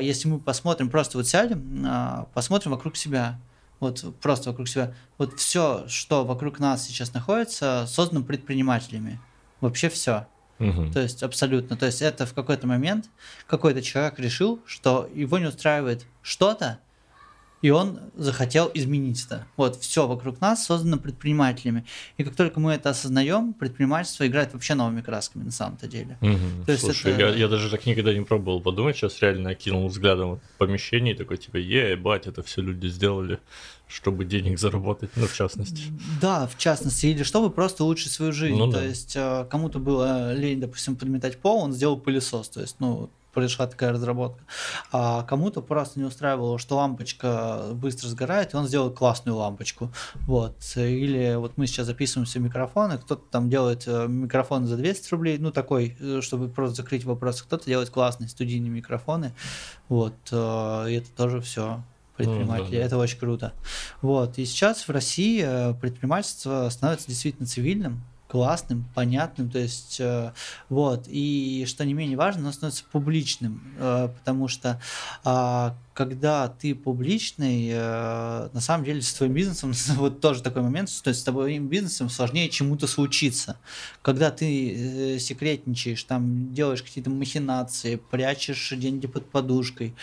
если 0.02 0.28
мы 0.28 0.40
посмотрим, 0.40 0.90
просто 0.90 1.18
вот 1.18 1.28
сядем, 1.28 2.28
посмотрим 2.34 2.72
вокруг 2.72 2.98
себя, 2.98 3.40
вот 3.80 4.04
просто 4.22 4.50
вокруг 4.50 4.68
себя, 4.68 4.94
вот 5.18 5.40
все, 5.40 5.86
что 5.88 6.26
вокруг 6.26 6.60
нас 6.60 6.86
сейчас 6.86 7.14
находится, 7.14 7.86
создано 7.88 8.24
предпринимателями. 8.24 9.20
Вообще 9.62 9.90
все. 9.90 10.28
Угу. 10.60 10.92
То 10.92 11.02
есть 11.02 11.24
абсолютно. 11.24 11.78
То 11.78 11.86
есть 11.86 12.02
это 12.02 12.26
в 12.26 12.34
какой-то 12.34 12.68
момент 12.68 13.10
какой-то 13.46 13.82
человек 13.82 14.20
решил, 14.20 14.60
что 14.66 15.10
его 15.14 15.38
не 15.38 15.46
устраивает 15.46 16.06
что-то, 16.22 16.80
и 17.62 17.70
он 17.70 18.00
захотел 18.16 18.70
изменить 18.74 19.26
это. 19.26 19.48
Вот, 19.58 19.78
все 19.78 20.08
вокруг 20.08 20.42
нас 20.42 20.66
создано 20.66 20.98
предпринимателями. 20.98 21.86
И 22.18 22.24
как 22.24 22.36
только 22.36 22.60
мы 22.60 22.74
это 22.74 22.92
осознаем, 22.92 23.54
предпринимательство 23.54 24.28
играет 24.28 24.54
вообще 24.54 24.76
новыми 24.76 25.02
красками 25.02 25.44
на 25.44 25.52
самом-то 25.52 25.88
деле. 25.88 26.18
Угу. 26.22 26.66
То 26.68 26.78
Слушай, 26.78 27.14
это... 27.14 27.22
я, 27.22 27.36
я 27.36 27.48
даже 27.48 27.70
так 27.70 27.86
никогда 27.86 28.14
не 28.14 28.22
пробовал 28.22 28.62
подумать, 28.62 28.96
сейчас 28.96 29.20
реально 29.22 29.52
окинул 29.52 29.88
взглядом 29.88 30.40
помещение 30.58 31.14
и 31.16 31.18
такой, 31.18 31.38
типа, 31.38 31.58
е, 31.58 31.96
бать, 31.96 32.28
это 32.28 32.44
все 32.44 32.62
люди 32.62 32.88
сделали, 32.88 33.40
чтобы 33.88 34.26
денег 34.26 34.60
заработать, 34.60 35.10
ну, 35.16 35.26
в 35.26 35.34
частности. 35.34 35.84
Да, 36.22 36.48
в 36.48 36.58
частности, 36.58 37.08
или 37.08 37.24
чтобы 37.24 37.50
просто 37.50 37.84
улучшить 37.84 38.12
свою 38.12 38.34
жизнь. 38.34 38.56
Ну, 38.56 38.72
то 38.72 38.80
да. 38.80 38.86
есть 38.86 39.16
э, 39.16 39.46
кому-то 39.50 39.80
было 39.80 40.34
лень, 40.34 40.60
допустим, 40.60 40.96
подметать 40.96 41.38
пол, 41.38 41.64
он 41.64 41.74
сделал 41.74 41.98
пылесос. 41.98 42.50
То 42.50 42.62
есть, 42.62 42.76
ну, 42.80 43.10
произошла 43.38 43.68
такая 43.68 43.92
разработка. 43.92 44.44
А 44.92 45.22
кому-то 45.22 45.62
просто 45.62 46.00
не 46.00 46.06
устраивало, 46.06 46.58
что 46.58 46.78
лампочка 46.78 47.68
быстро 47.74 48.08
сгорает, 48.08 48.52
и 48.52 48.58
он 48.58 48.66
сделал 48.66 48.90
классную 48.90 49.38
лампочку. 49.38 49.92
Вот. 50.22 50.56
Или 50.76 51.36
вот 51.36 51.56
мы 51.56 51.68
сейчас 51.68 51.86
записываемся 51.86 52.40
микрофоны, 52.40 52.98
кто-то 52.98 53.22
там 53.30 53.48
делает 53.48 53.84
э, 53.86 54.08
микрофон 54.08 54.66
за 54.66 54.76
200 54.76 55.12
рублей, 55.12 55.38
ну 55.38 55.52
такой, 55.52 55.96
э, 56.00 56.22
чтобы 56.24 56.48
просто 56.48 56.78
закрыть 56.78 57.06
вопрос, 57.06 57.44
кто-то 57.44 57.64
делает 57.68 57.92
классные 57.92 58.28
студийные 58.28 58.72
микрофоны. 58.72 59.34
Вот. 59.88 60.16
Э, 60.32 60.88
и 60.90 60.96
это 60.96 61.12
тоже 61.12 61.40
все 61.40 61.84
предприниматели. 62.16 62.80
Mm-hmm. 62.80 62.86
Это 62.86 62.98
очень 62.98 63.20
круто. 63.20 63.54
Вот. 64.02 64.40
И 64.40 64.46
сейчас 64.46 64.88
в 64.88 64.90
России 64.90 65.44
предпринимательство 65.80 66.68
становится 66.72 67.08
действительно 67.08 67.46
цивильным. 67.46 68.02
Классным, 68.28 68.86
понятным, 68.94 69.50
то 69.50 69.60
есть 69.60 70.00
э, 70.00 70.34
вот, 70.70 71.06
и 71.08 71.66
что 71.68 71.86
не 71.86 71.94
менее 71.94 72.18
важно, 72.18 72.42
оно 72.42 72.52
становится 72.52 72.84
публичным, 72.92 73.62
э, 73.78 74.10
потому 74.20 74.48
что 74.48 74.82
э, 75.24 75.72
когда 75.94 76.48
ты 76.48 76.76
публичный, 76.76 77.70
э, 77.72 78.50
на 78.54 78.62
самом 78.62 78.84
деле 78.84 79.02
с 79.02 79.14
твоим 79.14 79.34
бизнесом, 79.34 79.72
вот 79.96 80.20
тоже 80.20 80.44
такой 80.44 80.62
момент, 80.62 80.90
то 81.02 81.10
есть 81.10 81.22
с 81.22 81.24
твоим 81.24 81.68
бизнесом 81.70 82.10
сложнее 82.10 82.50
чему-то 82.50 82.86
случиться. 82.86 83.58
Когда 84.02 84.30
ты 84.30 85.16
э, 85.16 85.20
секретничаешь, 85.20 86.04
там 86.04 86.54
делаешь 86.54 86.84
какие-то 86.84 87.10
махинации, 87.10 87.96
прячешь 87.96 88.74
деньги 88.76 89.08
под 89.08 89.30
подушкой, 89.32 89.96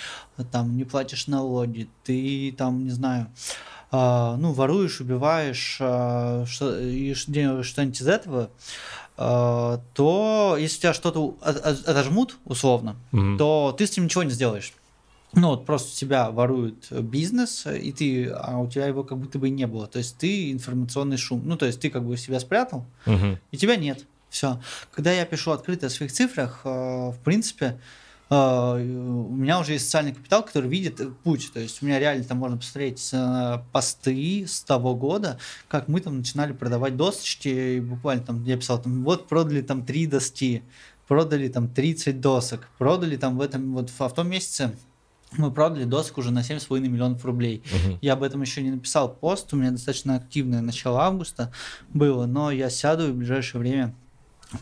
там 0.50 0.76
не 0.76 0.84
платишь 0.84 1.26
налоги, 1.26 1.88
ты 2.02 2.52
там, 2.56 2.84
не 2.84 2.90
знаю, 2.90 3.30
ну, 3.94 4.52
воруешь, 4.52 5.00
убиваешь 5.00 5.78
а, 5.80 6.44
что, 6.46 6.78
и 6.80 7.14
что-нибудь 7.14 8.00
из 8.00 8.08
этого, 8.08 8.50
а, 9.16 9.80
то 9.94 10.56
если 10.58 10.80
тебя 10.80 10.94
что-то 10.94 11.36
отожмут, 11.42 12.38
условно, 12.44 12.96
mm-hmm. 13.12 13.36
то 13.36 13.74
ты 13.76 13.86
с 13.86 13.90
этим 13.92 14.04
ничего 14.04 14.22
не 14.22 14.30
сделаешь. 14.30 14.72
Ну, 15.34 15.48
вот 15.48 15.66
просто 15.66 15.90
у 15.90 15.94
тебя 15.94 16.30
воруют 16.30 16.90
бизнес, 16.90 17.66
и 17.66 17.92
ты, 17.92 18.30
а 18.30 18.58
у 18.58 18.68
тебя 18.68 18.86
его 18.86 19.02
как 19.02 19.18
будто 19.18 19.38
бы 19.38 19.50
не 19.50 19.66
было. 19.66 19.88
То 19.88 19.98
есть 19.98 20.16
ты 20.16 20.52
информационный 20.52 21.16
шум. 21.16 21.42
Ну, 21.44 21.56
то 21.56 21.66
есть 21.66 21.80
ты 21.80 21.90
как 21.90 22.04
бы 22.04 22.16
себя 22.16 22.38
спрятал, 22.38 22.86
угу. 23.04 23.38
и 23.50 23.56
тебя 23.56 23.74
нет. 23.76 24.06
Все. 24.30 24.60
Когда 24.92 25.12
я 25.12 25.24
пишу 25.24 25.50
открыто 25.50 25.86
о 25.86 25.90
своих 25.90 26.12
цифрах, 26.12 26.60
в 26.64 27.16
принципе, 27.24 27.66
а, 27.66 27.78
у 28.30 29.36
меня 29.36 29.60
уже 29.60 29.72
есть 29.72 29.84
социальный 29.84 30.14
капитал, 30.14 30.42
который 30.42 30.68
видит 30.68 31.00
путь. 31.18 31.50
То 31.52 31.60
есть 31.60 31.82
у 31.82 31.86
меня 31.86 31.98
реально 31.98 32.24
там 32.24 32.38
можно 32.38 32.56
посмотреть 32.56 33.10
э, 33.12 33.58
посты 33.72 34.46
с 34.46 34.62
того 34.62 34.94
года, 34.94 35.38
как 35.68 35.88
мы 35.88 36.00
там 36.00 36.18
начинали 36.18 36.52
продавать 36.52 36.96
досочки, 36.96 37.48
и 37.48 37.80
буквально 37.80 38.24
там 38.24 38.44
я 38.44 38.56
писал, 38.56 38.80
там, 38.80 39.04
вот 39.04 39.28
продали 39.28 39.60
там 39.60 39.84
три 39.84 40.06
доски, 40.06 40.62
продали 41.06 41.48
там 41.48 41.68
30 41.68 42.20
досок, 42.20 42.68
продали 42.78 43.16
там 43.16 43.36
в 43.36 43.40
этом, 43.40 43.74
вот 43.74 43.90
в, 43.90 44.00
в 44.00 44.14
том 44.14 44.28
месяце 44.30 44.74
мы 45.36 45.50
продали 45.50 45.84
досок 45.84 46.18
уже 46.18 46.30
на 46.30 46.40
7,5 46.40 46.80
миллионов 46.80 47.24
рублей. 47.24 47.62
Угу. 47.66 47.98
Я 48.02 48.14
об 48.14 48.22
этом 48.22 48.40
еще 48.42 48.62
не 48.62 48.70
написал 48.70 49.12
пост, 49.12 49.52
у 49.52 49.56
меня 49.56 49.70
достаточно 49.70 50.16
активное 50.16 50.60
начало 50.60 51.02
августа 51.02 51.52
было, 51.92 52.26
но 52.26 52.50
я 52.50 52.70
сяду 52.70 53.08
и 53.08 53.10
в 53.10 53.16
ближайшее 53.16 53.60
время 53.60 53.94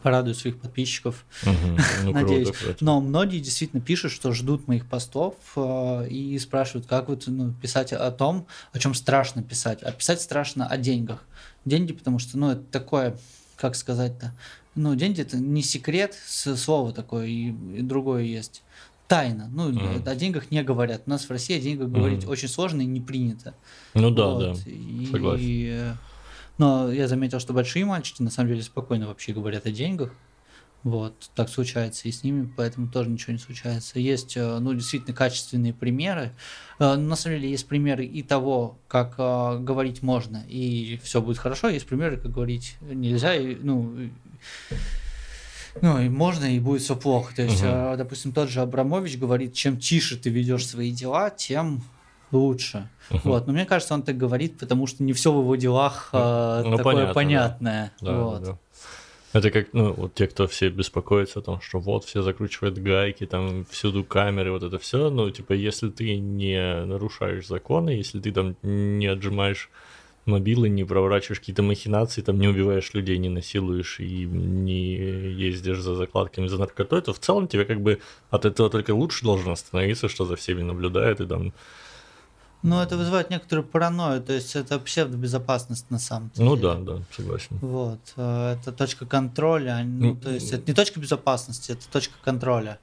порадую 0.02 0.34
своих 0.34 0.58
подписчиков, 0.58 1.24
угу. 1.42 2.12
надеюсь. 2.12 2.50
Круто, 2.50 2.76
Но 2.80 3.00
многие 3.00 3.40
действительно 3.40 3.82
пишут, 3.82 4.12
что 4.12 4.32
ждут 4.32 4.68
моих 4.68 4.86
постов 4.86 5.34
э, 5.56 6.08
и 6.08 6.38
спрашивают, 6.38 6.86
как 6.86 7.08
вот 7.08 7.24
ну, 7.26 7.52
писать 7.52 7.92
о 7.92 8.10
том, 8.10 8.46
о 8.72 8.78
чем 8.78 8.94
страшно 8.94 9.42
писать. 9.42 9.82
А 9.82 9.92
писать 9.92 10.20
страшно 10.20 10.66
о 10.66 10.76
деньгах. 10.76 11.24
Деньги, 11.64 11.92
потому 11.92 12.18
что, 12.18 12.38
ну, 12.38 12.50
это 12.50 12.62
такое, 12.62 13.16
как 13.56 13.76
сказать-то, 13.76 14.34
ну, 14.74 14.94
деньги 14.94 15.20
это 15.20 15.36
не 15.36 15.62
секрет, 15.62 16.16
слово 16.26 16.92
такое, 16.92 17.26
и, 17.26 17.48
и 17.48 17.82
другое 17.82 18.22
есть. 18.22 18.62
Тайна. 19.06 19.50
Ну, 19.52 19.70
mm. 19.70 20.08
о 20.08 20.14
деньгах 20.14 20.50
не 20.50 20.62
говорят. 20.62 21.02
У 21.04 21.10
нас 21.10 21.26
в 21.26 21.30
России 21.30 21.58
о 21.58 21.60
деньгах 21.60 21.88
mm. 21.88 21.92
говорить 21.92 22.26
очень 22.26 22.48
сложно 22.48 22.80
и 22.80 22.86
не 22.86 23.02
принято. 23.02 23.54
Ну 23.92 24.10
да, 24.10 24.28
вот. 24.28 24.54
да. 24.54 24.70
И, 24.70 25.06
Согласен. 25.10 25.98
Но 26.58 26.92
я 26.92 27.08
заметил, 27.08 27.40
что 27.40 27.52
большие 27.52 27.84
мальчики 27.84 28.22
на 28.22 28.30
самом 28.30 28.50
деле 28.50 28.62
спокойно 28.62 29.06
вообще 29.06 29.32
говорят 29.32 29.66
о 29.66 29.70
деньгах. 29.70 30.12
Вот, 30.84 31.30
так 31.36 31.48
случается 31.48 32.08
и 32.08 32.12
с 32.12 32.24
ними, 32.24 32.52
поэтому 32.56 32.88
тоже 32.88 33.08
ничего 33.08 33.32
не 33.32 33.38
случается. 33.38 34.00
Есть, 34.00 34.36
э, 34.36 34.58
ну, 34.58 34.74
действительно 34.74 35.14
качественные 35.14 35.72
примеры. 35.72 36.32
Э, 36.80 36.96
на 36.96 37.14
самом 37.14 37.36
деле 37.36 37.50
есть 37.50 37.68
примеры 37.68 38.04
и 38.04 38.20
того, 38.24 38.78
как 38.88 39.14
э, 39.16 39.58
говорить 39.60 40.02
можно, 40.02 40.44
и 40.48 40.98
все 41.04 41.22
будет 41.22 41.38
хорошо. 41.38 41.68
Есть 41.68 41.86
примеры, 41.86 42.16
как 42.16 42.32
говорить 42.32 42.78
нельзя, 42.80 43.36
и, 43.36 43.54
ну, 43.54 43.94
ну, 45.80 46.00
и 46.00 46.08
можно, 46.08 46.46
и 46.46 46.58
будет 46.58 46.82
все 46.82 46.96
плохо. 46.96 47.32
То 47.36 47.42
есть, 47.42 47.62
угу. 47.62 47.96
допустим, 47.96 48.32
тот 48.32 48.48
же 48.48 48.60
Абрамович 48.60 49.18
говорит, 49.18 49.54
чем 49.54 49.78
тише 49.78 50.16
ты 50.16 50.30
ведешь 50.30 50.66
свои 50.66 50.90
дела, 50.90 51.30
тем 51.30 51.80
лучше. 52.32 52.88
Uh-huh. 53.10 53.20
Вот. 53.24 53.46
Но 53.46 53.52
мне 53.52 53.64
кажется, 53.66 53.94
он 53.94 54.02
так 54.02 54.16
говорит, 54.16 54.58
потому 54.58 54.86
что 54.86 55.02
не 55.02 55.12
все 55.12 55.32
в 55.32 55.40
его 55.40 55.56
делах 55.56 56.10
э, 56.12 56.62
ну, 56.64 56.76
такое 56.76 56.94
понятно, 56.94 57.14
понятное. 57.14 57.92
Да. 58.00 58.18
вот. 58.18 58.42
Да, 58.42 58.50
да. 58.52 58.58
Это 59.32 59.50
как, 59.50 59.72
ну, 59.72 59.94
вот 59.94 60.14
те, 60.14 60.26
кто 60.26 60.46
все 60.46 60.68
беспокоятся 60.68 61.38
о 61.38 61.42
том, 61.42 61.60
что 61.62 61.78
вот 61.78 62.04
все 62.04 62.20
закручивают 62.20 62.76
гайки, 62.76 63.24
там 63.24 63.64
всюду 63.64 64.04
камеры, 64.04 64.52
вот 64.52 64.62
это 64.62 64.78
все, 64.78 65.08
ну, 65.08 65.30
типа, 65.30 65.54
если 65.54 65.88
ты 65.88 66.18
не 66.18 66.84
нарушаешь 66.84 67.46
законы, 67.46 67.90
если 67.90 68.20
ты 68.20 68.30
там 68.30 68.56
не 68.62 69.06
отжимаешь 69.06 69.70
мобилы, 70.26 70.68
не 70.68 70.84
проворачиваешь 70.84 71.40
какие-то 71.40 71.62
махинации, 71.62 72.20
там 72.20 72.38
не 72.38 72.46
убиваешь 72.46 72.92
людей, 72.94 73.18
не 73.18 73.30
насилуешь 73.30 74.00
и 74.00 74.24
не 74.26 74.96
ездишь 74.96 75.80
за 75.80 75.94
закладками 75.94 76.46
за 76.46 76.58
наркотой, 76.58 77.00
то 77.00 77.12
в 77.12 77.18
целом 77.18 77.48
тебе 77.48 77.64
как 77.64 77.80
бы 77.80 78.00
от 78.30 78.44
этого 78.44 78.70
только 78.70 78.94
лучше 78.94 79.24
должно 79.24 79.56
становиться, 79.56 80.08
что 80.08 80.24
за 80.26 80.36
всеми 80.36 80.62
наблюдает 80.62 81.20
и 81.20 81.26
там 81.26 81.52
ну, 82.62 82.80
это 82.80 82.96
вызывает 82.96 83.30
некоторую 83.30 83.66
паранойю, 83.66 84.22
то 84.22 84.32
есть 84.32 84.54
это 84.56 84.78
псевдобезопасность 84.78 85.90
на 85.90 85.98
самом 85.98 86.30
деле. 86.34 86.48
Ну 86.48 86.56
да, 86.56 86.74
да, 86.76 86.98
согласен. 87.10 87.58
Вот, 87.60 88.00
э, 88.16 88.56
это 88.58 88.72
точка 88.72 89.04
контроля, 89.04 89.82
ну, 89.84 90.14
ну, 90.14 90.16
то 90.16 90.30
есть 90.30 90.52
это 90.52 90.62
не 90.66 90.74
точка 90.74 91.00
безопасности, 91.00 91.72
это 91.72 91.88
точка 91.90 92.14
контроля, 92.24 92.78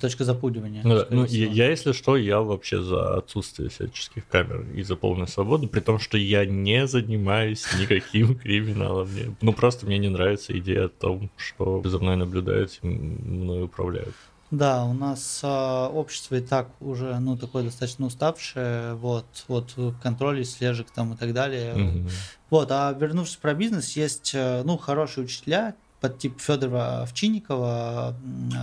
точка 0.00 0.24
запугивания. 0.24 0.82
Ну, 0.84 0.96
да, 0.96 1.06
ну 1.10 1.24
я, 1.24 1.46
я, 1.46 1.70
если 1.70 1.92
что, 1.92 2.16
я 2.16 2.40
вообще 2.40 2.82
за 2.82 3.16
отсутствие 3.16 3.68
всяческих 3.68 4.26
камер 4.26 4.66
и 4.74 4.82
за 4.82 4.96
полную 4.96 5.28
свободу, 5.28 5.68
при 5.68 5.80
том, 5.80 5.98
что 5.98 6.18
я 6.18 6.44
не 6.44 6.86
занимаюсь 6.86 7.64
никаким 7.78 8.38
криминалом. 8.38 9.08
Ну, 9.40 9.52
просто 9.52 9.86
мне 9.86 9.98
не 9.98 10.08
нравится 10.08 10.56
идея 10.58 10.86
о 10.86 10.88
том, 10.88 11.30
что 11.36 11.80
за 11.84 11.98
мной 11.98 12.16
наблюдают 12.16 12.78
и 12.82 12.86
мной 12.86 13.64
управляют. 13.64 14.14
Да, 14.52 14.84
у 14.84 14.92
нас 14.92 15.40
э, 15.42 15.46
общество 15.46 16.34
и 16.34 16.42
так 16.42 16.68
уже, 16.80 17.18
ну, 17.20 17.38
такое 17.38 17.64
достаточно 17.64 18.04
уставшее, 18.04 18.94
вот, 18.96 19.24
вот, 19.48 19.74
контроль, 20.02 20.44
слежек 20.44 20.90
там 20.90 21.14
и 21.14 21.16
так 21.16 21.32
далее. 21.32 21.72
Mm-hmm. 21.74 22.10
Вот, 22.50 22.70
а 22.70 22.92
вернувшись 22.92 23.36
про 23.36 23.54
бизнес, 23.54 23.96
есть, 23.96 24.32
э, 24.34 24.62
ну, 24.62 24.76
хорошие 24.76 25.24
учителя, 25.24 25.74
под 26.02 26.18
тип 26.18 26.38
Федора 26.38 27.02
Овчинникова, 27.02 28.14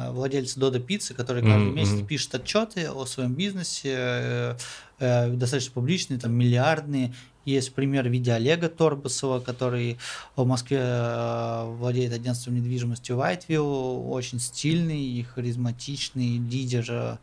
владельца 0.09 0.59
Дода 0.59 0.79
Пиццы, 0.79 1.15
который 1.15 1.41
каждый 1.41 1.69
mm-hmm. 1.69 1.73
месяц 1.73 2.05
пишет 2.05 2.35
отчеты 2.35 2.87
о 2.87 3.05
своем 3.05 3.33
бизнесе, 3.33 3.95
э, 3.95 4.55
э, 4.99 5.29
достаточно 5.31 5.71
публичные, 5.71 6.19
там 6.19 6.33
миллиардные, 6.33 7.15
есть 7.45 7.73
пример 7.73 8.07
в 8.07 8.11
виде 8.11 8.31
Олега 8.31 8.69
Торбасова, 8.69 9.39
который 9.39 9.97
в 10.35 10.45
Москве 10.45 10.79
э, 10.81 11.63
владеет 11.77 12.13
агентством 12.13 12.55
недвижимости 12.55 13.11
Whiteview, 13.11 14.09
очень 14.09 14.39
стильный 14.39 15.01
и 15.01 15.23
харизматичный 15.23 16.37
лидер 16.37 17.17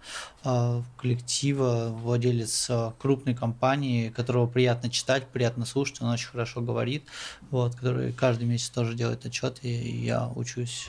э, 0.45 0.83
коллектива, 0.97 1.89
владелец 1.91 2.69
э, 2.71 2.93
крупной 2.99 3.35
компании, 3.35 4.09
которого 4.09 4.47
приятно 4.47 4.91
читать, 4.91 5.27
приятно 5.29 5.65
слушать, 5.65 6.01
он 6.01 6.09
очень 6.09 6.29
хорошо 6.29 6.61
говорит, 6.61 7.05
вот, 7.51 7.75
который 7.75 8.13
каждый 8.13 8.45
месяц 8.45 8.71
тоже 8.71 8.95
делает 8.95 9.25
отчеты, 9.27 9.69
и 9.69 10.05
я 10.05 10.29
учусь 10.29 10.89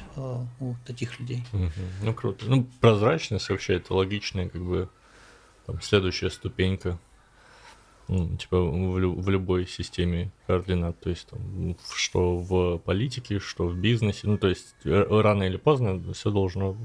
у 0.59 0.75
таких 0.85 1.19
людей. 1.19 1.43
Ну, 2.01 2.13
круто. 2.13 2.45
Ну, 2.47 2.67
прозрачность 2.79 3.49
вообще 3.49 3.75
это 3.75 3.93
логичная, 3.93 4.49
как 4.49 4.63
бы, 4.63 4.89
там, 5.65 5.81
следующая 5.81 6.29
ступенька 6.29 6.97
ну, 8.07 8.37
типа 8.37 8.61
в, 8.61 8.97
лю- 8.97 9.19
в 9.19 9.29
любой 9.29 9.67
системе 9.67 10.31
координат, 10.47 10.99
то 10.99 11.09
есть 11.09 11.27
там, 11.27 11.75
что 11.95 12.37
в 12.37 12.77
политике, 12.79 13.39
что 13.39 13.67
в 13.67 13.75
бизнесе, 13.75 14.27
ну 14.27 14.37
то 14.37 14.47
есть 14.47 14.75
рано 14.83 15.43
или 15.43 15.57
поздно 15.57 16.01
все 16.13 16.31
должно 16.31 16.77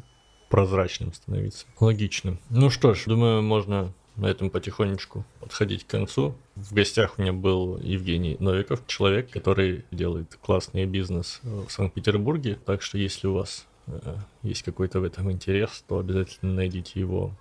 прозрачным 0.51 1.12
становиться, 1.12 1.66
логичным. 1.81 2.39
Ну 2.51 2.70
что 2.70 2.95
ж, 2.95 3.05
думаю, 3.07 3.43
можно 3.43 3.93
на 4.16 4.27
этом 4.27 4.51
потихонечку 4.51 5.25
подходить 5.41 5.85
к 5.85 5.91
концу. 5.91 6.35
В 6.55 6.75
гостях 6.75 7.14
у 7.16 7.23
меня 7.23 7.33
был 7.33 7.79
Евгений 7.79 8.37
Новиков, 8.39 8.87
человек, 8.87 9.31
который 9.31 9.85
делает 9.91 10.39
классный 10.43 10.85
бизнес 10.85 11.41
в 11.43 11.70
Санкт-Петербурге. 11.70 12.59
Так 12.66 12.83
что 12.83 12.99
если 12.99 13.27
у 13.27 13.35
вас 13.35 13.66
э, 13.87 14.16
есть 14.43 14.62
какой-то 14.62 15.01
в 15.01 15.05
этом 15.05 15.33
интерес, 15.33 15.83
то 15.89 15.99
обязательно 15.99 16.53
найдите 16.53 17.01
его. 17.01 17.33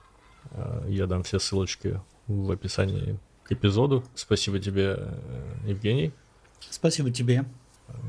Э, 0.52 0.86
я 0.88 1.08
дам 1.08 1.24
все 1.24 1.40
ссылочки 1.40 2.00
в 2.28 2.52
описании 2.52 3.20
эпизоду. 3.50 4.04
Спасибо 4.16 4.60
тебе, 4.60 4.96
э, 4.98 5.56
Евгений. 5.66 6.12
Спасибо 6.70 7.12
тебе. 7.12 7.46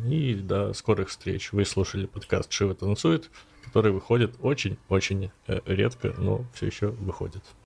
И 0.06 0.34
до 0.34 0.72
скорых 0.72 1.08
встреч. 1.08 1.52
Вы 1.52 1.64
слушали 1.64 2.06
подкаст 2.06 2.52
«Шива 2.52 2.74
танцует», 2.74 3.30
который 3.64 3.92
выходит 3.92 4.36
очень-очень 4.40 5.30
э, 5.46 5.60
редко, 5.66 6.14
но 6.18 6.44
все 6.54 6.66
еще 6.66 6.88
выходит. 6.88 7.42